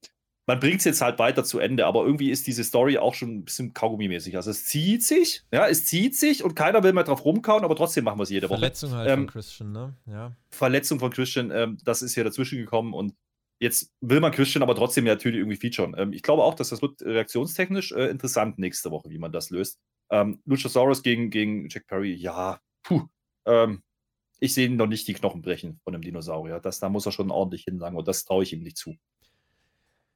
[0.48, 3.36] man bringt es jetzt halt weiter zu Ende, aber irgendwie ist diese Story auch schon
[3.36, 4.34] ein bisschen Kaugummi-mäßig.
[4.34, 7.76] Also es zieht sich, ja, es zieht sich und keiner will mehr drauf rumkauen, aber
[7.76, 8.58] trotzdem machen wir es jede Woche.
[8.58, 9.94] Verletzung halt ähm, von Christian, ne?
[10.06, 10.34] Ja.
[10.50, 13.14] Verletzung von Christian, ähm, das ist hier dazwischen gekommen und
[13.60, 15.94] jetzt will man Christian aber trotzdem natürlich irgendwie featuren.
[15.98, 19.50] Ähm, ich glaube auch, dass das wird reaktionstechnisch äh, interessant nächste Woche, wie man das
[19.50, 19.78] löst.
[20.10, 23.02] Ähm, Luchasaurus gegen, gegen Jack Perry, ja, puh.
[23.44, 23.82] Ähm,
[24.40, 26.58] ich sehe noch nicht die Knochen brechen von einem Dinosaurier.
[26.60, 28.96] Das, da muss er schon ordentlich hinlangen und das traue ich ihm nicht zu.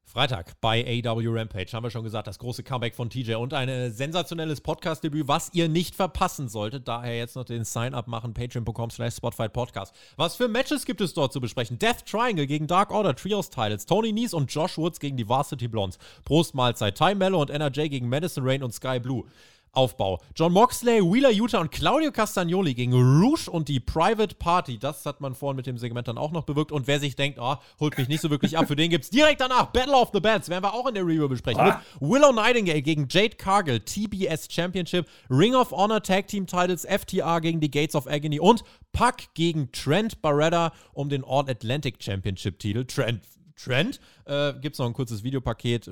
[0.05, 3.90] Freitag bei AW Rampage haben wir schon gesagt, das große Comeback von TJ und ein
[3.92, 6.86] sensationelles Podcast-Debüt, was ihr nicht verpassen solltet.
[6.86, 9.94] Daher jetzt noch den Sign-up machen, patreon.com slash Podcast.
[10.16, 11.78] Was für Matches gibt es dort zu besprechen?
[11.78, 15.68] Death Triangle gegen Dark Order Trios Titles, Tony Nies und Josh Woods gegen die Varsity
[15.68, 19.24] Blondes, Prostmahlzeit, Ty Mello und NRJ gegen Madison Rain und Sky Blue.
[19.72, 20.20] Aufbau.
[20.36, 24.78] John Moxley, Wheeler Utah und Claudio Castagnoli gegen Rouge und die Private Party.
[24.78, 26.72] Das hat man vorhin mit dem Segment dann auch noch bewirkt.
[26.72, 29.10] Und wer sich denkt, oh, holt mich nicht so wirklich ab, für den gibt es
[29.10, 30.50] direkt danach Battle of the Bands.
[30.50, 31.62] Werden wir auch in der Review besprechen.
[31.62, 31.80] Ah.
[32.00, 37.60] Willow Nightingale gegen Jade Cargill, TBS Championship, Ring of Honor Tag Team Titles, FTR gegen
[37.60, 42.84] die Gates of Agony und Puck gegen Trent Barretta um den All Atlantic Championship Titel.
[42.84, 43.22] Trent
[43.56, 44.00] Trend.
[44.26, 45.90] Äh, Gibt es noch ein kurzes Videopaket.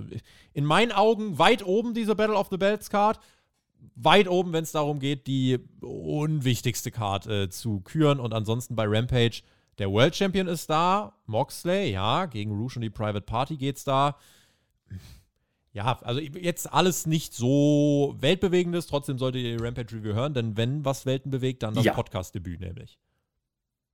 [0.52, 3.18] In meinen Augen weit oben diese Battle of the Belts Card
[3.94, 8.20] weit oben, wenn es darum geht, die unwichtigste Card äh, zu küren.
[8.20, 9.42] Und ansonsten bei Rampage,
[9.78, 14.16] der World Champion ist da, Moxley, ja, gegen Rouge und die Private Party geht's da.
[15.72, 20.56] Ja, also jetzt alles nicht so weltbewegendes, trotzdem solltet ihr die Rampage Review hören, denn
[20.56, 21.94] wenn was Welten bewegt, dann das ja.
[21.94, 22.98] Podcast-Debüt nämlich.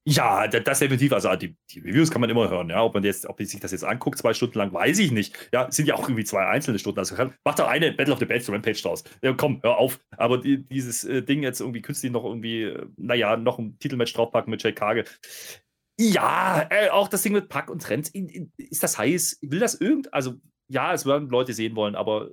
[0.08, 1.12] Ja, das definitiv.
[1.12, 2.70] Also die, die, Reviews kann man immer hören.
[2.70, 5.10] Ja, ob man jetzt, ob man sich das jetzt anguckt, zwei Stunden lang, weiß ich
[5.10, 5.36] nicht.
[5.52, 7.00] Ja, sind ja auch irgendwie zwei einzelne Stunden.
[7.00, 9.02] Also mach doch eine Battle of the Bands Rampage draus.
[9.20, 9.98] Ja, komm, hör auf.
[10.16, 14.12] Aber die, dieses äh, Ding jetzt irgendwie künstlich noch irgendwie, äh, naja, noch ein Titelmatch
[14.12, 15.06] draufpacken mit Jake Kage.
[15.98, 18.14] Ja, äh, auch das Ding mit Pack und Trend.
[18.58, 19.38] Ist das heiß?
[19.42, 20.14] Will das irgend?
[20.14, 20.34] Also,
[20.68, 22.30] ja, es werden Leute sehen wollen, aber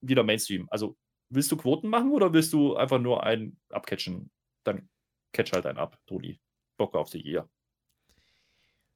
[0.00, 0.66] wieder Mainstream.
[0.70, 0.96] Also,
[1.32, 4.32] willst du Quoten machen oder willst du einfach nur einen abcatchen?
[4.64, 4.88] Dann
[5.32, 6.40] catch halt einen ab, Toni.
[6.80, 7.46] Bock auf die Year.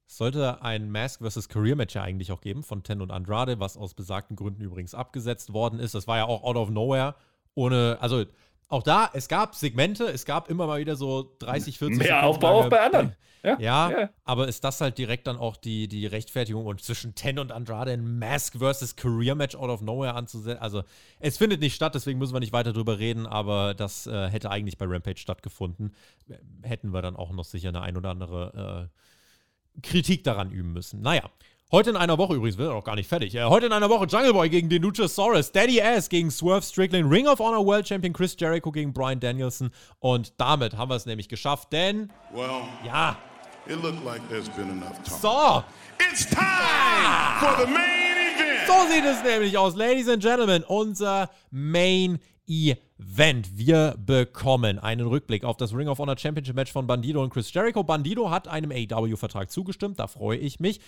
[0.07, 1.49] sollte ein Mask vs.
[1.49, 4.95] Career Match ja eigentlich auch geben von Ten und Andrade, was aus besagten Gründen übrigens
[4.95, 5.93] abgesetzt worden ist.
[5.93, 7.13] Das war ja auch out of nowhere.
[7.53, 8.25] Ohne, also
[8.67, 12.25] auch da, es gab Segmente, es gab immer mal wieder so 30, 40 Mehr Sekunden
[12.25, 13.15] Aufbau auch bei anderen.
[13.43, 17.13] Ja, ja, ja, aber ist das halt direkt dann auch die, die Rechtfertigung und zwischen
[17.13, 20.59] Ten und Andrade ein Mask versus Career Match out of nowhere anzusetzen?
[20.59, 20.81] Also,
[21.19, 24.49] es findet nicht statt, deswegen müssen wir nicht weiter drüber reden, aber das äh, hätte
[24.49, 25.93] eigentlich bei Rampage stattgefunden.
[26.63, 28.89] Hätten wir dann auch noch sicher eine ein oder andere
[29.75, 31.01] äh, Kritik daran üben müssen.
[31.01, 31.29] Naja,
[31.71, 33.33] Heute in einer Woche übrigens, wir sind noch gar nicht fertig.
[33.33, 37.09] Äh, heute in einer Woche Jungle Boy gegen den Luchasaurus, Daddy Ass gegen Swerve Strickland,
[37.09, 39.71] Ring of Honor World Champion Chris Jericho gegen Brian Danielson.
[39.97, 42.11] Und damit haben wir es nämlich geschafft, denn.
[42.31, 43.17] Well, ja.
[43.65, 45.17] It looked like there's been enough time.
[45.19, 45.63] So.
[45.97, 46.43] It's time
[47.03, 47.37] ja.
[47.39, 48.67] for the main event.
[48.67, 50.63] So sieht es nämlich aus, Ladies and Gentlemen.
[50.63, 53.57] Unser Main Event.
[53.57, 57.51] Wir bekommen einen Rückblick auf das Ring of Honor Championship Match von Bandido und Chris
[57.51, 57.83] Jericho.
[57.83, 60.79] Bandido hat einem AW-Vertrag zugestimmt, da freue ich mich.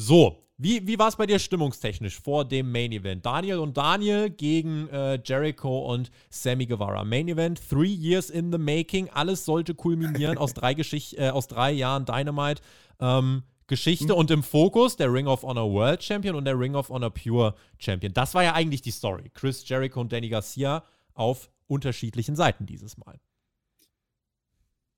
[0.00, 3.26] So, wie, wie war es bei dir stimmungstechnisch vor dem Main Event?
[3.26, 7.02] Daniel und Daniel gegen äh, Jericho und Sammy Guevara.
[7.02, 9.08] Main Event, three years in the making.
[9.10, 12.62] Alles sollte kulminieren aus, drei Geschicht äh, aus drei Jahren Dynamite.
[13.00, 14.20] Ähm, Geschichte mhm.
[14.20, 17.56] und im Fokus der Ring of Honor World Champion und der Ring of Honor Pure
[17.78, 18.14] Champion.
[18.14, 19.32] Das war ja eigentlich die Story.
[19.34, 20.84] Chris Jericho und Danny Garcia
[21.14, 23.18] auf unterschiedlichen Seiten dieses Mal.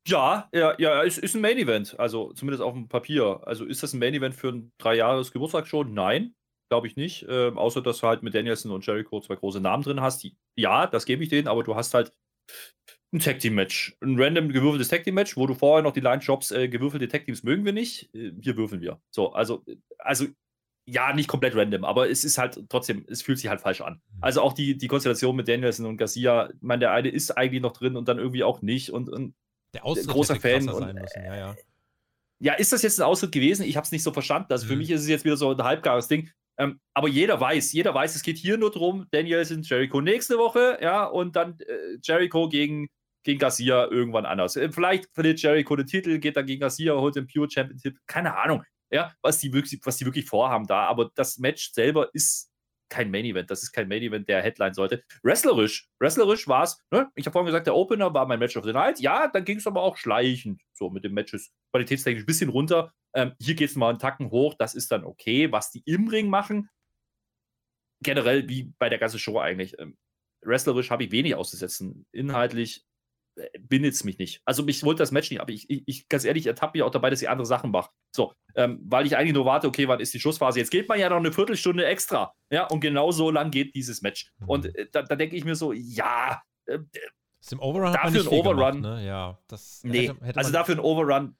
[0.06, 3.40] Ja, ja, ja, es ist ein Main Event, also zumindest auf dem Papier.
[3.44, 5.92] Also ist das ein Main Event für ein drei Jahres Geburtstag schon?
[5.92, 6.34] Nein,
[6.70, 7.26] glaube ich nicht.
[7.28, 10.22] Ähm, außer dass du halt mit Danielson und Jericho zwei große Namen drin hast.
[10.22, 12.14] Die, ja, das gebe ich denen, aber du hast halt
[13.12, 16.00] ein Tag Team Match, ein random gewürfeltes Tag Team Match, wo du vorher noch die
[16.00, 19.00] Line Jobs äh, gewürfelte Tag Teams mögen wir nicht, äh, hier würfeln wir.
[19.10, 19.64] So, also
[19.98, 20.26] also
[20.86, 23.94] ja, nicht komplett random, aber es ist halt trotzdem, es fühlt sich halt falsch an.
[23.94, 24.18] Mhm.
[24.22, 27.62] Also auch die, die Konstellation mit Danielson und Garcia, ich meine, der eine ist eigentlich
[27.62, 29.34] noch drin und dann irgendwie auch nicht und, und
[29.74, 31.56] der Austritt großer Fan und, sein müssen, ja, ja.
[32.42, 33.64] Ja, ist das jetzt ein Austritt gewesen?
[33.64, 34.50] Ich habe es nicht so verstanden.
[34.50, 34.70] Also mhm.
[34.70, 36.30] für mich ist es jetzt wieder so ein halbgares Ding.
[36.58, 40.78] Ähm, aber jeder weiß, jeder weiß, es geht hier nur darum, Danielson, Jericho nächste Woche,
[40.82, 42.88] ja, und dann äh, Jericho gegen,
[43.22, 44.56] gegen Garcia irgendwann anders.
[44.56, 48.36] Äh, vielleicht verliert Jericho den Titel, geht dann gegen Garcia, holt den Pure Championship, keine
[48.36, 50.86] Ahnung, ja, was die wirklich, was die wirklich vorhaben da.
[50.86, 52.49] Aber das Match selber ist
[52.90, 53.50] kein Main Event.
[53.50, 55.02] Das ist kein Main Event, der Headline sollte.
[55.22, 57.08] Wrestlerisch, wrestlerisch war es, ne?
[57.14, 59.00] ich habe vorhin gesagt, der Opener war mein Match of the Night.
[59.00, 62.92] Ja, dann ging es aber auch schleichend, so mit den Matches qualitätstechnisch ein bisschen runter.
[63.14, 65.50] Ähm, hier geht es mal einen Tacken hoch, das ist dann okay.
[65.50, 66.68] Was die im Ring machen,
[68.02, 69.78] generell wie bei der ganzen Show eigentlich.
[69.78, 69.96] Ähm,
[70.42, 72.06] wrestlerisch habe ich wenig auszusetzen.
[72.12, 72.84] Inhaltlich
[73.58, 74.42] bindet es mich nicht.
[74.44, 76.90] Also mich wollte das Match nicht, aber ich, ich, ich ganz ehrlich, ertappe mich auch
[76.90, 77.90] dabei, dass ich andere Sachen mache.
[78.14, 80.58] So, ähm, weil ich eigentlich nur warte, okay, wann ist die Schussphase?
[80.58, 82.34] Jetzt geht man ja noch eine Viertelstunde extra.
[82.50, 84.32] Ja, und genau so lang geht dieses Match.
[84.38, 84.48] Mhm.
[84.48, 86.42] Und äh, da, da denke ich mir so, ja.
[86.66, 86.78] Äh,
[87.40, 88.82] ist im Overrun dafür ein Overrun.
[88.82, 89.06] Gemacht, ne?
[89.06, 91.36] Ja, das nee, hätte, hätte also dafür ein Overrun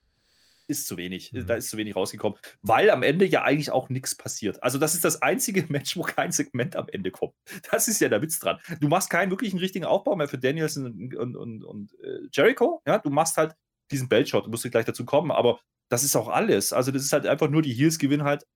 [0.71, 1.33] ist zu wenig.
[1.33, 1.47] Mhm.
[1.47, 4.63] Da ist zu wenig rausgekommen, weil am Ende ja eigentlich auch nichts passiert.
[4.63, 7.35] Also, das ist das einzige Match, wo kein Segment am Ende kommt.
[7.71, 8.59] Das ist ja der Witz dran.
[8.81, 12.81] Du machst keinen wirklichen richtigen Aufbau mehr für Danielson und, und, und, und äh, Jericho.
[12.87, 13.55] Ja, du machst halt
[13.91, 16.73] diesen Beltshot, du musst gleich dazu kommen, aber das ist auch alles.
[16.73, 18.47] Also, das ist halt einfach nur die Heels gewinnen halt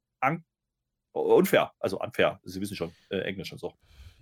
[1.13, 1.73] unfair.
[1.79, 2.41] Also unfair.
[2.45, 3.75] Sie wissen schon, äh, Englisch und so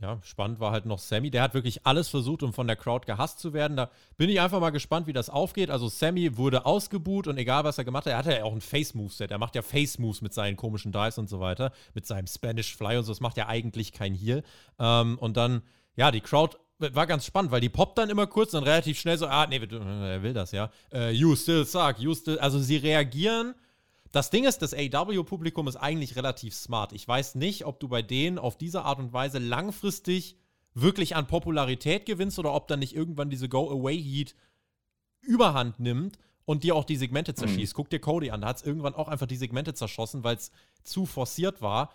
[0.02, 1.30] ja, spannend war halt noch Sammy.
[1.30, 3.76] Der hat wirklich alles versucht, um von der Crowd gehasst zu werden.
[3.76, 5.70] Da bin ich einfach mal gespannt, wie das aufgeht.
[5.70, 8.60] Also Sammy wurde ausgebuht und egal, was er gemacht hat, er hatte ja auch ein
[8.60, 9.30] Face-Moveset.
[9.30, 11.70] Er macht ja Face-Moves mit seinen komischen Dives und so weiter.
[11.94, 13.12] Mit seinem Spanish Fly und so.
[13.12, 14.42] Das macht ja eigentlich kein Heal.
[14.80, 15.62] Ähm, und dann,
[15.94, 19.16] ja, die Crowd war ganz spannend, weil die poppt dann immer kurz und relativ schnell
[19.16, 20.68] so, ah, nee, er will das, ja.
[20.92, 22.40] Uh, you still suck, you still.
[22.40, 23.54] Also sie reagieren
[24.12, 26.92] das Ding ist, das AW-Publikum ist eigentlich relativ smart.
[26.92, 30.36] Ich weiß nicht, ob du bei denen auf diese Art und Weise langfristig
[30.74, 34.34] wirklich an Popularität gewinnst oder ob dann nicht irgendwann diese Go-Away-Heat
[35.22, 37.72] überhand nimmt und dir auch die Segmente zerschießt.
[37.72, 37.76] Mhm.
[37.76, 40.50] Guck dir Cody an, da hat es irgendwann auch einfach die Segmente zerschossen, weil es
[40.82, 41.92] zu forciert war.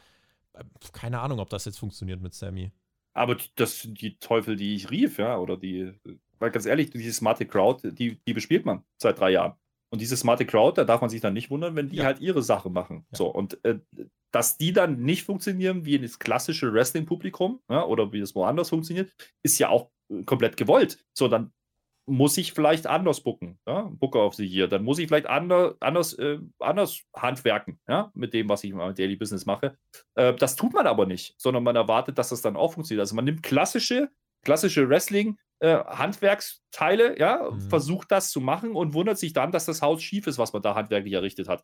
[0.54, 0.64] Äh,
[0.94, 2.72] keine Ahnung, ob das jetzt funktioniert mit Sammy.
[3.14, 5.94] Aber das sind die Teufel, die ich rief, ja, oder die,
[6.40, 9.56] weil ganz ehrlich, diese smarte Crowd, die, die bespielt man seit drei Jahren.
[9.90, 12.06] Und diese smarte Crowd, da darf man sich dann nicht wundern, wenn die ja.
[12.06, 13.06] halt ihre Sache machen.
[13.12, 13.18] Ja.
[13.18, 13.80] So, und äh,
[14.32, 19.12] dass die dann nicht funktionieren wie das klassische Wrestling-Publikum ja, oder wie es woanders funktioniert,
[19.44, 21.04] ist ja auch äh, komplett gewollt.
[21.14, 21.54] So, dann
[22.08, 24.68] muss ich vielleicht anders bucken, ja, Booker of the Year.
[24.68, 28.96] Dann muss ich vielleicht ander, anders, äh, anders handwerken, ja, mit dem, was ich im
[28.96, 29.78] Daily Business mache.
[30.16, 33.02] Äh, das tut man aber nicht, sondern man erwartet, dass das dann auch funktioniert.
[33.02, 34.10] Also man nimmt klassische,
[34.44, 37.62] klassische Wrestling- äh, Handwerksteile, ja, mhm.
[37.62, 40.62] versucht das zu machen und wundert sich dann, dass das Haus schief ist, was man
[40.62, 41.64] da handwerklich errichtet hat.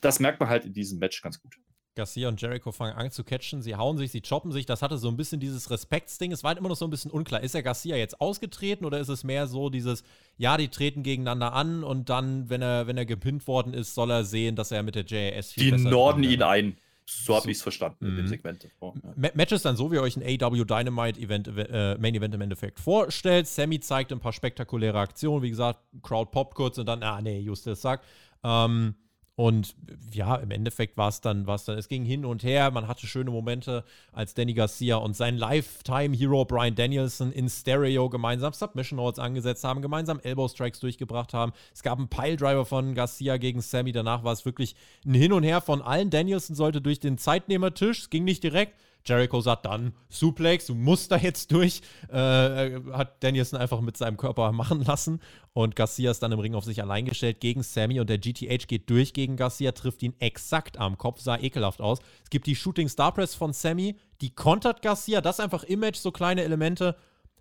[0.00, 1.56] Das merkt man halt in diesem Match ganz gut.
[1.96, 4.66] Garcia und Jericho fangen an zu catchen, sie hauen sich, sie choppen sich.
[4.66, 6.32] Das hatte so ein bisschen dieses Respektsding.
[6.32, 7.40] Es war halt immer noch so ein bisschen unklar.
[7.40, 10.02] Ist der Garcia jetzt ausgetreten oder ist es mehr so dieses,
[10.36, 14.10] ja, die treten gegeneinander an und dann, wenn er, wenn er gepinnt worden ist, soll
[14.10, 16.76] er sehen, dass er mit der JAS viel Die norden ihn ein.
[17.06, 18.28] So habe ich es verstanden in dem mhm.
[18.28, 18.66] Segment.
[18.80, 19.30] Oh, ja.
[19.34, 22.80] Matches dann so, wie ihr euch ein AW Dynamite Event, äh, Main Event im Endeffekt
[22.80, 23.46] vorstellt.
[23.46, 25.42] Sammy zeigt ein paar spektakuläre Aktionen.
[25.42, 28.06] Wie gesagt, Crowd poppt kurz und dann, ah, nee, Justus sagt.
[28.42, 28.94] Ähm,
[29.36, 29.74] und
[30.12, 33.08] ja, im Endeffekt war es dann, was dann, es ging hin und her, man hatte
[33.08, 39.18] schöne Momente, als Danny Garcia und sein Lifetime-Hero Brian Danielson in Stereo gemeinsam Submission Holds
[39.18, 41.52] angesetzt haben, gemeinsam Elbow Strikes durchgebracht haben.
[41.72, 45.42] Es gab einen Piledriver von Garcia gegen Sammy, danach war es wirklich ein Hin und
[45.42, 46.10] Her von allen.
[46.10, 48.74] Danielson sollte durch den Zeitnehmertisch, es ging nicht direkt,
[49.06, 51.82] Jericho sagt dann Suplex, du musst da jetzt durch.
[52.08, 55.20] Äh, hat Danielson einfach mit seinem Körper machen lassen.
[55.52, 58.00] Und Garcia ist dann im Ring auf sich allein gestellt gegen Sammy.
[58.00, 61.98] Und der GTH geht durch gegen Garcia, trifft ihn exakt am Kopf, sah ekelhaft aus.
[62.22, 65.20] Es gibt die Shooting Star Press von Sammy, die kontert Garcia.
[65.20, 66.96] Das einfach Image, so kleine Elemente.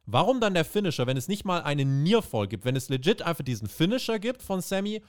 [0.06, 3.46] Warum dann der Finisher, wenn es nicht mal einen Nearfall gibt, wenn es legit einfach
[3.46, 5.02] diesen Finisher gibt von Sammy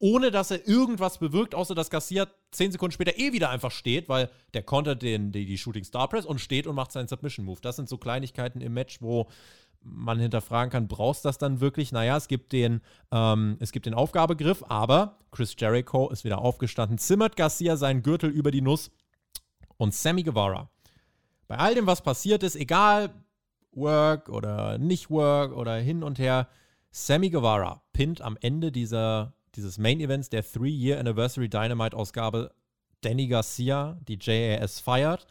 [0.00, 4.08] ohne dass er irgendwas bewirkt, außer dass Garcia zehn Sekunden später eh wieder einfach steht,
[4.08, 7.44] weil der kontert den, die, die Shooting Star Press und steht und macht seinen Submission
[7.46, 7.60] Move.
[7.60, 9.28] Das sind so Kleinigkeiten im Match, wo
[9.82, 11.92] man hinterfragen kann, brauchst du das dann wirklich?
[11.92, 12.80] Naja, es gibt den,
[13.12, 18.30] ähm, es gibt den Aufgabegriff, aber Chris Jericho ist wieder aufgestanden, zimmert Garcia seinen Gürtel
[18.30, 18.90] über die Nuss
[19.76, 20.70] und Sammy Guevara.
[21.48, 23.10] Bei all dem, was passiert ist, egal
[23.72, 26.48] Work oder nicht Work oder hin und her.
[26.90, 32.52] Sammy Guevara pinnt am Ende dieser, dieses Main Events der Three-Year Anniversary Dynamite Ausgabe
[33.00, 35.26] Danny Garcia, die JAS feiert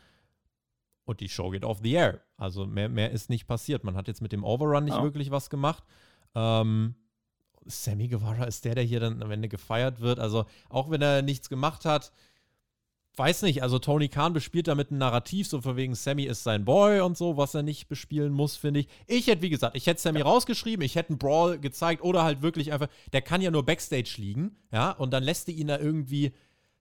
[1.06, 2.22] und die Show geht off the air.
[2.38, 3.84] Also mehr, mehr ist nicht passiert.
[3.84, 5.04] Man hat jetzt mit dem Overrun nicht Ja.
[5.04, 5.84] wirklich was gemacht.
[6.36, 6.96] Ähm,
[7.66, 10.20] Sammy Guevara ist der, der hier dann am Ende gefeiert wird.
[10.20, 12.12] Also auch wenn er nichts gemacht hat,
[13.16, 16.66] weiß nicht, also Tony Khan bespielt damit ein Narrativ, so von wegen Sammy ist sein
[16.66, 18.88] Boy und so, was er nicht bespielen muss, finde ich.
[19.08, 22.42] Ich hätte, wie gesagt, ich hätte Sammy rausgeschrieben, ich hätte einen Brawl gezeigt oder halt
[22.42, 25.78] wirklich einfach, der kann ja nur Backstage liegen, ja, und dann lässt du ihn da
[25.78, 26.32] irgendwie,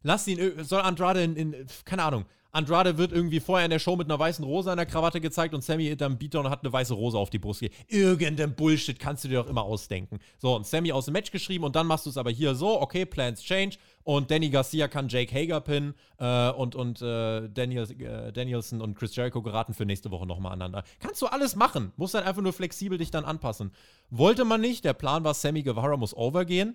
[0.02, 3.94] lass ihn, soll Andrade in, in keine Ahnung, Andrade wird irgendwie vorher in der Show
[3.96, 6.94] mit einer weißen Rose an der Krawatte gezeigt und Sammy hinterm Beatdown hat eine weiße
[6.94, 7.60] Rose auf die Brust.
[7.60, 10.18] ge- Irgendein Bullshit kannst du dir doch immer ausdenken.
[10.38, 12.80] So, und Sammy aus dem Match geschrieben und dann machst du es aber hier so,
[12.80, 17.82] okay, Plans change und Danny Garcia kann Jake Hager pinnen äh, und, und äh, Daniel,
[18.00, 20.84] äh, Danielson und Chris Jericho geraten für nächste Woche nochmal aneinander.
[21.00, 23.72] Kannst du alles machen, musst dann einfach nur flexibel dich dann anpassen.
[24.08, 26.74] Wollte man nicht, der Plan war, Sammy Guevara muss overgehen.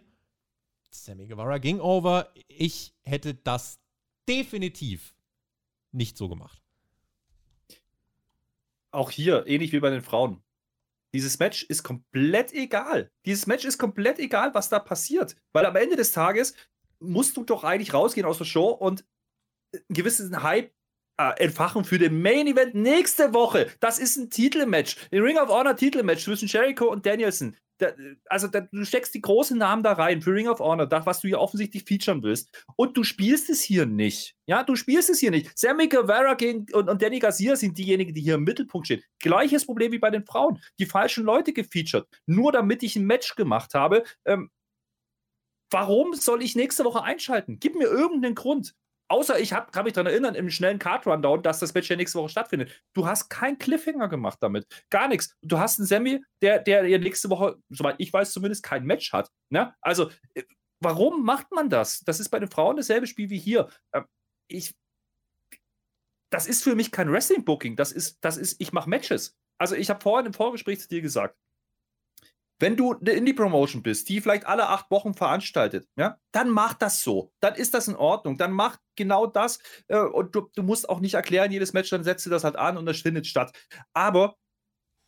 [0.91, 2.27] Sammy Guevara ging over.
[2.47, 3.79] Ich hätte das
[4.29, 5.12] definitiv
[5.93, 6.61] nicht so gemacht.
[8.91, 10.43] auch hier, ähnlich wie bei den Frauen.
[11.13, 13.11] Dieses Match ist komplett egal.
[13.25, 15.35] Dieses Match ist komplett egal, was da passiert.
[15.51, 16.55] Weil am Ende des Tages
[16.99, 19.05] musst du doch eigentlich rausgehen aus der Show und
[19.73, 20.71] einen gewissen Hype
[21.17, 23.71] äh, entfachen für den Main Event nächste Woche.
[23.79, 24.95] Das ist ein Titelmatch.
[25.11, 27.55] Ein Ring of Honor Titelmatch zwischen Jericho und Danielson.
[27.79, 27.91] Da,
[28.27, 31.21] also da, du steckst die großen Namen da rein für Ring of Honor, das, was
[31.21, 32.63] du hier offensichtlich featuren willst.
[32.75, 34.35] Und du spielst es hier nicht.
[34.45, 35.57] Ja, du spielst es hier nicht.
[35.57, 39.03] Sammy Guevara gegen, und, und Danny Garcia sind diejenigen, die hier im Mittelpunkt stehen.
[39.19, 40.61] Gleiches Problem wie bei den Frauen.
[40.79, 42.07] Die falschen Leute gefeatured.
[42.25, 44.03] Nur damit ich ein Match gemacht habe.
[44.25, 44.51] Ähm,
[45.71, 47.59] warum soll ich nächste Woche einschalten?
[47.59, 48.75] Gib mir irgendeinen Grund.
[49.13, 52.17] Außer ich hab, kann mich daran erinnern, im schnellen Card-Rundown, dass das Match ja nächste
[52.17, 52.83] Woche stattfindet.
[52.93, 54.65] Du hast keinen Cliffhanger gemacht damit.
[54.89, 55.35] Gar nichts.
[55.43, 59.13] Du hast einen Sammy, der, der ja nächste Woche, soweit ich weiß, zumindest kein Match
[59.13, 59.29] hat.
[59.51, 59.75] Ne?
[59.81, 60.41] Also, äh,
[60.79, 61.99] warum macht man das?
[61.99, 63.69] Das ist bei den Frauen dasselbe Spiel wie hier.
[63.93, 64.05] Ähm,
[64.47, 64.73] Ich,
[66.31, 67.75] das ist für mich kein Wrestling-Booking.
[67.75, 69.37] Das ist, das ist, ich mache Matches.
[69.59, 71.37] Also, ich habe vorhin im Vorgespräch zu dir gesagt,
[72.59, 77.03] wenn du eine Indie-Promotion bist, die vielleicht alle acht Wochen veranstaltet, ja, dann mach das
[77.03, 77.31] so.
[77.39, 78.37] Dann ist das in Ordnung.
[78.37, 79.59] Dann mach genau das.
[79.87, 82.55] Äh, und du, du musst auch nicht erklären, jedes Match, dann setzt du das halt
[82.55, 83.51] an und das findet statt.
[83.93, 84.35] Aber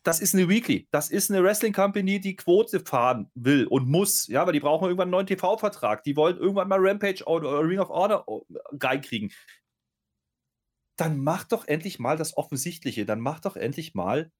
[0.06, 0.86] das ist eine Weekly.
[0.92, 4.28] Das ist eine Wrestling-Company, die Quote fahren will und muss.
[4.28, 6.04] Ja, weil die brauchen irgendwann einen neuen TV-Vertrag.
[6.04, 9.32] Die wollen irgendwann mal Rampage oder Ring of Honor äh, reinkriegen.
[10.96, 13.04] Dann mach doch endlich mal das Offensichtliche.
[13.04, 14.30] Dann mach doch endlich mal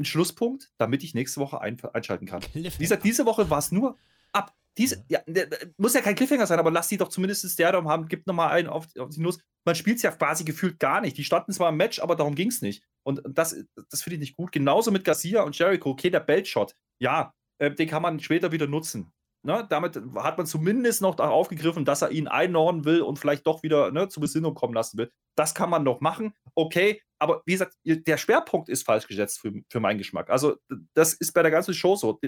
[0.00, 2.42] einen Schlusspunkt, damit ich nächste Woche ein, einschalten kann.
[2.54, 3.96] Wie gesagt, diese Woche war es nur
[4.32, 4.54] ab.
[4.78, 7.88] Diese, ja, der, der, muss ja kein Cliffhanger sein, aber lass die doch zumindest Stardom
[7.88, 9.38] haben, gibt nochmal einen auf, auf die Nuss.
[9.66, 11.18] Man spielt es ja quasi gefühlt gar nicht.
[11.18, 12.82] Die standen zwar im Match, aber darum ging es nicht.
[13.02, 13.56] Und das,
[13.90, 14.52] das finde ich nicht gut.
[14.52, 15.90] Genauso mit Garcia und Jericho.
[15.90, 19.12] Okay, der Beltshot, ja, äh, den kann man später wieder nutzen.
[19.42, 19.66] Ne?
[19.68, 23.62] Damit hat man zumindest noch darauf aufgegriffen, dass er ihn einordnen will und vielleicht doch
[23.62, 25.10] wieder ne, zur Besinnung kommen lassen will.
[25.40, 26.34] Das kann man noch machen.
[26.54, 30.28] Okay, aber wie gesagt, der Schwerpunkt ist falsch gesetzt für, für meinen Geschmack.
[30.28, 30.58] Also,
[30.92, 32.20] das ist bei der ganzen Show so.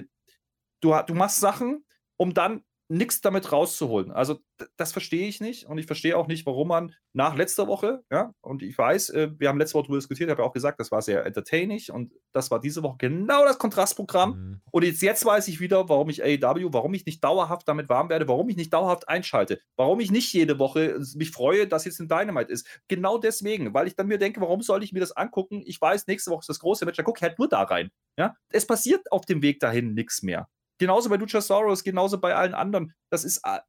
[0.81, 1.85] Du, du machst Sachen,
[2.17, 4.11] um dann nichts damit rauszuholen.
[4.11, 4.39] Also
[4.77, 8.31] das verstehe ich nicht und ich verstehe auch nicht, warum man nach letzter Woche, ja,
[8.41, 10.91] und ich weiß, äh, wir haben letzte Woche darüber diskutiert, habe ja auch gesagt, das
[10.91, 14.31] war sehr entertaining und das war diese Woche genau das Kontrastprogramm.
[14.31, 14.61] Mhm.
[14.71, 18.09] Und jetzt, jetzt weiß ich wieder, warum ich AEW, warum ich nicht dauerhaft damit warm
[18.09, 21.99] werde, warum ich nicht dauerhaft einschalte, warum ich nicht jede Woche mich freue, dass jetzt
[21.99, 22.67] ein Dynamite ist.
[22.87, 25.61] Genau deswegen, weil ich dann mir denke, warum soll ich mir das angucken?
[25.65, 27.89] Ich weiß, nächste Woche ist das große Match, dann gucke ich halt nur da rein.
[28.17, 28.35] Ja?
[28.49, 30.47] Es passiert auf dem Weg dahin nichts mehr.
[30.79, 32.93] Genauso bei Luchasaurus, genauso bei allen anderen.
[33.09, 33.59] Das ist äh,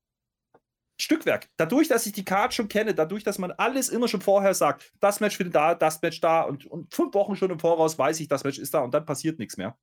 [1.01, 1.48] Stückwerk.
[1.56, 4.93] Dadurch, dass ich die Card schon kenne, dadurch, dass man alles immer schon vorher sagt,
[5.01, 8.20] das Match findet da, das Match da und, und fünf Wochen schon im Voraus weiß
[8.20, 9.76] ich, das Match ist da und dann passiert nichts mehr.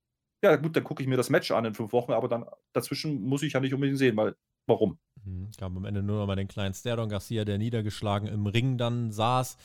[0.44, 3.22] Ja, gut, dann gucke ich mir das Match an in fünf Wochen, aber dann dazwischen
[3.22, 4.36] muss ich ja nicht unbedingt sehen, weil
[4.72, 4.98] warum?
[5.24, 5.50] Mhm.
[5.58, 9.12] Gab am Ende nur noch mal den kleinen Sterdon Garcia, der niedergeschlagen im Ring dann
[9.12, 9.58] saß.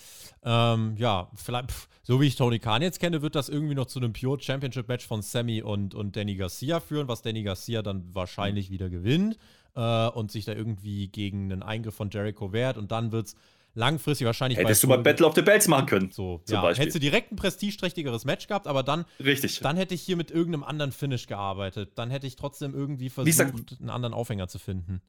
[0.45, 3.87] Ähm, ja, vielleicht, pff, so wie ich Tony Khan jetzt kenne, wird das irgendwie noch
[3.87, 7.83] zu einem Pure Championship Match von Sammy und, und Danny Garcia führen, was Danny Garcia
[7.83, 9.39] dann wahrscheinlich wieder gewinnt
[9.75, 13.37] äh, und sich da irgendwie gegen einen Eingriff von Jericho wehrt und dann wird es
[13.77, 16.11] langfristig wahrscheinlich Hättest du mal Battle of the Belts machen können.
[16.11, 16.83] so, zum ja, Beispiel.
[16.83, 19.61] hättest du direkt ein prestigeträchtigeres Match gehabt, aber dann Richtig.
[19.61, 21.93] dann hätte ich hier mit irgendeinem anderen Finish gearbeitet.
[21.97, 25.01] Dann hätte ich trotzdem irgendwie versucht, gesagt- einen anderen Aufhänger zu finden.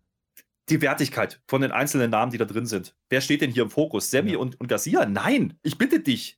[0.70, 2.94] die Wertigkeit von den einzelnen Namen, die da drin sind.
[3.10, 4.12] Wer steht denn hier im Fokus?
[4.12, 4.38] Sammy Ja.
[4.40, 5.06] und, und Garcia?
[5.06, 6.38] Nein, ich bitte dich.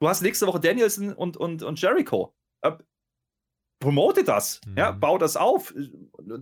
[0.00, 2.34] Du hast nächste Woche Danielson und, und, und Jericho.
[3.78, 4.60] Promote das.
[4.66, 4.78] Mhm.
[4.78, 5.74] Ja, bau das auf.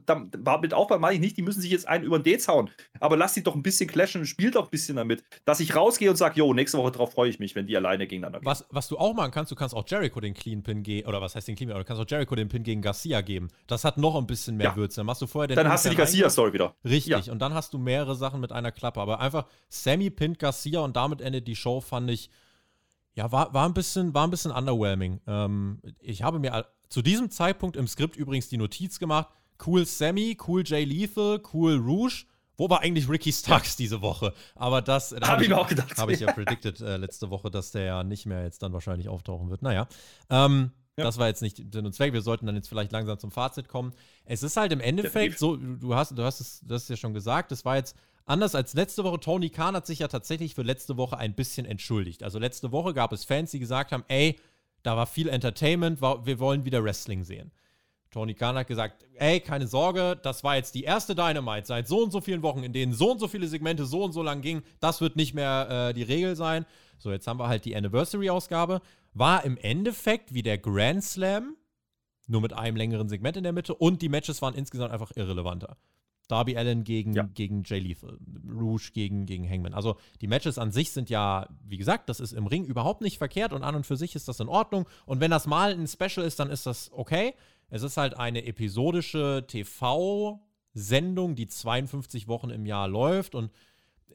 [0.07, 2.71] damit Aufbau meine ich nicht, die müssen sich jetzt einen über den Dez hauen.
[3.01, 5.25] Aber lass sie doch ein bisschen clashen spiel doch ein bisschen damit.
[5.45, 8.07] Dass ich rausgehe und sage, jo, nächste Woche drauf freue ich mich, wenn die alleine
[8.07, 8.47] gegeneinander gehen.
[8.47, 11.21] Was, was du auch machen kannst, du kannst auch Jericho den Clean Pin geben, oder
[11.21, 13.49] was heißt den Clean Pin, oder du kannst auch Jericho den Pin gegen Garcia geben.
[13.67, 14.77] Das hat noch ein bisschen mehr ja.
[14.77, 14.97] Würze.
[14.97, 16.77] Dann machst du vorher den Dann hast du die Garcia-Story wieder.
[16.85, 17.33] Richtig, ja.
[17.33, 19.01] und dann hast du mehrere Sachen mit einer Klappe.
[19.01, 22.31] Aber einfach Sammy pinnt Garcia und damit endet die Show, fand ich,
[23.15, 25.21] ja, war, war, ein, bisschen, war ein bisschen underwhelming.
[25.27, 29.29] Ähm, ich habe mir zu diesem Zeitpunkt im Skript übrigens die Notiz gemacht,
[29.67, 32.25] cool Sammy, cool Jay Lethal, cool Rouge.
[32.57, 34.33] Wo war eigentlich Ricky Starks diese Woche?
[34.55, 35.99] Aber das da habe hab ich mir auch gedacht.
[35.99, 39.09] Habe ich ja predicted äh, letzte Woche, dass der ja nicht mehr jetzt dann wahrscheinlich
[39.09, 39.63] auftauchen wird.
[39.63, 39.89] Naja.
[40.31, 41.05] Ähm, ja.
[41.05, 42.13] Das war jetzt nicht Sinn und Zweck.
[42.13, 43.93] Wir sollten dann jetzt vielleicht langsam zum Fazit kommen.
[44.25, 47.51] Es ist halt im Endeffekt so, du hast, du hast es, das ja schon gesagt,
[47.51, 47.97] es war jetzt
[48.27, 49.19] anders als letzte Woche.
[49.19, 52.23] Tony Khan hat sich ja tatsächlich für letzte Woche ein bisschen entschuldigt.
[52.23, 54.39] Also letzte Woche gab es Fans, die gesagt haben, ey,
[54.85, 57.51] da war viel Entertainment, wir wollen wieder Wrestling sehen.
[58.11, 62.01] Tony Khan hat gesagt, ey, keine Sorge, das war jetzt die erste Dynamite seit so
[62.01, 64.41] und so vielen Wochen, in denen so und so viele Segmente so und so lang
[64.41, 64.63] gingen.
[64.79, 66.65] Das wird nicht mehr äh, die Regel sein.
[66.99, 68.83] So, jetzt haben wir halt die Anniversary-Ausgabe.
[69.15, 71.57] War im Endeffekt wie der Grand Slam,
[72.29, 75.77] nur mit einem längeren Segment in der Mitte und die Matches waren insgesamt einfach irrelevanter.
[76.29, 77.23] Darby Allen gegen, ja.
[77.23, 78.19] gegen Jay Lethal,
[78.49, 79.75] Rouge gegen, gegen Hangman.
[79.75, 83.19] Also die Matches an sich sind ja, wie gesagt, das ist im Ring überhaupt nicht
[83.19, 84.89] verkehrt und an und für sich ist das in Ordnung.
[85.07, 87.35] Und wenn das mal ein Special ist, dann ist das okay.
[87.69, 93.51] Es ist halt eine episodische TV-Sendung, die 52 Wochen im Jahr läuft und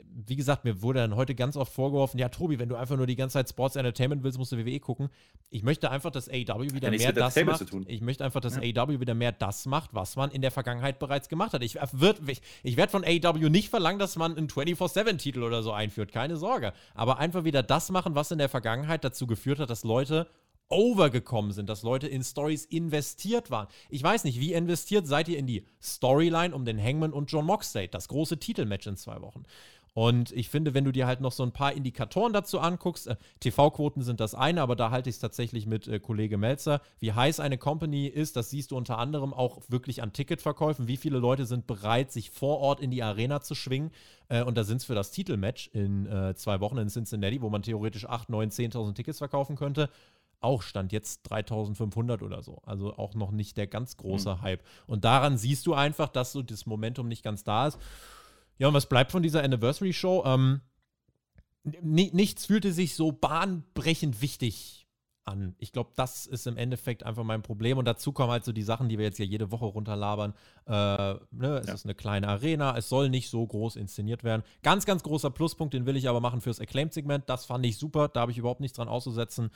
[0.03, 3.07] wie gesagt, mir wurde dann heute ganz oft vorgeworfen, ja, Tobi, wenn du einfach nur
[3.07, 5.09] die ganze Zeit Sports Entertainment willst, musst du WWE gucken.
[5.49, 7.65] Ich möchte einfach, dass AEW wieder mehr das macht.
[7.88, 8.84] Ich möchte einfach, dass ja.
[8.84, 11.63] AEW wieder mehr das macht, was man in der Vergangenheit bereits gemacht hat.
[11.63, 11.88] Ich, äh,
[12.27, 16.38] ich, ich werde von AEW nicht verlangen, dass man einen 24-7-Titel oder so einführt, keine
[16.38, 16.73] Sorge.
[16.93, 20.27] Aber einfach wieder das machen, was in der Vergangenheit dazu geführt hat, dass Leute
[20.69, 23.67] overgekommen sind, dass Leute in Stories investiert waren.
[23.89, 27.45] Ich weiß nicht, wie investiert seid ihr in die Storyline um den Hangman und John
[27.45, 29.43] Moxley, das große Titelmatch in zwei Wochen.
[29.93, 33.15] Und ich finde, wenn du dir halt noch so ein paar Indikatoren dazu anguckst, äh,
[33.39, 36.81] TV-Quoten sind das eine, aber da halte ich es tatsächlich mit äh, Kollege Melzer.
[36.99, 40.87] Wie heiß eine Company ist, das siehst du unter anderem auch wirklich an Ticketverkäufen.
[40.87, 43.91] Wie viele Leute sind bereit, sich vor Ort in die Arena zu schwingen?
[44.27, 47.49] Äh, und da sind es für das Titelmatch in äh, zwei Wochen in Cincinnati, wo
[47.49, 49.89] man theoretisch 8, 9, 10.000 Tickets verkaufen könnte
[50.41, 52.61] auch stand jetzt 3500 oder so.
[52.65, 54.41] Also auch noch nicht der ganz große mhm.
[54.41, 54.63] Hype.
[54.87, 57.77] Und daran siehst du einfach, dass so das Momentum nicht ganz da ist.
[58.60, 60.23] Ja, und was bleibt von dieser Anniversary Show?
[60.26, 60.61] Ähm,
[61.81, 64.88] nichts fühlte sich so bahnbrechend wichtig
[65.23, 65.56] an.
[65.60, 67.77] Ich glaube, das ist im Endeffekt einfach mein Problem.
[67.77, 70.34] Und dazu kommen halt so die Sachen, die wir jetzt ja jede Woche runterlabern.
[70.65, 71.73] Äh, ne, es ja.
[71.73, 74.44] ist eine kleine Arena, es soll nicht so groß inszeniert werden.
[74.64, 77.30] Ganz, ganz großer Pluspunkt, den will ich aber machen fürs Acclaimed-Segment.
[77.30, 79.52] Das fand ich super, da habe ich überhaupt nichts dran auszusetzen.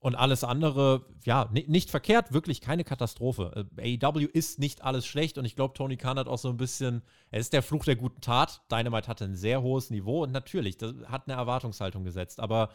[0.00, 3.66] Und alles andere, ja, nicht verkehrt, wirklich keine Katastrophe.
[3.76, 6.56] Äh, AEW ist nicht alles schlecht und ich glaube, Tony Khan hat auch so ein
[6.56, 7.02] bisschen,
[7.32, 8.62] er ist der Fluch der guten Tat.
[8.70, 12.38] Dynamite hatte ein sehr hohes Niveau und natürlich, das hat eine Erwartungshaltung gesetzt.
[12.38, 12.68] Aber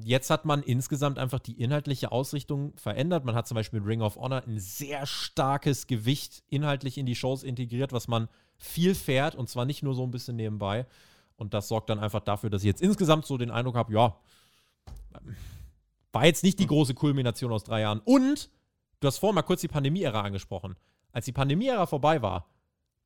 [0.00, 3.24] jetzt hat man insgesamt einfach die inhaltliche Ausrichtung verändert.
[3.24, 7.44] Man hat zum Beispiel Ring of Honor ein sehr starkes Gewicht inhaltlich in die Shows
[7.44, 10.86] integriert, was man viel fährt und zwar nicht nur so ein bisschen nebenbei.
[11.36, 14.16] Und das sorgt dann einfach dafür, dass ich jetzt insgesamt so den Eindruck habe, ja,
[16.12, 18.00] war jetzt nicht die große Kulmination aus drei Jahren.
[18.04, 18.50] Und
[19.00, 20.76] du hast vorhin mal kurz die Pandemie-Ära angesprochen.
[21.12, 22.46] Als die Pandemie-Ära vorbei war,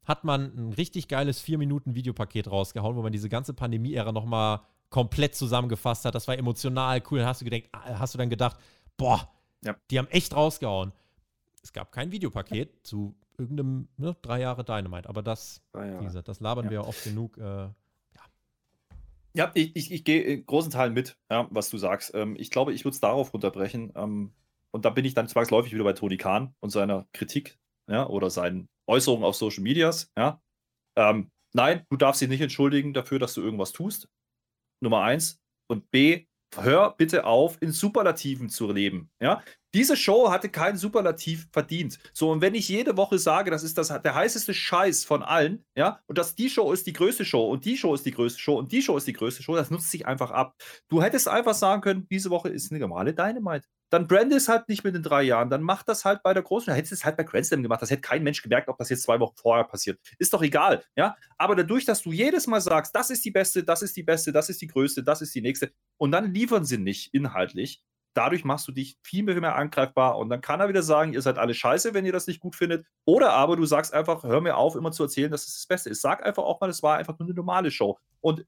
[0.05, 4.61] hat man ein richtig geiles 4-Minuten-Videopaket rausgehauen, wo man diese ganze Pandemie-Ära nochmal
[4.91, 6.15] komplett zusammengefasst hat.
[6.15, 7.19] Das war emotional cool.
[7.19, 8.57] Dann hast du, gedacht, hast du dann gedacht,
[8.97, 9.29] boah,
[9.65, 9.77] ja.
[9.91, 10.93] die haben echt rausgehauen.
[11.63, 16.41] Es gab kein Videopaket zu irgendeinem ne, drei Jahre Dynamite, aber das, wie gesagt, das
[16.41, 16.71] labern ja.
[16.71, 17.37] wir ja oft genug.
[17.39, 17.69] Äh,
[19.37, 22.15] ja, ich, ich, ich gehe in großen Teilen mit, ja, was du sagst.
[22.15, 23.93] Ähm, ich glaube, ich würde es darauf runterbrechen.
[23.95, 24.33] Ähm,
[24.71, 27.59] und da bin ich dann zwangsläufig wieder bei Toni Kahn und seiner Kritik
[27.89, 30.11] ja, oder seinen Äußerungen auf Social Medias.
[30.17, 30.41] Ja.
[30.97, 34.09] Ähm, nein, du darfst dich nicht entschuldigen dafür, dass du irgendwas tust.
[34.81, 35.39] Nummer eins.
[35.69, 36.27] Und B,
[36.63, 39.11] hör bitte auf, in Superlativen zu leben.
[39.21, 39.43] Ja?
[39.75, 41.99] Diese Show hatte keinen Superlativ verdient.
[42.15, 45.65] So, und wenn ich jede Woche sage, das ist das, der heißeste Scheiß von allen,
[45.77, 48.41] ja, und dass die Show ist die größte Show und die Show ist die größte
[48.41, 50.55] Show und die Show ist die größte Show, das nutzt sich einfach ab.
[50.89, 54.69] Du hättest einfach sagen können, diese Woche ist eine normale Dynamite dann brand es halt
[54.69, 56.73] nicht mit den drei Jahren, dann mach das halt bei der großen.
[56.75, 57.83] Hättest es halt bei Grand Slam gemacht.
[57.83, 60.01] Das hätte kein Mensch gemerkt, ob das jetzt zwei Wochen vorher passiert.
[60.19, 61.17] Ist doch egal, ja.
[61.39, 64.33] Aber dadurch, dass du jedes Mal sagst, das ist die beste, das ist die beste,
[64.33, 67.83] das ist die größte, das ist die nächste, und dann liefern sie nicht inhaltlich,
[68.17, 70.19] dadurch machst du dich viel mehr, viel mehr angreifbar.
[70.19, 72.57] Und dann kann er wieder sagen, ihr seid alle scheiße, wenn ihr das nicht gut
[72.57, 72.87] findet.
[73.05, 75.91] Oder aber du sagst einfach, hör mir auf, immer zu erzählen, dass es das Beste
[75.91, 76.01] ist.
[76.01, 77.99] Sag einfach auch mal, es war einfach nur eine normale Show.
[78.21, 78.47] Und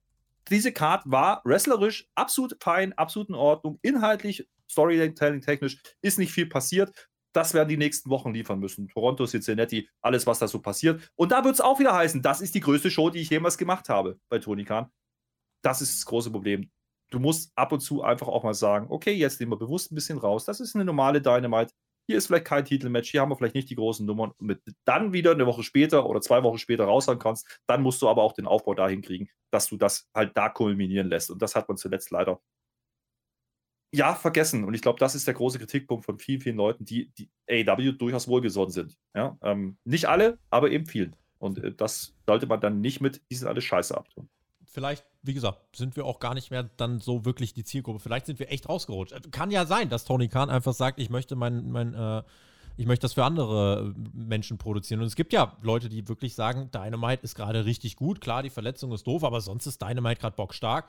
[0.48, 6.46] diese Card war wrestlerisch absolut fein, absolut in Ordnung, inhaltlich, Storytelling technisch ist nicht viel
[6.46, 7.08] passiert.
[7.32, 8.88] das werden die nächsten Wochen liefern müssen.
[8.88, 11.08] Toronto, Cincinnati, alles, was da so passiert.
[11.14, 13.58] Und da wird es auch wieder heißen, das ist die größte Show, die ich jemals
[13.58, 14.90] gemacht habe bei Tony Khan.
[15.62, 16.70] Das ist das große Problem.
[17.10, 19.94] Du musst ab und zu einfach auch mal sagen, okay, jetzt nehmen wir bewusst ein
[19.94, 20.44] bisschen raus.
[20.44, 21.72] Das ist eine normale Dynamite.
[22.06, 24.32] Hier ist vielleicht kein Titelmatch, hier haben wir vielleicht nicht die großen Nummern.
[24.38, 28.00] Und mit dann wieder eine Woche später oder zwei Wochen später raushauen kannst, dann musst
[28.02, 31.30] du aber auch den Aufbau dahin kriegen, dass du das halt da kulminieren lässt.
[31.30, 32.40] Und das hat man zuletzt leider
[33.92, 34.64] ja, vergessen.
[34.64, 37.92] Und ich glaube, das ist der große Kritikpunkt von vielen, vielen Leuten, die, die AEW
[37.92, 38.96] durchaus wohlgesonnen sind.
[39.14, 39.38] Ja?
[39.42, 41.16] Ähm, nicht alle, aber eben vielen.
[41.38, 44.28] Und äh, das sollte man dann nicht mit, die sind alle scheiße abtun.
[44.66, 48.00] Vielleicht, wie gesagt, sind wir auch gar nicht mehr dann so wirklich die Zielgruppe.
[48.00, 49.12] Vielleicht sind wir echt rausgerutscht.
[49.12, 52.22] Äh, kann ja sein, dass Tony Khan einfach sagt, ich möchte mein, mein äh,
[52.76, 55.00] ich möchte das für andere äh, Menschen produzieren.
[55.00, 58.20] Und es gibt ja Leute, die wirklich sagen, Dynamite ist gerade richtig gut.
[58.20, 60.88] Klar, die Verletzung ist doof, aber sonst ist Dynamite gerade bockstark.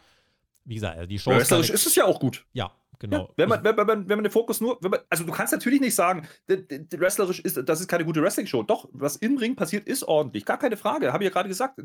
[0.66, 2.46] Wie gesagt, die Show ist, ist es ja auch gut.
[2.54, 3.28] Ja, Genau.
[3.28, 5.80] Ja, wenn, man, wenn, man, wenn man den Fokus nur, man, also du kannst natürlich
[5.80, 8.64] nicht sagen, wrestlerisch ist, das ist keine gute Wrestling-Show.
[8.64, 10.46] Doch, was im Ring passiert, ist ordentlich.
[10.46, 11.14] Gar keine Frage.
[11.14, 11.80] Habe ich ja gerade gesagt.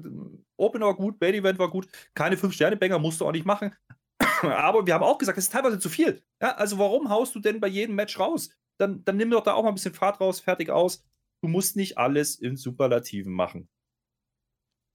[0.56, 1.86] Opener war gut, Main Event war gut.
[2.14, 3.72] Keine 5-Sterne-Banger musst du auch nicht machen.
[4.42, 6.20] Aber wir haben auch gesagt, das ist teilweise zu viel.
[6.42, 8.50] Ja, also warum haust du denn bei jedem Match raus?
[8.78, 11.04] Dann, dann nimm doch da auch mal ein bisschen Fahrt raus, fertig aus.
[11.42, 13.68] Du musst nicht alles in Superlativen machen.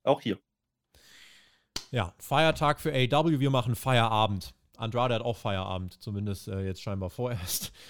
[0.04, 0.38] Auch hier.
[1.92, 4.54] Ja, Feiertag für AW, wir machen Feierabend.
[4.80, 7.72] Andrade hat auch Feierabend, zumindest äh, jetzt scheinbar vorerst.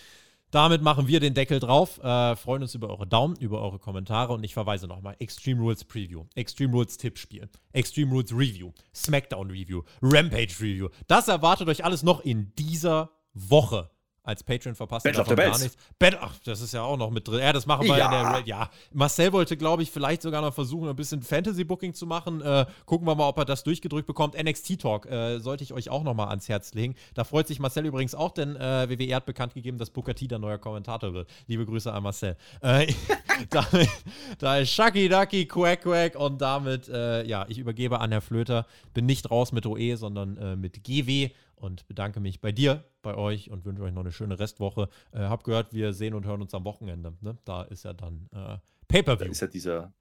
[0.52, 2.04] Damit machen wir den Deckel drauf.
[2.04, 5.84] Äh, freuen uns über eure Daumen, über eure Kommentare und ich verweise nochmal: Extreme Rules
[5.84, 10.90] Preview, Extreme Rules Tippspiel, Extreme Rules Review, SmackDown Review, Rampage Review.
[11.08, 13.92] Das erwartet euch alles noch in dieser Woche
[14.30, 15.76] als Patreon verpasst Battle davon gar nichts.
[15.98, 17.40] Battle, ach, das ist ja auch noch mit drin.
[17.40, 18.06] Ja, das machen wir ja.
[18.06, 22.06] in der Ja, Marcel wollte, glaube ich, vielleicht sogar noch versuchen, ein bisschen Fantasy-Booking zu
[22.06, 22.42] machen.
[22.42, 24.42] Äh, gucken wir mal, ob er das durchgedrückt bekommt.
[24.42, 26.96] NXT Talk äh, sollte ich euch auch noch mal ans Herz legen.
[27.16, 30.28] Da freut sich Marcel übrigens auch, denn äh, WWE hat bekannt gegeben, dass Booker T
[30.28, 31.30] der neue Kommentator wird.
[31.48, 32.38] Liebe Grüße an Marcel.
[32.62, 32.94] Äh,
[33.50, 33.90] damit,
[34.38, 38.66] da ist Shucky Ducky, Quack Quack und damit, äh, ja, ich übergebe an Herr Flöter.
[38.94, 43.16] Bin nicht raus mit OE, sondern äh, mit GW und bedanke mich bei dir, bei
[43.16, 44.90] euch und wünsche euch noch eine schöne Restwoche.
[45.12, 47.14] Äh, hab gehört, wir sehen und hören uns am Wochenende.
[47.22, 47.38] Ne?
[47.46, 48.58] Da ist ja dann äh,
[48.88, 49.26] Pay-Per-View.
[49.26, 49.94] Da ist ja dieser,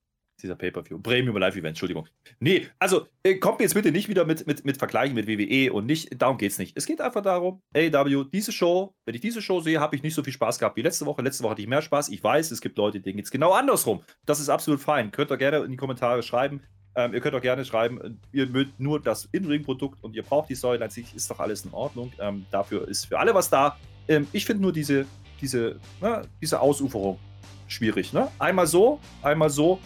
[0.42, 1.00] dieser Pay-Per-View.
[1.00, 2.08] Premium Live-Event, Entschuldigung.
[2.40, 5.86] Nee, also äh, kommt jetzt bitte nicht wieder mit, mit, mit Vergleichen mit WWE und
[5.86, 6.76] nicht, darum geht es nicht.
[6.76, 10.14] Es geht einfach darum, AW, diese Show, wenn ich diese Show sehe, habe ich nicht
[10.14, 11.22] so viel Spaß gehabt wie letzte Woche.
[11.22, 12.08] Letzte Woche hatte ich mehr Spaß.
[12.10, 14.02] Ich weiß, es gibt Leute, denen geht es genau andersrum.
[14.26, 15.10] Das ist absolut fein.
[15.10, 16.62] Könnt ihr gerne in die Kommentare schreiben.
[16.98, 20.56] Ähm, ihr könnt auch gerne schreiben, ihr mögt nur das In-Ring-Produkt und ihr braucht die
[20.56, 22.12] Säule an sich, ist doch alles in Ordnung.
[22.18, 23.76] Ähm, dafür ist für alle was da.
[24.08, 25.06] Ähm, ich finde nur diese,
[25.40, 27.20] diese, ne, diese Ausuferung
[27.68, 28.12] schwierig.
[28.12, 28.26] Ne?
[28.40, 29.78] Einmal so, einmal so.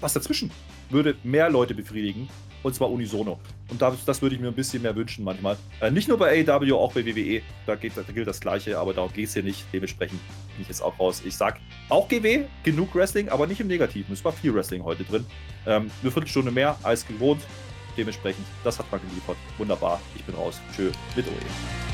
[0.00, 0.50] Was dazwischen
[0.88, 2.30] würde mehr Leute befriedigen
[2.64, 3.38] und zwar unisono.
[3.68, 5.56] Und das, das würde ich mir ein bisschen mehr wünschen manchmal.
[5.80, 7.42] Äh, nicht nur bei AEW, auch bei WWE.
[7.66, 9.64] Da, geht, da gilt das Gleiche, aber darum geht es hier nicht.
[9.72, 10.18] Dementsprechend
[10.54, 11.22] bin ich jetzt auch raus.
[11.24, 11.60] Ich sag
[11.90, 14.12] auch GW, genug Wrestling, aber nicht im Negativen.
[14.12, 15.24] Es war viel Wrestling heute drin.
[15.66, 17.42] Ähm, eine Viertelstunde mehr als gewohnt.
[17.96, 19.36] Dementsprechend, das hat man geliefert.
[19.58, 20.00] Wunderbar.
[20.16, 20.60] Ich bin raus.
[20.74, 21.93] Tschö mit OE.